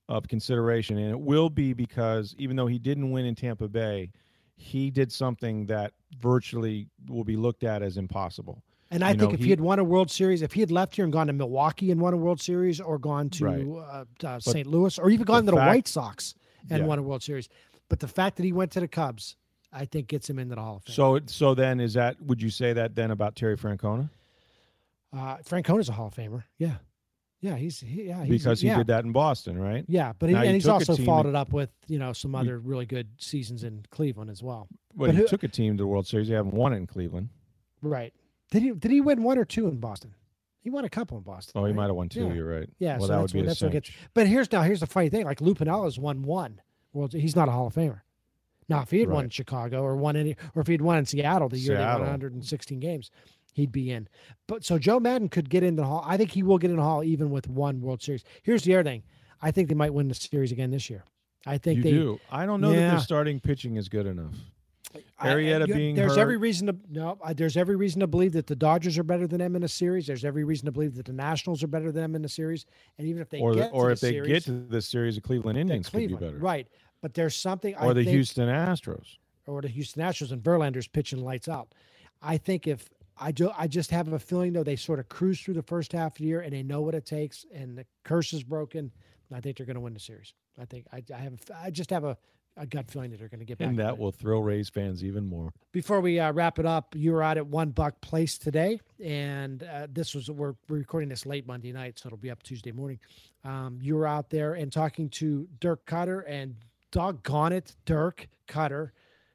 of 0.09 0.29
consideration, 0.29 0.99
and 0.99 1.11
it 1.11 1.19
will 1.19 1.51
be 1.51 1.73
because 1.73 2.35
even 2.39 2.55
though 2.57 2.69
he 2.69 2.79
didn't 2.79 3.11
win 3.11 3.25
in 3.25 3.35
Tampa 3.35 3.67
Bay, 3.67 4.13
he 4.57 4.91
did 4.91 5.11
something 5.13 5.67
that 5.67 5.93
virtually 6.21 6.87
will 7.09 7.25
be 7.25 7.37
looked 7.37 7.65
at 7.65 7.83
as 7.83 7.97
impossible. 7.97 8.63
And 8.91 9.03
I 9.03 9.11
You 9.13 9.19
think 9.19 9.31
know, 9.31 9.35
if 9.35 9.41
he, 9.41 9.45
he- 9.47 9.51
had 9.51 9.61
won 9.61 9.79
a 9.79 9.85
World 9.85 10.11
Series, 10.11 10.43
if 10.43 10.53
he 10.53 10.61
had 10.61 10.71
left 10.71 10.95
here 10.95 11.05
and 11.05 11.13
gone 11.13 11.27
to 11.27 11.33
Milwaukee 11.33 11.91
and 11.91 12.01
won 12.01 12.15
a 12.15 12.17
World 12.17 12.41
Series, 12.41 12.81
or 12.81 12.99
gone 12.99 13.29
to 13.31 13.45
Right. 13.45 14.05
uh, 14.23 14.27
uh, 14.27 14.41
St. 14.41 14.67
Louis, 14.67 14.99
or 14.99 15.11
even 15.11 15.25
gone 15.25 15.45
the 15.47 15.53
to 15.53 15.57
the 15.57 15.61
fact- 15.61 15.75
White 15.75 15.89
Sox 15.89 16.35
and 16.71 16.81
Yeah. 16.81 16.87
won 16.87 16.99
a 16.99 17.03
World 17.03 17.23
Series, 17.23 17.49
but 17.89 17.99
the 18.01 18.09
fact 18.09 18.37
that 18.37 18.45
he 18.45 18.53
went 18.53 18.71
to 18.73 18.81
the 18.81 18.89
Cubs, 18.89 19.37
I 19.73 19.85
think 19.87 20.07
gets 20.07 20.31
him 20.31 20.39
into 20.39 20.55
the 20.55 20.61
Hall 20.61 20.77
of 20.77 20.85
Fame. 20.85 20.95
So, 20.95 21.21
so 21.27 21.55
then 21.55 21.81
is 21.81 21.95
that? 21.95 22.21
Would 22.23 22.41
you 22.41 22.51
say 22.51 22.73
that 22.75 22.95
then 22.95 23.11
about 23.11 23.35
Terry 23.35 23.57
Francona? 23.57 24.09
uh, 25.13 25.37
Francona's 25.39 25.89
a 25.89 25.93
Hall 25.93 26.09
of 26.09 26.15
Famer. 26.15 26.45
Yeah, 26.59 26.77
Yeah, 27.45 27.57
he's 27.57 27.79
he, 27.81 28.05
yeah 28.05 28.25
he's, 28.25 28.43
because 28.43 28.63
he 28.63 28.69
yeah. 28.69 28.79
did 28.79 28.87
that 28.87 29.05
in 29.05 29.13
Boston, 29.13 29.59
right? 29.59 29.85
Yeah, 29.87 30.15
but 30.19 30.31
he, 30.31 30.35
and 30.35 30.47
he 30.47 30.53
he's 30.55 30.67
also 30.67 30.97
followed 30.97 31.27
it 31.27 31.35
up 31.35 31.53
with 31.53 31.69
you 31.89 31.99
know 31.99 32.15
some 32.15 32.35
other 32.35 32.59
really 32.59 32.87
good 32.87 33.09
seasons 33.19 33.65
in 33.65 33.85
Cleveland 33.91 34.31
as 34.31 34.43
well. 34.43 34.67
But, 34.95 35.07
But 35.09 35.11
he 35.15 35.21
who- 35.21 35.29
took 35.29 35.43
a 35.43 35.49
team 35.49 35.77
to 35.77 35.83
the 35.83 35.87
World 35.87 36.07
Series. 36.07 36.29
He 36.29 36.33
haven't 36.33 36.55
won 36.55 36.73
it 36.73 36.77
in 36.77 36.87
Cleveland. 36.87 37.29
Right? 37.83 38.15
Did 38.51 38.63
he 38.63 38.71
did 38.71 38.91
he 38.91 39.03
win 39.03 39.23
one 39.23 39.37
or 39.37 39.45
two 39.45 39.69
in 39.69 39.77
Boston? 39.79 40.15
He 40.63 40.71
won 40.71 40.87
a 40.87 40.89
couple 40.89 41.19
in 41.19 41.23
Boston. 41.23 41.61
Oh, 41.61 41.67
he 41.67 41.75
might 41.75 41.89
have 41.89 41.97
won 41.97 42.09
two. 42.09 42.29
Yeah. 42.29 42.33
You're 42.33 42.49
right. 42.61 42.71
Yeah, 42.79 42.97
Well, 42.97 43.09
so 43.09 43.13
that 43.13 43.21
that's 43.21 43.35
would 43.35 43.39
be 43.39 43.39
what- 43.41 43.45
a 43.45 43.49
that's 43.49 43.63
what 43.63 43.73
gets-. 43.73 43.91
But 44.15 44.27
here's 44.27 44.51
now 44.51 44.63
here's 44.63 44.81
the 44.81 44.87
funny 44.87 45.11
thing: 45.11 45.27
like 45.27 45.43
Lou 45.43 45.55
Pinellas 45.55 45.99
won 45.99 46.23
one 46.23 46.63
World. 46.95 47.13
He's 47.13 47.37
not 47.37 47.49
a 47.49 47.53
Hall 47.53 47.67
of 47.67 47.75
Famer. 47.75 48.01
Now, 48.71 48.81
if 48.81 48.91
he 48.91 49.01
had 49.01 49.11
won 49.11 49.25
in 49.25 49.31
Chicago 49.31 49.83
or 49.83 49.95
won 49.97 50.17
any, 50.17 50.37
or 50.55 50.63
if 50.63 50.69
he'd 50.69 50.81
won 50.81 50.97
in 50.97 51.05
Seattle 51.05 51.51
the 51.51 51.59
year 51.59 51.77
they 51.77 51.85
won 51.85 52.01
116 52.01 52.81
games, 52.81 53.11
he'd 53.55 53.73
be 53.73 53.91
in. 53.91 54.07
But 54.47 54.65
so 54.65 54.79
Joe 54.79 55.01
Maddon 55.01 55.29
could 55.31 55.49
get 55.49 55.63
in 55.63 55.75
the 55.77 55.85
Hall. 55.85 56.05
I 56.07 56.17
think 56.19 56.31
he 56.31 56.43
will 56.43 56.59
get 56.59 56.71
in 56.71 56.77
the 56.77 56.83
Hall 56.83 57.03
even 57.03 57.31
with 57.31 57.49
one 57.49 57.81
World 57.81 58.03
Series. 58.03 58.23
Here's 58.43 58.63
the 58.63 58.75
other 58.75 58.85
thing: 58.85 59.03
I 59.41 59.51
think 59.51 59.69
they 59.69 59.75
might 59.75 59.95
win 59.95 60.09
the 60.09 60.15
series 60.15 60.53
again 60.53 60.71
this 60.71 60.91
year. 60.91 61.05
I 61.47 61.57
think 61.59 61.79
You 61.79 61.83
they 61.83 61.91
do. 61.91 62.21
I 62.31 62.45
don't 62.47 62.61
know 62.61 62.71
that 62.73 62.77
their 62.91 63.01
starting 63.01 63.41
pitching 63.41 63.77
is 63.77 63.89
good 63.89 64.07
enough. 64.07 64.35
I- 64.95 65.03
I- 65.19 65.35
Arrieta 65.35 65.67
you- 65.67 65.75
being 65.75 65.95
there's 65.97 66.13
hurt. 66.15 66.21
every 66.21 66.37
reason 66.37 66.69
to 66.69 66.77
no 66.89 67.19
uh, 67.23 67.33
there's 67.33 67.57
every 67.57 67.75
reason 67.75 68.01
to 68.01 68.07
believe 68.07 68.33
that 68.35 68.47
the 68.47 68.55
Dodgers 68.55 68.97
are 68.97 69.03
better 69.03 69.27
than 69.27 69.39
them 69.41 69.57
in 69.57 69.65
a 69.65 69.69
series 69.69 70.07
there's 70.07 70.25
every 70.25 70.45
reason 70.45 70.67
to 70.67 70.73
believe 70.73 70.95
that 70.95 71.05
the 71.07 71.13
Nationals 71.13 71.65
are 71.65 71.67
better 71.67 71.91
than 71.91 72.03
them 72.03 72.15
in 72.15 72.25
a 72.25 72.29
series 72.29 72.65
and 72.99 73.09
even 73.09 73.21
if 73.21 73.29
they 73.29 73.41
or 73.41 73.55
the, 73.57 73.63
get 73.63 73.71
or 73.75 73.87
to 73.89 73.93
if 73.95 74.01
the 74.01 74.07
they 74.07 74.13
series, 74.13 74.29
get 74.29 74.43
to 74.45 74.53
the 74.53 74.81
series, 74.81 75.17
the 75.17 75.21
Cleveland 75.21 75.59
Indians 75.59 75.89
could 75.89 76.07
be 76.09 76.15
better. 76.15 76.37
right 76.39 76.69
but 77.03 77.13
there's 77.13 77.35
something 77.35 77.75
Or 77.75 77.91
I 77.91 77.93
the 77.93 78.05
think, 78.05 78.11
Houston 78.11 78.49
Astros. 78.49 79.17
or 79.49 79.61
the 79.63 79.69
Houston 79.69 80.01
Astros 80.01 80.31
and 80.31 80.41
Verlander's 80.41 80.87
pitching 80.87 81.25
lights 81.25 81.49
out 81.49 81.75
I 82.23 82.37
think 82.39 82.69
if 82.69 82.89
I 83.19 83.33
do 83.33 83.51
I 83.57 83.67
just 83.67 83.91
have 83.91 84.13
a 84.13 84.19
feeling 84.19 84.53
though 84.53 84.65
they 84.65 84.77
sort 84.77 84.99
of 84.99 85.09
cruise 85.09 85.41
through 85.41 85.55
the 85.55 85.63
first 85.63 85.93
half 85.93 86.13
of 86.13 86.19
the 86.19 86.25
year 86.25 86.41
and 86.41 86.53
they 86.53 86.63
know 86.63 86.81
what 86.81 86.95
it 86.95 87.07
takes 87.07 87.47
and 87.53 87.79
the 87.79 87.87
curse 88.05 88.33
is 88.33 88.43
broken 88.43 88.91
I 89.33 89.41
think 89.41 89.57
they're 89.57 89.67
going 89.67 89.75
to 89.75 89.81
win 89.81 89.95
the 89.95 90.01
series 90.01 90.35
I 90.61 90.65
think 90.65 90.87
I, 90.93 91.03
I 91.15 91.19
have 91.19 91.35
I 91.63 91.71
just 91.71 91.91
have 91.91 92.05
a, 92.05 92.17
a 92.57 92.67
gut 92.67 92.91
feeling 92.91 93.11
that 93.11 93.19
they're 93.19 93.29
going 93.29 93.41
to 93.41 93.47
get 93.47 93.59
back 93.59 93.69
And 93.69 93.79
that 93.79 93.99
will 93.99 94.13
thrill 94.13 94.43
Rays 94.43 94.69
fans 94.69 95.05
even 95.05 95.27
more. 95.27 95.53
Before 95.73 96.01
we 96.01 96.21
uh, 96.21 96.33
wrap 96.33 96.59
it 96.59 96.67
up, 96.67 96.95
you 96.95 97.13
were 97.13 97.23
out 97.23 97.37
at 97.37 97.47
One 97.47 97.73
Buc 97.73 97.93
Place 98.01 98.39
today, 98.39 98.81
and 99.03 99.63
uh, 99.65 99.89
this 99.91 100.15
was 100.15 100.31
we're, 100.31 100.55
we're 100.69 100.79
recording 100.79 101.09
this 101.09 101.27
late 101.27 101.47
Monday 101.47 101.73
night, 101.73 101.99
so 101.99 102.07
it'll 102.07 102.19
be 102.19 102.31
up 102.31 102.43
Tuesday 102.43 102.71
morning. 102.71 103.01
Um, 103.45 103.79
you 103.83 103.97
were 103.97 104.07
out 104.07 104.31
there 104.31 104.55
and 104.55 104.73
talking 104.73 105.09
to 105.11 105.49
Dirk 105.59 105.85
Koetter, 105.87 106.23
and 106.29 106.55
doggone 106.93 107.53
it, 107.53 107.75
Dirk 107.87 108.29
Koetter 108.47 108.91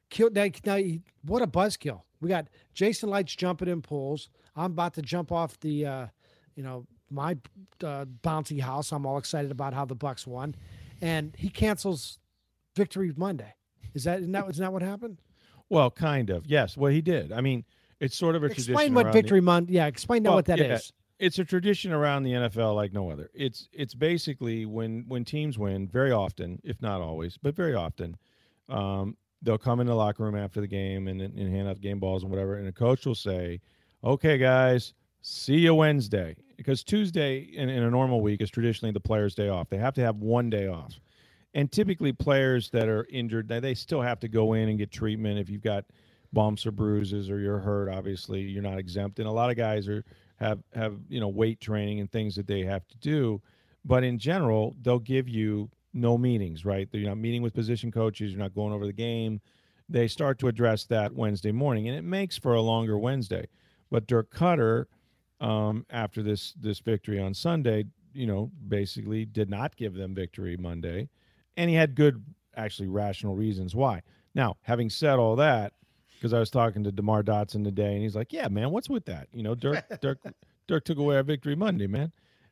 killed. 0.09 0.33
Now, 0.33 0.47
now 0.65 0.79
what 1.23 1.41
a 1.41 1.47
buzzkill! 1.47 2.03
We 2.21 2.29
got 2.29 2.47
Jason 2.73 3.09
Licht's 3.09 3.35
jumping 3.35 3.67
in 3.69 3.81
pools. 3.81 4.29
I'm 4.55 4.71
about 4.71 4.93
to 4.95 5.01
jump 5.01 5.31
off 5.31 5.59
the, 5.59 5.85
uh, 5.85 6.07
you 6.55 6.63
know, 6.63 6.85
my 7.09 7.37
uh, 7.83 8.05
bouncy 8.23 8.59
house. 8.59 8.91
I'm 8.91 9.05
all 9.05 9.17
excited 9.17 9.51
about 9.51 9.73
how 9.73 9.85
the 9.85 9.95
Bucs 9.95 10.27
won, 10.27 10.55
and 11.01 11.33
he 11.37 11.49
cancels 11.49 12.19
Victory 12.75 13.13
Monday. 13.15 13.53
Is 13.93 14.03
that 14.03 14.19
isn't 14.19 14.31
that, 14.33 14.49
isn't 14.49 14.63
that 14.63 14.71
what 14.73 14.81
happened? 14.81 15.21
Well, 15.69 15.89
kind 15.91 16.29
of. 16.29 16.45
Yes. 16.47 16.75
Well, 16.77 16.91
he 16.91 17.01
did. 17.01 17.31
I 17.31 17.41
mean, 17.41 17.63
it's 17.99 18.17
sort 18.17 18.35
of 18.35 18.43
a 18.43 18.47
tradition. 18.49 18.73
Explain 18.73 18.93
what 18.93 19.05
around 19.05 19.13
the- 19.15 19.21
Victory 19.21 19.41
Monday. 19.41 19.73
Yeah, 19.73 19.87
explain 19.87 20.23
now 20.23 20.31
Well, 20.31 20.37
what 20.37 20.45
that 20.45 20.59
is. 20.59 20.91
yeah, 21.19 21.25
it's 21.25 21.39
a 21.39 21.45
tradition 21.45 21.91
around 21.91 22.23
the 22.23 22.31
NFL 22.33 22.75
like 22.75 22.93
no 22.93 23.09
other. 23.09 23.29
It's 23.33 23.67
it's 23.71 23.95
basically 23.95 24.65
when 24.65 25.05
when 25.07 25.25
teams 25.25 25.57
win, 25.57 25.87
very 25.87 26.11
often, 26.11 26.59
if 26.63 26.81
not 26.81 27.01
always, 27.01 27.37
but 27.37 27.55
very 27.55 27.75
often, 27.75 28.17
um, 28.67 29.17
they'll 29.41 29.57
come 29.57 29.79
in 29.79 29.87
the 29.87 29.95
locker 29.95 30.23
room 30.23 30.35
after 30.35 30.61
the 30.61 30.67
game 30.67 31.07
and, 31.07 31.21
and 31.21 31.53
hand 31.53 31.67
out 31.67 31.81
game 31.81 31.99
balls 31.99 32.23
and 32.23 32.31
whatever, 32.31 32.55
and 32.55 32.67
the 32.67 32.71
coach 32.71 33.05
will 33.05 33.15
say, 33.15 33.59
"Okay, 34.03 34.37
guys, 34.37 34.93
see 35.21 35.59
you 35.59 35.75
Wednesday," 35.75 36.35
because 36.57 36.83
Tuesday 36.83 37.39
in, 37.39 37.69
in 37.69 37.83
a 37.83 37.89
normal 37.89 38.21
week 38.21 38.41
is 38.41 38.49
traditionally 38.49 38.91
the 38.91 38.99
players' 38.99 39.35
day 39.35 39.49
off. 39.49 39.69
They 39.69 39.77
have 39.77 39.93
to 39.95 40.01
have 40.01 40.17
one 40.17 40.49
day 40.49 40.67
off, 40.67 40.99
and 41.53 41.71
typically 41.71 42.11
players 42.11 42.69
that 42.71 42.87
are 42.87 43.05
injured, 43.09 43.47
they, 43.47 43.59
they 43.59 43.73
still 43.73 44.01
have 44.01 44.19
to 44.21 44.27
go 44.27 44.53
in 44.53 44.69
and 44.69 44.77
get 44.77 44.91
treatment 44.91 45.39
if 45.39 45.49
you've 45.49 45.61
got 45.63 45.85
bumps 46.31 46.65
or 46.65 46.71
bruises 46.71 47.29
or 47.29 47.39
you're 47.39 47.59
hurt. 47.59 47.89
Obviously, 47.89 48.41
you're 48.41 48.63
not 48.63 48.77
exempt, 48.77 49.19
and 49.19 49.27
a 49.27 49.31
lot 49.31 49.49
of 49.49 49.57
guys 49.57 49.87
are 49.87 50.03
have 50.39 50.59
have 50.73 50.95
you 51.09 51.19
know 51.19 51.27
weight 51.27 51.59
training 51.59 51.99
and 51.99 52.11
things 52.11 52.35
that 52.35 52.47
they 52.47 52.63
have 52.63 52.87
to 52.87 52.97
do 52.97 53.41
but 53.85 54.03
in 54.03 54.17
general 54.17 54.75
they'll 54.81 54.99
give 54.99 55.27
you 55.27 55.69
no 55.93 56.17
meetings 56.17 56.65
right 56.65 56.87
you're 56.91 57.09
not 57.09 57.17
meeting 57.17 57.41
with 57.41 57.53
position 57.53 57.91
coaches 57.91 58.31
you're 58.31 58.39
not 58.39 58.53
going 58.53 58.73
over 58.73 58.85
the 58.85 58.93
game 58.93 59.41
they 59.87 60.07
start 60.07 60.37
to 60.39 60.47
address 60.47 60.85
that 60.85 61.13
wednesday 61.13 61.51
morning 61.51 61.87
and 61.87 61.97
it 61.97 62.03
makes 62.03 62.37
for 62.37 62.53
a 62.53 62.61
longer 62.61 62.97
wednesday 62.97 63.47
but 63.89 64.07
dirk 64.07 64.33
koetter 64.33 64.85
um, 65.41 65.85
after 65.89 66.21
this 66.21 66.53
this 66.59 66.79
victory 66.79 67.19
on 67.19 67.33
sunday 67.33 67.85
you 68.13 68.27
know 68.27 68.51
basically 68.67 69.25
did 69.25 69.49
not 69.49 69.75
give 69.75 69.93
them 69.93 70.13
victory 70.13 70.57
monday 70.57 71.09
and 71.57 71.69
he 71.69 71.75
had 71.75 71.95
good 71.95 72.23
actually 72.55 72.87
rational 72.87 73.35
reasons 73.35 73.75
why 73.75 74.01
now 74.35 74.57
having 74.63 74.89
said 74.89 75.17
all 75.17 75.35
that 75.35 75.73
because 76.19 76.33
I 76.33 76.39
was 76.39 76.49
talking 76.49 76.83
to 76.83 76.91
Demar 76.91 77.23
Dotson 77.23 77.63
today, 77.63 77.93
and 77.93 78.03
he's 78.03 78.15
like, 78.15 78.33
"Yeah, 78.33 78.49
man, 78.49 78.71
what's 78.71 78.89
with 78.89 79.05
that? 79.05 79.29
You 79.31 79.41
know, 79.41 79.55
Dirk, 79.55 79.85
Dirk, 80.01 80.19
Dirk 80.67 80.83
took 80.83 80.97
away 80.97 81.15
our 81.15 81.23
victory 81.23 81.55
Monday, 81.55 81.87
man." 81.87 82.11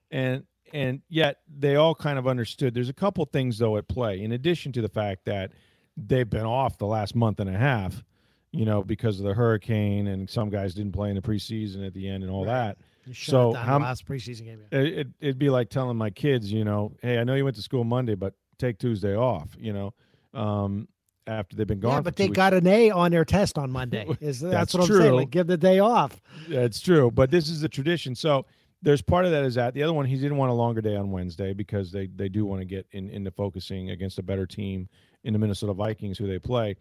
And 0.09 0.45
and 0.73 1.01
yet 1.09 1.39
they 1.47 1.75
all 1.75 1.95
kind 1.95 2.19
of 2.19 2.27
understood. 2.27 2.73
There's 2.73 2.89
a 2.89 2.93
couple 2.93 3.25
things 3.25 3.57
though 3.57 3.77
at 3.77 3.87
play, 3.87 4.21
in 4.21 4.31
addition 4.31 4.71
to 4.73 4.81
the 4.81 4.89
fact 4.89 5.25
that 5.25 5.51
they've 5.95 6.29
been 6.29 6.45
off 6.45 6.77
the 6.77 6.85
last 6.85 7.15
month 7.15 7.39
and 7.39 7.49
a 7.49 7.57
half, 7.57 8.03
you 8.51 8.65
know, 8.65 8.83
because 8.83 9.19
of 9.19 9.25
the 9.25 9.33
hurricane, 9.33 10.07
and 10.07 10.29
some 10.29 10.49
guys 10.49 10.73
didn't 10.73 10.93
play 10.93 11.09
in 11.09 11.15
the 11.15 11.21
preseason 11.21 11.85
at 11.85 11.93
the 11.93 12.07
end 12.07 12.23
and 12.23 12.31
all 12.31 12.45
that. 12.45 12.77
You 13.05 13.13
So 13.13 13.53
how 13.53 13.79
last 13.79 14.05
preseason 14.05 14.45
game 14.45 14.59
yeah. 14.71 14.79
it, 14.79 14.87
it, 14.87 15.07
it'd 15.21 15.39
be 15.39 15.49
like 15.49 15.69
telling 15.69 15.97
my 15.97 16.09
kids, 16.09 16.51
you 16.51 16.65
know, 16.65 16.91
hey, 17.01 17.17
I 17.19 17.23
know 17.23 17.35
you 17.35 17.43
went 17.43 17.55
to 17.55 17.61
school 17.61 17.83
Monday, 17.83 18.15
but 18.15 18.33
take 18.57 18.79
Tuesday 18.79 19.15
off, 19.15 19.49
you 19.57 19.73
know, 19.73 19.93
um, 20.33 20.87
after 21.25 21.55
they've 21.55 21.67
been 21.67 21.79
gone. 21.79 21.93
Yeah, 21.93 22.01
but 22.01 22.15
they 22.15 22.25
weeks. 22.25 22.35
got 22.35 22.53
an 22.53 22.67
A 22.67 22.91
on 22.91 23.11
their 23.11 23.25
test 23.25 23.57
on 23.57 23.71
Monday. 23.71 24.07
Is 24.21 24.39
that's, 24.39 24.53
That's 24.53 24.73
what 24.73 24.83
I'm 24.83 24.87
saying? 24.87 25.01
true. 25.01 25.15
Like, 25.17 25.29
give 25.29 25.47
the 25.47 25.57
day 25.57 25.79
off. 25.79 26.21
That's 26.47 26.79
true, 26.79 27.11
but 27.11 27.31
this 27.31 27.49
is 27.49 27.63
a 27.63 27.69
tradition. 27.69 28.15
So 28.15 28.45
there's 28.81 29.01
part 29.01 29.25
of 29.25 29.31
that 29.31 29.43
is 29.43 29.55
that 29.55 29.73
the 29.73 29.83
other 29.83 29.93
one 29.93 30.05
he 30.05 30.15
didn't 30.15 30.37
want 30.37 30.51
a 30.51 30.53
longer 30.53 30.81
day 30.81 30.95
on 30.95 31.11
Wednesday 31.11 31.53
because 31.53 31.91
they 31.91 32.07
they 32.07 32.29
do 32.29 32.45
want 32.45 32.61
to 32.61 32.65
get 32.65 32.85
in 32.91 33.09
into 33.09 33.31
focusing 33.31 33.91
against 33.91 34.19
a 34.19 34.23
better 34.23 34.45
team 34.45 34.87
in 35.23 35.33
the 35.33 35.39
Minnesota 35.39 35.73
Vikings 35.73 36.17
who 36.17 36.27
they 36.27 36.39
play. 36.39 36.75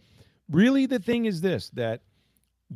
Really, 0.51 0.87
the 0.87 0.99
thing 0.99 1.25
is 1.25 1.41
this 1.41 1.71
that 1.71 2.03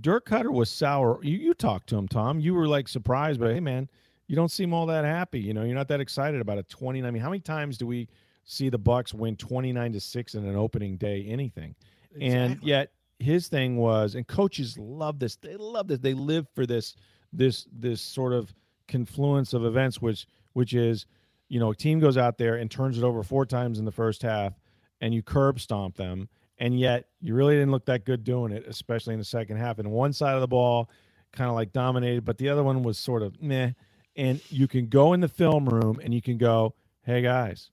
Dirk 0.01 0.27
Koetter 0.27 0.53
was 0.53 0.71
sour. 0.71 1.21
You 1.23 1.37
you 1.39 1.55
talked 1.55 1.89
to 1.91 1.97
him, 1.97 2.09
Tom. 2.09 2.41
You 2.41 2.55
were 2.55 2.67
like 2.67 2.89
surprised, 2.89 3.41
but 3.41 3.53
hey, 3.53 3.61
man, 3.61 3.89
you 4.27 4.37
don't 4.37 4.51
seem 4.51 4.73
all 4.73 4.87
that 4.87 5.05
happy. 5.05 5.41
You 5.41 5.55
know, 5.55 5.65
you're 5.65 5.75
not 5.75 5.89
that 5.89 6.01
excited 6.01 6.41
about 6.41 6.59
a 6.59 6.63
20. 6.63 7.05
I 7.05 7.11
mean, 7.11 7.23
how 7.23 7.31
many 7.31 7.41
times 7.41 7.77
do 7.77 7.87
we 7.87 8.09
see 8.45 8.69
the 8.69 8.79
Bucs 8.79 9.13
win 9.13 9.37
29 9.37 9.93
to 9.93 10.01
six 10.01 10.35
in 10.35 10.47
an 10.47 10.57
opening 10.57 10.97
day? 10.97 11.27
Anything, 11.29 11.75
and 12.21 12.59
yet 12.63 12.93
his 13.19 13.49
thing 13.49 13.77
was, 13.77 14.15
and 14.15 14.27
coaches 14.27 14.79
love 14.79 15.19
this. 15.19 15.37
They 15.37 15.57
love 15.57 15.89
this. 15.89 15.99
They 15.99 16.15
live 16.15 16.47
for 16.55 16.65
this 16.67 16.97
this 17.33 17.67
this 17.73 18.01
sort 18.01 18.33
of 18.33 18.53
confluence 18.91 19.55
of 19.55 19.65
events, 19.65 20.03
which 20.03 20.27
which 20.53 20.75
is, 20.75 21.07
you 21.49 21.61
know, 21.61 21.71
a 21.71 21.77
team 21.77 22.01
goes 22.01 22.19
out 22.19 22.39
there 22.39 22.57
and 22.57 22.71
turns 22.71 22.99
it 22.99 23.05
over 23.05 23.23
four 23.23 23.47
times 23.47 23.79
in 23.79 23.87
the 23.87 23.93
first 23.93 24.23
half, 24.23 24.55
and 25.01 25.15
you 25.15 25.23
curb 25.23 25.61
stomp 25.61 25.97
them, 25.97 26.29
and 26.59 26.79
yet 26.79 27.07
you 27.21 27.35
really 27.35 27.55
didn't 27.55 27.71
look 27.73 27.87
that 27.87 28.05
good 28.05 28.25
doing 28.25 28.53
it, 28.53 28.67
especially 28.69 29.15
in 29.15 29.21
the 29.21 29.25
second 29.25 29.57
half. 29.59 29.79
And 29.79 29.91
one 29.91 30.13
side 30.13 30.35
of 30.35 30.43
the 30.43 30.49
ball 30.49 30.91
kind 31.33 31.49
of 31.49 31.57
like 31.57 31.73
dominated, 31.73 32.25
but 32.25 32.39
the 32.39 32.51
other 32.51 32.65
one 32.65 32.83
was 32.83 32.99
sort 32.99 33.23
of 33.23 33.41
meh. 33.43 33.73
And 34.17 34.41
you 34.51 34.69
can 34.69 34.89
go 34.89 35.15
in 35.15 35.21
the 35.21 35.29
film 35.29 35.69
room 35.69 36.01
and 36.05 36.13
you 36.13 36.21
can 36.23 36.39
go, 36.39 36.75
hey 37.05 37.23
guys, 37.23 37.71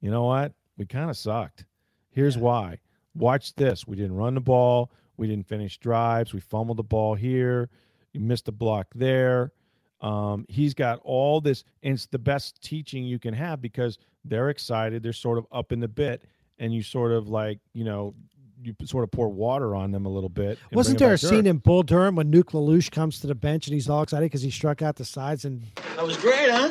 you 0.00 0.10
know 0.10 0.24
what? 0.24 0.52
We 0.76 0.86
kind 0.86 1.10
of 1.10 1.16
sucked. 1.16 1.64
Here's 2.10 2.36
Yeah. 2.36 2.42
why. 2.42 2.78
Watch 3.14 3.54
this. 3.56 3.86
We 3.86 3.96
didn't 3.96 4.16
run 4.16 4.34
the 4.34 4.40
ball. 4.40 4.92
We 5.16 5.26
didn't 5.26 5.48
finish 5.48 5.78
drives. 5.78 6.34
We 6.34 6.40
fumbled 6.40 6.78
the 6.78 6.84
ball 6.84 7.16
here. 7.16 7.70
You 8.12 8.20
missed 8.20 8.48
a 8.48 8.52
block 8.52 8.88
there. 8.94 9.52
Um, 10.00 10.46
he's 10.48 10.74
got 10.74 11.00
all 11.02 11.40
this, 11.40 11.64
and 11.82 11.94
it's 11.94 12.06
the 12.06 12.18
best 12.18 12.62
teaching 12.62 13.04
you 13.04 13.18
can 13.18 13.34
have 13.34 13.60
because 13.60 13.98
they're 14.24 14.50
excited. 14.50 15.02
They're 15.02 15.12
sort 15.12 15.38
of 15.38 15.46
up 15.50 15.72
in 15.72 15.80
the 15.80 15.88
bit, 15.88 16.22
and 16.58 16.72
you 16.72 16.82
sort 16.82 17.12
of 17.12 17.28
like, 17.28 17.58
you 17.72 17.84
know, 17.84 18.14
you 18.62 18.74
sort 18.84 19.04
of 19.04 19.10
pour 19.10 19.28
water 19.28 19.74
on 19.74 19.92
them 19.92 20.06
a 20.06 20.08
little 20.08 20.28
bit. 20.28 20.58
Wasn't 20.72 20.98
there 20.98 21.10
a 21.10 21.12
back 21.12 21.20
scene 21.20 21.46
in 21.46 21.58
Bull 21.58 21.82
Durham 21.82 22.16
when 22.16 22.30
Nuke 22.30 22.52
LaLoosh 22.52 22.90
comes 22.90 23.20
to 23.20 23.26
the 23.26 23.34
bench 23.34 23.66
and 23.66 23.74
he's 23.74 23.88
all 23.88 24.02
excited 24.02 24.26
because 24.26 24.42
he 24.42 24.50
struck 24.50 24.82
out 24.82 24.96
the 24.96 25.04
sides 25.04 25.44
and 25.44 25.62
That 25.96 26.04
was 26.04 26.16
great, 26.16 26.50
huh? 26.50 26.70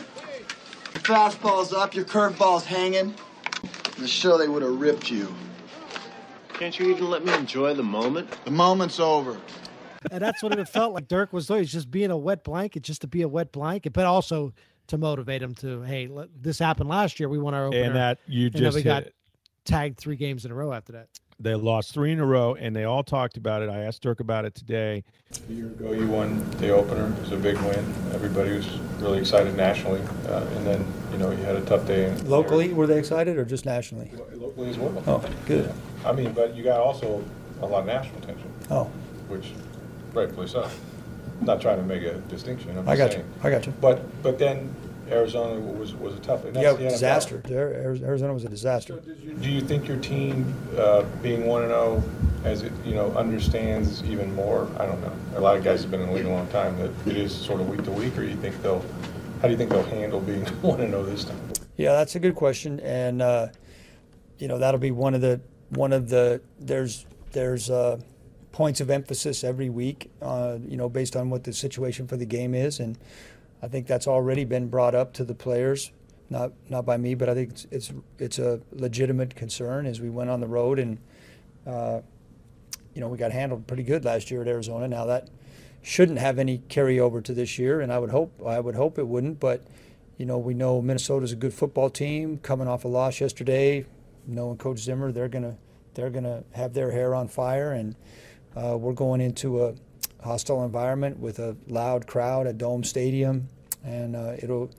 Your 0.93 1.03
fastball's 1.03 1.73
up, 1.73 1.95
your 1.95 2.05
curveball's 2.05 2.65
hanging. 2.65 3.13
In 3.95 4.01
the 4.01 4.07
show, 4.07 4.37
they 4.37 4.47
would 4.47 4.63
have 4.63 4.79
ripped 4.79 5.09
you. 5.09 5.33
Can't 6.53 6.77
you 6.77 6.89
even 6.91 7.09
let 7.09 7.23
me 7.23 7.33
enjoy 7.33 7.73
the 7.73 7.83
moment? 7.83 8.29
The 8.43 8.51
moment's 8.51 8.99
over. 8.99 9.37
And 10.11 10.21
that's 10.21 10.41
what 10.43 10.57
it 10.57 10.67
felt 10.69 10.93
like. 10.93 11.07
Dirk 11.07 11.33
was 11.33 11.49
always 11.49 11.71
just 11.71 11.89
being 11.91 12.11
a 12.11 12.17
wet 12.17 12.43
blanket, 12.43 12.83
just 12.83 13.01
to 13.01 13.07
be 13.07 13.21
a 13.21 13.27
wet 13.27 13.51
blanket, 13.51 13.93
but 13.93 14.05
also 14.05 14.53
to 14.87 14.97
motivate 14.97 15.41
him 15.41 15.53
to, 15.55 15.81
hey, 15.81 16.07
let, 16.07 16.29
this 16.41 16.59
happened 16.59 16.89
last 16.89 17.19
year. 17.19 17.27
We 17.29 17.37
won 17.39 17.53
our 17.53 17.65
opener. 17.67 17.83
and 17.83 17.95
that 17.95 18.19
you 18.27 18.49
then 18.49 18.61
just 18.61 18.75
we 18.75 18.81
hit 18.81 18.87
got 18.89 19.03
it. 19.03 19.15
tagged 19.65 19.97
three 19.97 20.15
games 20.15 20.45
in 20.45 20.51
a 20.51 20.55
row 20.55 20.71
after 20.73 20.93
that. 20.93 21.07
They 21.39 21.53
lost 21.53 21.93
three 21.93 22.11
in 22.11 22.19
a 22.19 22.25
row, 22.25 22.55
and 22.55 22.75
they 22.75 22.85
all 22.85 23.03
talked 23.03 23.37
about 23.37 23.61
it. 23.61 23.69
I 23.69 23.81
asked 23.83 24.01
Dirk 24.01 24.21
about 24.21 24.45
it 24.45 24.55
today. 24.55 25.03
A 25.47 25.53
year 25.53 25.67
ago, 25.67 25.91
you 25.91 26.07
won 26.07 26.49
the 26.57 26.69
opener. 26.69 27.13
It 27.15 27.19
was 27.19 27.31
a 27.31 27.37
big 27.37 27.57
win. 27.57 27.93
Everybody 28.11 28.53
was 28.53 28.67
really 28.99 29.19
excited 29.19 29.55
nationally, 29.55 30.01
uh, 30.27 30.47
and 30.55 30.65
then 30.65 30.83
you 31.11 31.19
know 31.19 31.29
you 31.29 31.37
had 31.43 31.55
a 31.55 31.61
tough 31.61 31.85
day. 31.85 32.05
In 32.09 32.27
Locally, 32.27 32.73
were 32.73 32.87
they 32.87 32.97
excited, 32.97 33.37
or 33.37 33.45
just 33.45 33.65
nationally? 33.67 34.09
Locally 34.33 34.69
as 34.71 34.79
well. 34.79 35.03
Oh, 35.05 35.23
good. 35.45 35.65
Yeah. 35.65 36.09
I 36.09 36.11
mean, 36.13 36.31
but 36.31 36.55
you 36.55 36.63
got 36.63 36.79
also 36.79 37.23
a 37.61 37.67
lot 37.67 37.81
of 37.81 37.85
national 37.85 38.17
attention, 38.17 38.51
Oh, 38.71 38.85
which 39.27 39.51
rightfully 40.13 40.47
so. 40.47 40.69
Not 41.41 41.61
trying 41.61 41.77
to 41.77 41.83
make 41.83 42.03
a 42.03 42.15
distinction. 42.29 42.77
I'm 42.77 42.87
I 42.89 42.95
just 42.95 42.99
got 42.99 43.11
saying. 43.13 43.25
you. 43.25 43.47
I 43.47 43.51
got 43.51 43.65
you. 43.67 43.73
But 43.79 44.23
but 44.23 44.39
then 44.39 44.73
Arizona 45.09 45.59
was 45.59 45.93
was 45.93 46.15
a 46.15 46.19
tough. 46.19 46.45
And 46.45 46.55
that's 46.55 46.63
Yeah, 46.63 46.73
the 46.73 46.83
NFL. 46.85 46.89
disaster. 46.89 47.41
There- 47.45 47.73
Arizona 48.03 48.33
was 48.33 48.43
a 48.43 48.49
disaster. 48.49 48.99
Do 49.41 49.49
you 49.49 49.61
think 49.61 49.87
your 49.87 49.97
team, 49.97 50.53
uh, 50.77 51.03
being 51.21 51.45
one 51.45 51.61
and 51.61 51.71
zero, 51.71 52.03
as 52.43 52.63
it 52.63 52.71
you 52.83 52.95
know 52.95 53.11
understands 53.11 54.03
even 54.03 54.33
more? 54.33 54.67
I 54.79 54.85
don't 54.87 54.99
know. 55.01 55.11
A 55.35 55.39
lot 55.39 55.55
of 55.57 55.63
guys 55.63 55.83
have 55.83 55.91
been 55.91 56.01
in 56.01 56.07
the 56.07 56.13
league 56.13 56.25
a 56.25 56.29
long 56.29 56.47
time. 56.47 56.75
That 56.79 56.89
it 57.05 57.17
is 57.17 57.31
sort 57.33 57.61
of 57.61 57.69
week 57.69 57.83
to 57.83 57.91
week, 57.91 58.17
or 58.17 58.23
you 58.23 58.35
think 58.37 58.59
they'll? 58.63 58.83
How 59.41 59.47
do 59.47 59.51
you 59.51 59.57
think 59.57 59.69
they'll 59.69 59.83
handle 59.83 60.19
being 60.19 60.43
one 60.61 60.81
and 60.81 60.89
zero 60.89 61.03
this 61.03 61.23
time? 61.25 61.39
Yeah, 61.77 61.91
that's 61.91 62.15
a 62.15 62.19
good 62.19 62.33
question, 62.33 62.79
and 62.79 63.21
uh, 63.21 63.47
you 64.39 64.47
know 64.47 64.57
that'll 64.57 64.79
be 64.79 64.89
one 64.91 65.13
of 65.13 65.21
the 65.21 65.39
one 65.69 65.93
of 65.93 66.09
the 66.09 66.41
there's 66.59 67.05
there's 67.31 67.69
uh, 67.69 67.99
points 68.57 68.81
of 68.81 68.89
emphasis 68.89 69.43
every 69.43 69.69
week, 69.69 70.09
uh, 70.19 70.57
you 70.67 70.77
know, 70.77 70.89
based 70.89 71.15
on 71.15 71.29
what 71.29 71.43
the 71.43 71.53
situation 71.53 72.07
for 72.07 72.17
the 72.17 72.25
game 72.25 72.55
is, 72.55 72.79
and 72.79 72.97
I 73.61 73.67
think 73.67 73.85
that's 73.85 74.07
already 74.07 74.45
been 74.45 74.67
brought 74.67 74.95
up 74.95 75.13
to 75.13 75.23
the 75.23 75.35
players, 75.35 75.91
not 76.31 76.53
not 76.67 76.83
by 76.83 76.97
me, 76.97 77.13
but 77.13 77.29
I 77.29 77.35
think 77.35 77.51
it's 77.51 77.67
it's, 77.69 77.93
it's 78.17 78.39
a 78.39 78.59
legitimate 78.71 79.35
concern 79.35 79.85
as 79.85 80.01
we 80.01 80.09
went 80.09 80.29
on 80.29 80.41
the 80.41 80.47
road 80.47 80.79
and. 80.79 80.97
Uh, 81.65 82.01
you 82.95 83.01
know, 83.01 83.09
we 83.09 83.17
got 83.19 83.31
handled 83.31 83.67
pretty 83.67 83.83
good 83.83 84.03
last 84.03 84.31
year 84.31 84.41
at 84.41 84.47
Arizona. 84.47 84.87
Now 84.87 85.05
that 85.05 85.29
shouldn't 85.83 86.17
have 86.17 86.39
any 86.39 86.57
carryover 86.67 87.23
to 87.25 87.31
this 87.31 87.59
year, 87.59 87.79
and 87.79 87.93
I 87.93 87.99
would 87.99 88.09
hope 88.09 88.41
I 88.43 88.59
would 88.59 88.73
hope 88.73 88.97
it 88.97 89.07
wouldn't. 89.07 89.39
But 89.39 89.67
you 90.17 90.25
know, 90.25 90.39
we 90.39 90.55
know 90.55 90.81
Minnesota's 90.81 91.31
a 91.31 91.35
good 91.35 91.53
football 91.53 91.91
team, 91.91 92.39
coming 92.39 92.67
off 92.67 92.85
a 92.85 92.87
loss 92.87 93.21
yesterday. 93.21 93.85
Knowing 94.25 94.57
Coach 94.57 94.79
Zimmer, 94.79 95.11
they're 95.11 95.27
gonna 95.27 95.57
they're 95.93 96.09
gonna 96.09 96.43
have 96.53 96.73
their 96.73 96.89
hair 96.89 97.13
on 97.13 97.27
fire, 97.27 97.71
and 97.71 97.95
uh, 98.55 98.77
we're 98.77 98.93
going 98.93 99.21
into 99.21 99.63
a 99.63 99.75
hostile 100.23 100.63
environment 100.63 101.19
with 101.19 101.39
a 101.39 101.55
loud 101.67 102.07
crowd 102.07 102.47
at 102.47 102.57
Dome 102.57 102.83
Stadium, 102.83 103.47
and 103.83 104.15
uh, 104.15 104.33
it'll 104.39 104.69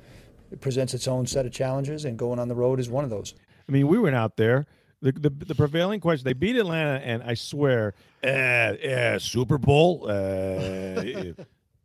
it 0.51 0.61
presents 0.61 0.95
its 0.95 1.07
own 1.07 1.27
set 1.27 1.47
of 1.47 1.53
challenges, 1.53 2.05
and 2.05 2.19
going 2.19 2.39
on 2.39 2.49
the 2.49 2.55
road 2.55 2.81
is 2.81 2.89
one 2.89 3.05
of 3.05 3.11
those. 3.11 3.35
I 3.69 3.73
mean, 3.73 3.87
we 3.87 3.99
went 3.99 4.16
out 4.16 4.37
there. 4.37 4.66
The, 5.01 5.12
the, 5.12 5.31
the 5.31 5.55
prevailing 5.55 6.01
question 6.01 6.25
they 6.25 6.33
beat 6.33 6.57
Atlanta, 6.57 7.01
and 7.05 7.23
I 7.23 7.35
swear, 7.35 7.95
uh, 8.25 8.27
uh, 8.27 9.19
Super 9.21 9.57
Bowl, 9.57 10.07
uh, 10.09 11.03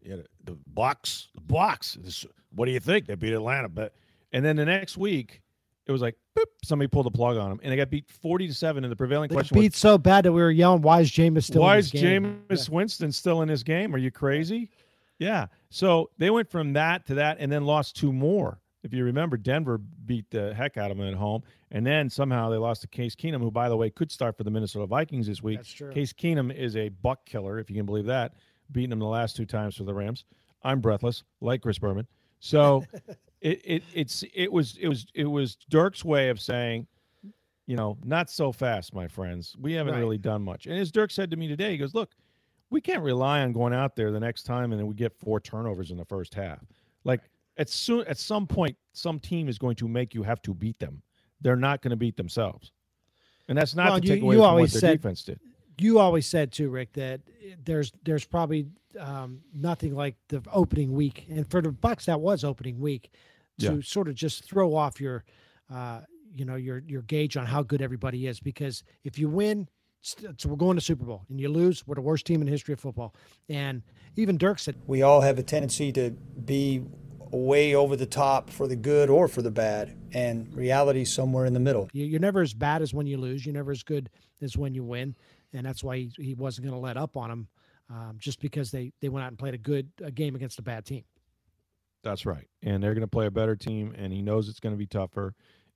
yeah, 0.01 0.15
the 0.43 0.57
box, 0.65 1.27
the 1.35 1.41
box. 1.41 2.25
What 2.55 2.65
do 2.65 2.71
you 2.71 2.79
think? 2.79 3.05
They 3.05 3.15
beat 3.15 3.33
Atlanta, 3.33 3.69
but 3.69 3.93
and 4.31 4.43
then 4.43 4.55
the 4.55 4.65
next 4.65 4.97
week, 4.97 5.42
it 5.85 5.91
was 5.91 6.01
like 6.01 6.15
boop, 6.37 6.45
somebody 6.63 6.87
pulled 6.87 7.05
the 7.05 7.11
plug 7.11 7.37
on 7.37 7.51
him, 7.51 7.59
and 7.63 7.71
they 7.71 7.75
got 7.75 7.89
beat 7.89 8.09
forty 8.09 8.47
to 8.47 8.53
seven. 8.53 8.83
And 8.83 8.91
the 8.91 8.95
prevailing 8.95 9.29
They 9.29 9.35
question 9.35 9.59
beat 9.59 9.75
so 9.75 9.97
bad 9.97 10.25
that 10.25 10.31
we 10.31 10.41
were 10.41 10.51
yelling, 10.51 10.81
"Why 10.81 11.01
is 11.01 11.11
Jameis 11.11 11.43
still? 11.43 11.61
Why 11.61 11.75
in 11.75 11.79
is? 11.79 11.91
Jameis 11.91 12.69
Winston 12.69 13.11
still 13.11 13.41
in 13.41 13.47
this 13.47 13.63
game? 13.63 13.93
Are 13.93 13.99
you 13.99 14.11
crazy? 14.11 14.69
Yeah. 15.19 15.47
So 15.69 16.09
they 16.17 16.29
went 16.29 16.49
from 16.49 16.73
that 16.73 17.05
to 17.07 17.15
that 17.15 17.37
and 17.39 17.51
then 17.51 17.65
lost 17.65 17.95
two 17.95 18.11
more. 18.11 18.59
If 18.83 18.93
you 18.93 19.05
remember, 19.05 19.37
Denver 19.37 19.77
beat 19.77 20.29
the 20.29 20.53
heck 20.53 20.77
out 20.77 20.91
of 20.91 20.97
them 20.97 21.07
at 21.07 21.13
home. 21.13 21.43
And 21.71 21.85
then 21.85 22.09
somehow 22.09 22.49
they 22.49 22.57
lost 22.57 22.81
to 22.81 22.87
Case 22.87 23.15
Keenum, 23.15 23.39
who, 23.39 23.49
by 23.49 23.69
the 23.69 23.77
way, 23.77 23.89
could 23.89 24.11
start 24.11 24.37
for 24.37 24.43
the 24.43 24.51
Minnesota 24.51 24.85
Vikings 24.85 25.27
this 25.27 25.41
week. 25.41 25.59
That's 25.59 25.71
true. 25.71 25.91
Case 25.91 26.11
Keenum 26.11 26.53
is 26.53 26.75
a 26.75 26.89
Buc 26.89 27.17
killer, 27.25 27.59
if 27.59 27.69
you 27.69 27.77
can 27.77 27.85
believe 27.85 28.05
that, 28.05 28.33
beating 28.71 28.89
them 28.89 28.99
the 28.99 29.05
last 29.05 29.37
two 29.37 29.45
times 29.45 29.77
for 29.77 29.83
the 29.85 29.93
Rams. 29.93 30.25
I'm 30.63 30.81
breathless, 30.81 31.23
like 31.39 31.61
Chris 31.61 31.79
Berman. 31.79 32.07
So 32.39 32.83
it, 33.43 33.61
it 33.63 33.83
it's 33.93 34.23
it 34.33 34.51
was 34.51 34.77
it 34.79 34.87
was 34.87 35.05
it 35.13 35.25
was 35.25 35.57
Dirk's 35.69 36.03
way 36.03 36.29
of 36.29 36.39
saying, 36.39 36.87
you 37.67 37.75
know, 37.75 37.97
not 38.03 38.29
so 38.29 38.51
fast, 38.51 38.93
my 38.93 39.07
friends. 39.07 39.55
We 39.59 39.73
haven't 39.73 39.93
Right. 39.93 39.99
really 39.99 40.17
done 40.17 40.41
much. 40.41 40.65
And 40.65 40.79
as 40.79 40.91
Dirk 40.91 41.11
said 41.11 41.29
to 41.31 41.37
me 41.37 41.47
today, 41.47 41.71
he 41.71 41.77
goes, 41.77 41.93
Look, 41.93 42.11
we 42.69 42.81
can't 42.81 43.03
rely 43.03 43.41
on 43.41 43.51
going 43.51 43.73
out 43.73 43.95
there 43.95 44.11
the 44.11 44.19
next 44.19 44.43
time 44.43 44.71
and 44.71 44.79
then 44.79 44.87
we 44.87 44.95
get 44.95 45.13
four 45.19 45.39
turnovers 45.39 45.91
in 45.91 45.97
the 45.97 46.05
first 46.05 46.33
half. 46.33 46.59
Like 47.03 47.21
at 47.57 47.69
soon 47.69 48.05
at 48.07 48.17
some 48.17 48.47
point, 48.47 48.75
some 48.93 49.19
team 49.19 49.47
is 49.49 49.57
going 49.59 49.75
to 49.75 49.87
make 49.87 50.13
you 50.13 50.23
have 50.23 50.41
to 50.43 50.53
beat 50.53 50.79
them. 50.79 51.01
They're 51.41 51.55
not 51.55 51.81
going 51.81 51.91
to 51.91 51.97
beat 51.97 52.15
themselves. 52.17 52.71
And 53.49 53.57
that's 53.57 53.75
not 53.75 53.91
Well, 53.91 53.99
to 53.99 54.07
you- 54.07 54.13
take 54.15 54.23
away 54.23 54.35
from 54.37 54.45
always 54.45 54.73
what 54.73 54.81
their 54.81 54.89
said- 54.91 55.01
defense 55.01 55.23
did. 55.23 55.39
You 55.79 55.99
always 55.99 56.27
said 56.27 56.51
too, 56.51 56.69
Rick, 56.69 56.93
that 56.93 57.19
there's 57.65 57.91
there's 58.03 58.25
probably 58.25 58.67
um, 58.99 59.41
nothing 59.55 59.95
like 59.95 60.15
the 60.29 60.39
opening 60.51 60.93
week, 60.93 61.25
and 61.29 61.49
for 61.49 61.63
the 61.63 61.69
Bucs, 61.71 62.05
that 62.05 62.21
was 62.21 62.43
opening 62.43 62.79
week 62.79 63.09
to 63.59 63.75
Yeah. 63.75 63.81
sort 63.83 64.07
of 64.07 64.15
just 64.15 64.43
throw 64.45 64.75
off 64.75 64.99
your, 64.99 65.23
uh, 65.69 66.01
you 66.35 66.45
know, 66.45 66.55
your 66.55 66.79
your 66.87 67.01
gauge 67.03 67.37
on 67.37 67.45
how 67.45 67.61
good 67.63 67.81
everybody 67.81 68.27
is. 68.27 68.39
Because 68.39 68.83
if 69.03 69.17
you 69.19 69.29
win, 69.29 69.67
so 70.01 70.49
we're 70.49 70.55
going 70.55 70.75
to 70.75 70.81
Super 70.81 71.05
Bowl, 71.05 71.23
and 71.29 71.39
you 71.39 71.49
lose, 71.49 71.85
we're 71.87 71.95
the 71.95 72.01
worst 72.01 72.25
team 72.25 72.41
in 72.41 72.45
the 72.45 72.51
history 72.51 72.73
of 72.73 72.79
football. 72.79 73.15
And 73.49 73.83
even 74.15 74.37
Dirk 74.37 74.59
said, 74.59 74.75
we 74.87 75.01
all 75.01 75.21
have 75.21 75.39
a 75.39 75.43
tendency 75.43 75.91
to 75.93 76.11
be 76.45 76.83
way 77.31 77.73
over 77.73 77.95
the 77.95 78.05
top 78.05 78.49
for 78.49 78.67
the 78.67 78.75
good 78.75 79.09
or 79.09 79.27
for 79.27 79.41
the 79.41 79.49
bad, 79.51 79.95
and 80.13 80.53
reality's 80.53 81.11
somewhere 81.13 81.45
in 81.45 81.53
the 81.53 81.59
middle. 81.59 81.89
You- 81.93 82.05
You're 82.05 82.19
never 82.19 82.41
as 82.41 82.53
bad 82.53 82.81
as 82.81 82.93
when 82.93 83.07
you 83.07 83.17
lose. 83.17 83.45
You're 83.45 83.53
never 83.55 83.71
as 83.71 83.81
good 83.83 84.09
as 84.41 84.55
when 84.57 84.73
you 84.75 84.83
win, 84.83 85.15
and 85.53 85.65
that's 85.65 85.83
why 85.83 85.97
he, 85.97 86.11
he 86.19 86.33
wasn't 86.35 86.65
going 86.67 86.75
to 86.75 86.79
let 86.85 86.97
up 86.97 87.15
on 87.17 87.29
them, 87.29 87.47
um, 87.89 88.15
just 88.19 88.39
because 88.41 88.71
they 88.71 88.91
they 89.01 89.09
went 89.09 89.23
out 89.23 89.29
and 89.29 89.39
played 89.39 89.53
a 89.53 89.57
good 89.57 89.89
a 90.03 90.11
game 90.11 90.35
against 90.35 90.59
a 90.59 90.63
bad 90.63 90.85
team. 90.85 91.03
That's 92.03 92.25
right. 92.25 92.47
And 92.61 92.83
they're 92.83 92.93
going 92.93 93.01
to 93.01 93.07
play 93.07 93.25
a 93.25 93.31
better 93.31 93.55
team 93.55 93.93
and 93.97 94.11
he 94.13 94.21
knows 94.21 94.49
it's 94.49 94.59
going 94.59 94.73
to 94.73 94.77
be 94.77 94.85
tougher. 94.85 95.33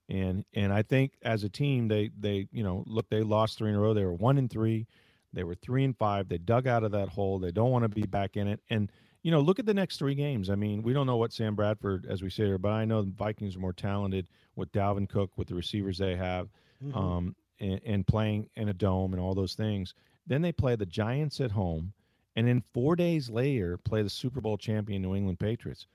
And 0.09 0.45
and 0.53 0.71
I 0.71 0.83
think 0.83 1.13
as 1.23 1.43
a 1.43 1.49
team 1.49 1.87
they 1.87 2.11
they 2.17 2.47
you 2.51 2.63
know, 2.63 2.83
look 2.85 3.09
they 3.09 3.23
lost 3.23 3.57
3 3.57 3.69
in 3.69 3.75
a 3.75 3.79
row. 3.79 3.93
They 3.93 4.05
were 4.05 4.13
1 4.13 4.37
and 4.37 4.49
3. 4.49 4.85
They 5.33 5.43
were 5.43 5.55
3 5.55 5.83
and 5.85 5.97
5. 5.97 6.29
They 6.29 6.37
dug 6.37 6.67
out 6.67 6.83
of 6.83 6.91
that 6.91 7.09
hole. 7.09 7.39
They 7.39 7.51
don't 7.51 7.71
want 7.71 7.83
to 7.83 7.89
be 7.89 8.03
back 8.03 8.37
in 8.37 8.47
it. 8.47 8.61
And 8.69 8.91
you 9.23 9.31
know, 9.31 9.41
look 9.41 9.59
at 9.59 9.65
the 9.65 9.73
next 9.73 9.97
3 9.97 10.15
games. 10.15 10.49
I 10.49 10.55
mean, 10.55 10.83
we 10.83 10.93
don't 10.93 11.07
know 11.07 11.17
what 11.17 11.33
Sam 11.33 11.55
Bradford 11.55 12.05
as 12.07 12.21
we 12.21 12.29
say 12.29 12.45
here, 12.45 12.57
but 12.57 12.71
I 12.71 12.85
know 12.85 13.01
the 13.01 13.11
Vikings 13.11 13.55
are 13.55 13.59
more 13.59 13.73
talented 13.73 14.27
with 14.55 14.71
Dalvin 14.71 15.09
Cook 15.09 15.31
with 15.37 15.47
the 15.47 15.55
receivers 15.55 15.97
they 15.97 16.15
have. 16.15 16.49
Um 16.93 17.35
and, 17.59 17.81
and 17.85 18.05
playing 18.05 18.47
in 18.55 18.69
a 18.69 18.73
dome 18.73 19.13
and 19.13 19.21
all 19.21 19.33
those 19.33 19.55
things. 19.55 19.95
Then 20.27 20.43
they 20.43 20.51
play 20.51 20.75
the 20.75 20.85
Giants 20.85 21.41
at 21.41 21.51
home 21.51 21.93
and 22.35 22.47
then 22.47 22.63
4 22.73 22.95
days 22.95 23.29
later 23.29 23.77
play 23.77 24.03
the 24.03 24.09
Super 24.09 24.41
Bowl 24.41 24.57
champion 24.57 25.01
New 25.01 25.15
England 25.15 25.39
Patriots 25.39 25.87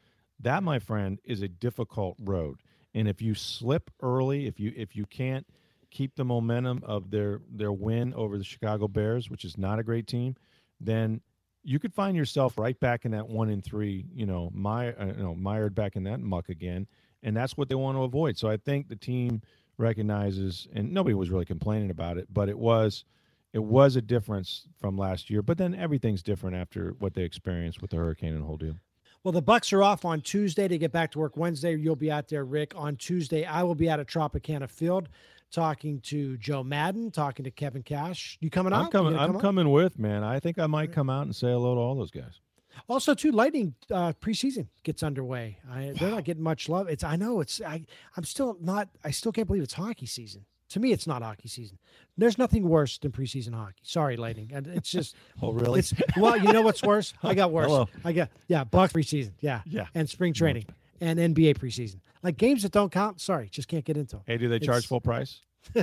that 0.43 0.63
my 0.63 0.79
friend 0.79 1.19
is 1.25 1.43
a 1.43 1.49
difficult 1.49 2.17
road. 2.21 2.59
And 2.95 3.09
if 3.09 3.23
you 3.23 3.35
slip 3.35 3.91
early 4.03 4.47
if 4.47 4.61
you 4.61 4.73
if 4.77 4.95
you 4.95 5.07
can't 5.07 5.47
keep 5.91 6.15
the 6.17 6.25
momentum 6.25 6.83
of 6.85 7.11
their 7.11 7.41
their 7.51 7.73
win 7.73 8.15
over 8.15 8.39
the 8.39 8.45
chicago 8.45 8.89
bears 8.89 9.29
which 9.29 9.45
is 9.45 9.59
not 9.59 9.79
a 9.79 9.83
great 9.83 10.07
team 10.07 10.35
then 10.81 11.21
you 11.65 11.79
could 11.79 11.95
find 11.95 12.17
yourself 12.17 12.59
right 12.59 12.79
back 12.81 13.05
in 13.05 13.11
that 13.13 13.29
one 13.29 13.51
in 13.51 13.63
three 13.63 14.07
you 14.15 14.27
know 14.27 14.51
my 14.53 14.93
uh, 14.95 15.07
you 15.07 15.23
know 15.23 15.35
mired 15.35 15.75
back 15.75 15.97
in 15.97 16.05
that 16.05 16.21
muck 16.21 16.49
again. 16.49 16.87
And 17.25 17.37
that's 17.37 17.57
what 17.57 17.69
they 17.69 17.77
want 17.77 17.97
to 17.97 18.03
avoid. 18.03 18.37
So 18.37 18.49
i 18.49 18.57
think 18.57 18.89
the 18.89 18.97
team 18.97 19.43
recognizes 19.79 20.69
and 20.75 20.93
nobody 20.93 21.15
was 21.15 21.31
really 21.31 21.45
complaining 21.45 21.91
about 21.91 22.19
it 22.19 22.27
but 22.33 22.49
it 22.49 22.59
was 22.59 23.05
it 23.53 23.63
was 23.63 23.97
a 23.97 24.03
difference 24.03 24.67
from 24.81 24.97
last 24.97 25.29
year. 25.31 25.43
But 25.43 25.59
then 25.59 25.75
everything's 25.75 26.23
different 26.23 26.57
after 26.57 26.95
what 26.99 27.15
they 27.15 27.23
experienced 27.23 27.83
with 27.83 27.91
the 27.91 27.99
hurricane 27.99 28.33
and 28.33 28.43
the 28.43 28.47
whole 28.47 28.57
deal 28.57 28.77
Well, 29.25 29.33
the 29.33 29.43
Bucs 29.43 29.73
are 29.73 29.85
off 29.85 30.05
on 30.05 30.21
Tuesday 30.21 30.67
to 30.67 30.77
get 30.79 30.91
back 30.91 31.13
to 31.13 31.21
work 31.21 31.37
Wednesday. 31.37 31.77
You'll 31.77 31.95
be 31.95 32.11
out 32.11 32.29
there, 32.29 32.45
Rick. 32.45 32.73
On 32.75 32.97
Tuesday, 32.97 33.45
I 33.45 33.63
will 33.63 33.77
be 33.77 33.89
out 33.89 34.01
at 34.01 34.09
Tropicana 34.09 34.69
Field 34.69 35.09
talking 35.53 36.01
to 36.01 36.37
Joe 36.39 36.65
Maddon, 36.65 37.13
talking 37.13 37.45
to 37.45 37.51
Kevin 37.53 37.85
Cash. 37.85 38.37
You 38.41 38.51
coming 38.51 38.73
out? 38.73 38.87
I'm 38.87 38.91
coming. 38.91 39.17
I'm 39.17 39.37
out? 39.37 39.41
coming 39.41 39.71
with 39.71 39.97
man. 39.97 40.25
I 40.25 40.41
think 40.41 40.59
I 40.59 40.67
might 40.67 40.93
come 40.93 41.09
out 41.09 41.23
and 41.23 41.37
say 41.37 41.49
hello 41.49 41.77
to 41.77 41.81
all 41.81 41.95
those 41.95 42.11
guys. 42.11 42.41
Also, 42.89 43.15
too, 43.15 43.31
Lightning 43.31 43.75
uh, 43.93 44.13
preseason 44.15 44.67
gets 44.83 45.03
underway. 45.03 45.59
I, 45.71 45.93
they're 45.95 46.11
not 46.11 46.25
getting 46.25 46.43
much 46.43 46.69
love. 46.69 46.89
It's 46.89 47.05
I 47.05 47.15
know 47.15 47.41
it's 47.41 47.61
I. 47.61 47.85
I'm 48.17 48.25
still 48.25 48.57
not. 48.61 48.89
I 49.05 49.13
still 49.13 49.31
can't 49.31 49.47
believe 49.47 49.63
it's 49.63 49.75
hockey 49.75 50.07
season. 50.07 50.47
To 50.73 50.81
me, 50.81 50.93
it's 50.93 51.07
not 51.07 51.23
hockey 51.23 51.49
season. 51.49 51.79
There's 52.19 52.37
nothing 52.39 52.69
worse 52.69 52.99
than 52.99 53.13
preseason 53.13 53.55
hockey. 53.55 53.81
Sorry, 53.83 54.17
Lightning. 54.17 54.51
And 54.55 54.67
It's 54.67 54.91
just. 54.99 55.15
Oh, 55.41 55.53
really? 55.53 55.79
It's 55.81 55.95
well, 56.17 56.37
you 56.37 56.53
know 56.53 56.63
what's 56.63 56.83
worse? 56.83 57.15
I 57.23 57.35
got 57.35 57.51
worse. 57.53 57.67
Hello. 57.67 57.89
I 58.05 58.13
got 58.13 58.31
yeah, 58.49 58.65
Bucs 58.65 58.93
preseason. 58.93 59.33
Yeah, 59.41 59.63
Yeah. 59.67 59.87
and 59.95 60.09
spring 60.09 60.33
training 60.33 60.67
and 61.01 61.19
NBA 61.19 61.57
preseason. 61.59 61.97
Like 62.23 62.37
games 62.37 62.63
that 62.63 62.73
don't 62.73 62.91
count. 62.93 63.21
Sorry, 63.21 63.49
just 63.51 63.69
can't 63.69 63.85
get 63.85 63.97
into. 63.97 64.17
'em. 64.17 64.23
Hey, 64.27 64.39
do 64.39 64.49
they 64.49 64.59
charge 64.59 64.87
full 64.87 65.01
price? 65.01 65.41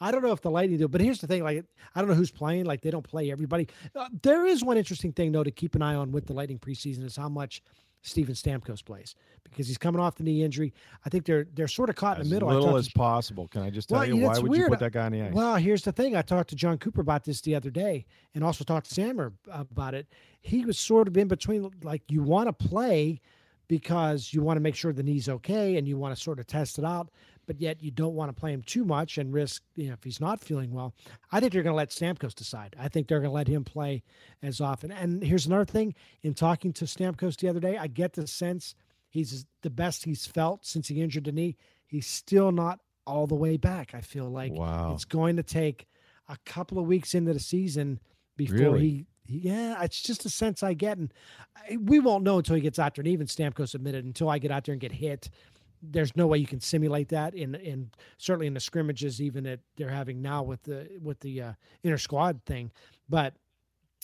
I 0.00 0.10
don't 0.10 0.22
know 0.22 0.32
if 0.32 0.40
the 0.42 0.50
Lightning 0.50 0.78
do, 0.78 0.88
but 0.88 1.00
here's 1.00 1.20
the 1.20 1.26
thing: 1.26 1.42
like, 1.42 1.64
I 1.94 2.00
don't 2.00 2.08
know 2.08 2.14
who's 2.14 2.30
playing. 2.30 2.64
Like, 2.66 2.80
they 2.82 2.90
don't 2.90 3.02
play 3.06 3.30
everybody. 3.30 3.68
Uh, 3.94 4.08
there 4.22 4.44
is 4.46 4.62
one 4.64 4.76
interesting 4.76 5.12
thing 5.12 5.32
though 5.32 5.44
to 5.44 5.50
keep 5.50 5.74
an 5.74 5.82
eye 5.82 5.94
on 5.94 6.12
with 6.12 6.26
the 6.26 6.32
Lightning 6.32 6.58
preseason 6.58 7.04
is 7.04 7.16
how 7.16 7.28
much 7.28 7.62
Steven 8.02 8.34
Stamkos 8.34 8.84
plays 8.84 9.14
because 9.44 9.68
he's 9.68 9.78
coming 9.78 10.00
off 10.00 10.16
the 10.16 10.24
knee 10.24 10.42
injury. 10.42 10.74
I 11.06 11.08
think 11.08 11.24
they're 11.24 11.46
they're 11.54 11.68
sort 11.68 11.88
of 11.88 11.96
caught 11.96 12.18
as 12.18 12.26
in 12.26 12.30
the 12.30 12.36
middle. 12.36 12.48
little 12.48 12.76
as 12.76 12.88
to, 12.88 12.94
possible. 12.94 13.48
Can 13.48 13.62
I 13.62 13.70
just 13.70 13.88
tell 13.88 13.98
well, 13.98 14.08
you 14.08 14.16
why 14.16 14.38
would 14.38 14.50
weird. 14.50 14.62
you 14.62 14.68
put 14.68 14.80
that 14.80 14.92
guy 14.92 15.06
on 15.06 15.12
the 15.12 15.22
ice? 15.22 15.32
Well, 15.32 15.56
here's 15.56 15.82
the 15.82 15.92
thing. 15.92 16.16
I 16.16 16.22
talked 16.22 16.50
to 16.50 16.56
Jon 16.56 16.78
Cooper 16.78 17.00
about 17.00 17.24
this 17.24 17.40
the 17.40 17.54
other 17.54 17.70
day, 17.70 18.04
and 18.34 18.42
also 18.42 18.64
talked 18.64 18.86
to 18.88 18.92
Stammer 18.92 19.32
about 19.52 19.94
it. 19.94 20.08
He 20.40 20.64
was 20.64 20.78
sort 20.78 21.06
of 21.06 21.16
in 21.16 21.28
between, 21.28 21.70
like 21.82 22.02
you 22.08 22.22
want 22.22 22.48
to 22.48 22.68
play 22.68 23.20
because 23.68 24.34
you 24.34 24.42
want 24.42 24.56
to 24.56 24.60
make 24.60 24.74
sure 24.74 24.92
the 24.92 25.02
knee's 25.02 25.28
okay, 25.28 25.76
and 25.76 25.86
you 25.86 25.96
want 25.96 26.14
to 26.14 26.20
sort 26.20 26.40
of 26.40 26.46
test 26.46 26.78
it 26.78 26.84
out, 26.84 27.10
but 27.46 27.60
yet 27.60 27.82
you 27.82 27.90
don't 27.90 28.14
want 28.14 28.34
to 28.34 28.38
play 28.40 28.52
him 28.52 28.62
too 28.62 28.84
much 28.84 29.18
and 29.18 29.32
risk, 29.32 29.62
you 29.74 29.88
know, 29.88 29.94
if 29.94 30.04
he's 30.04 30.20
not 30.20 30.40
feeling 30.40 30.72
well. 30.72 30.94
I 31.30 31.40
think 31.40 31.52
they're 31.52 31.62
going 31.62 31.72
to 31.72 31.76
let 31.76 31.90
Stamkos 31.90 32.34
decide. 32.34 32.76
I 32.78 32.88
think 32.88 33.08
they're 33.08 33.18
going 33.20 33.30
to 33.30 33.34
let 33.34 33.48
him 33.48 33.64
play 33.64 34.02
as 34.42 34.60
often. 34.60 34.90
And 34.92 35.22
here's 35.22 35.46
another 35.46 35.64
thing: 35.64 35.94
in 36.22 36.34
talking 36.34 36.72
to 36.74 36.84
Stamkos 36.84 37.36
the 37.36 37.48
other 37.48 37.60
day, 37.60 37.76
I 37.76 37.86
get 37.88 38.12
the 38.14 38.26
sense 38.26 38.74
he's 39.08 39.44
the 39.62 39.70
best 39.70 40.04
he's 40.04 40.26
felt 40.26 40.64
since 40.64 40.88
he 40.88 41.00
injured 41.02 41.24
the 41.24 41.32
knee. 41.32 41.56
He's 41.86 42.06
still 42.06 42.52
not 42.52 42.80
all 43.06 43.26
the 43.26 43.34
way 43.34 43.56
back. 43.56 43.94
I 43.94 44.00
feel 44.00 44.30
like 44.30 44.52
Wow. 44.52 44.92
it's 44.94 45.04
going 45.04 45.36
to 45.36 45.42
take 45.42 45.86
a 46.28 46.36
couple 46.46 46.78
of 46.78 46.86
weeks 46.86 47.14
into 47.14 47.32
the 47.32 47.40
season 47.40 47.98
before 48.36 48.56
Really? 48.56 48.80
he. 48.88 49.06
Yeah, 49.24 49.82
it's 49.82 50.02
just 50.02 50.24
a 50.24 50.28
sense 50.28 50.62
I 50.64 50.74
get, 50.74 50.98
and 50.98 51.12
uh, 51.70 51.76
we 51.80 52.00
won't 52.00 52.24
know 52.24 52.38
until 52.38 52.56
he 52.56 52.60
gets 52.60 52.78
out 52.78 52.94
there. 52.96 53.02
And 53.02 53.08
even 53.12 53.26
Stamkos 53.28 53.74
admitted, 53.74 54.04
until 54.04 54.28
I 54.28 54.38
get 54.38 54.50
out 54.50 54.64
there 54.64 54.72
and 54.72 54.80
get 54.80 54.92
hit, 54.92 55.30
there's 55.82 56.16
no 56.16 56.26
way 56.26 56.38
you 56.38 56.46
can 56.46 56.60
simulate 56.60 57.08
that. 57.08 57.34
In 57.34 57.54
in 57.56 57.90
certainly 58.18 58.46
in 58.46 58.54
the 58.54 58.60
scrimmages, 58.60 59.20
even 59.20 59.44
that 59.44 59.60
they're 59.76 59.88
having 59.88 60.22
now 60.22 60.42
with 60.42 60.62
the 60.62 60.88
with 61.02 61.20
the 61.20 61.42
uh, 61.42 61.52
inter 61.82 61.98
squad 61.98 62.40
thing, 62.46 62.70
but 63.08 63.34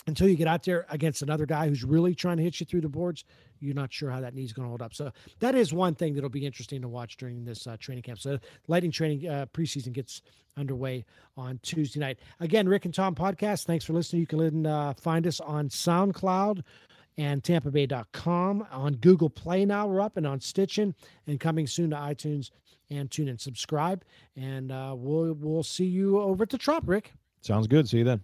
until 0.06 0.28
you 0.28 0.36
get 0.36 0.48
out 0.48 0.62
there 0.62 0.86
against 0.90 1.22
another 1.22 1.44
guy 1.44 1.68
who's 1.68 1.84
really 1.84 2.14
trying 2.14 2.36
to 2.36 2.42
hit 2.42 2.60
you 2.60 2.66
through 2.66 2.80
the 2.80 2.88
boards, 2.88 3.24
you're 3.60 3.74
not 3.74 3.92
sure 3.92 4.10
how 4.10 4.20
that 4.20 4.34
knee's 4.34 4.52
going 4.52 4.64
to 4.64 4.68
hold 4.68 4.80
up. 4.80 4.94
So 4.94 5.12
that 5.40 5.54
is 5.54 5.72
one 5.72 5.94
thing 5.94 6.14
that'll 6.14 6.30
be 6.30 6.46
interesting 6.46 6.80
to 6.82 6.88
watch 6.88 7.16
during 7.16 7.44
this 7.44 7.66
uh, 7.66 7.76
training 7.78 8.02
camp. 8.02 8.18
So 8.18 8.38
Lightning 8.68 8.92
training 8.92 9.28
uh, 9.28 9.46
preseason 9.52 9.92
gets 9.92 10.22
underway 10.56 11.04
on 11.36 11.58
Tuesday 11.62 12.00
night. 12.00 12.18
Again, 12.40 12.68
Rick 12.68 12.84
and 12.84 12.94
Tom 12.94 13.14
podcast. 13.14 13.64
Thanks 13.64 13.84
for 13.84 13.92
listening. 13.92 14.20
You 14.20 14.26
can 14.26 14.66
uh, 14.66 14.94
find 14.94 15.26
us 15.26 15.40
on 15.40 15.68
SoundCloud 15.68 16.62
and 17.18 17.42
TampaBay.com 17.42 18.66
on 18.70 18.94
Google 18.94 19.28
Play. 19.28 19.66
Now 19.66 19.86
we're 19.86 20.00
up 20.00 20.16
and 20.16 20.26
on 20.26 20.40
Stitching 20.40 20.94
and 21.26 21.38
coming 21.38 21.66
soon 21.66 21.90
to 21.90 21.96
iTunes 21.96 22.50
and 22.88 23.10
tune 23.10 23.28
in. 23.28 23.36
Subscribe 23.36 24.04
and 24.36 24.72
uh, 24.72 24.94
we'll 24.96 25.34
we'll 25.34 25.62
see 25.62 25.84
you 25.84 26.20
over 26.20 26.44
at 26.44 26.50
the 26.50 26.58
Trop, 26.58 26.84
Rick. 26.86 27.12
Sounds 27.42 27.66
good. 27.66 27.88
See 27.88 27.98
you 27.98 28.04
then. 28.04 28.20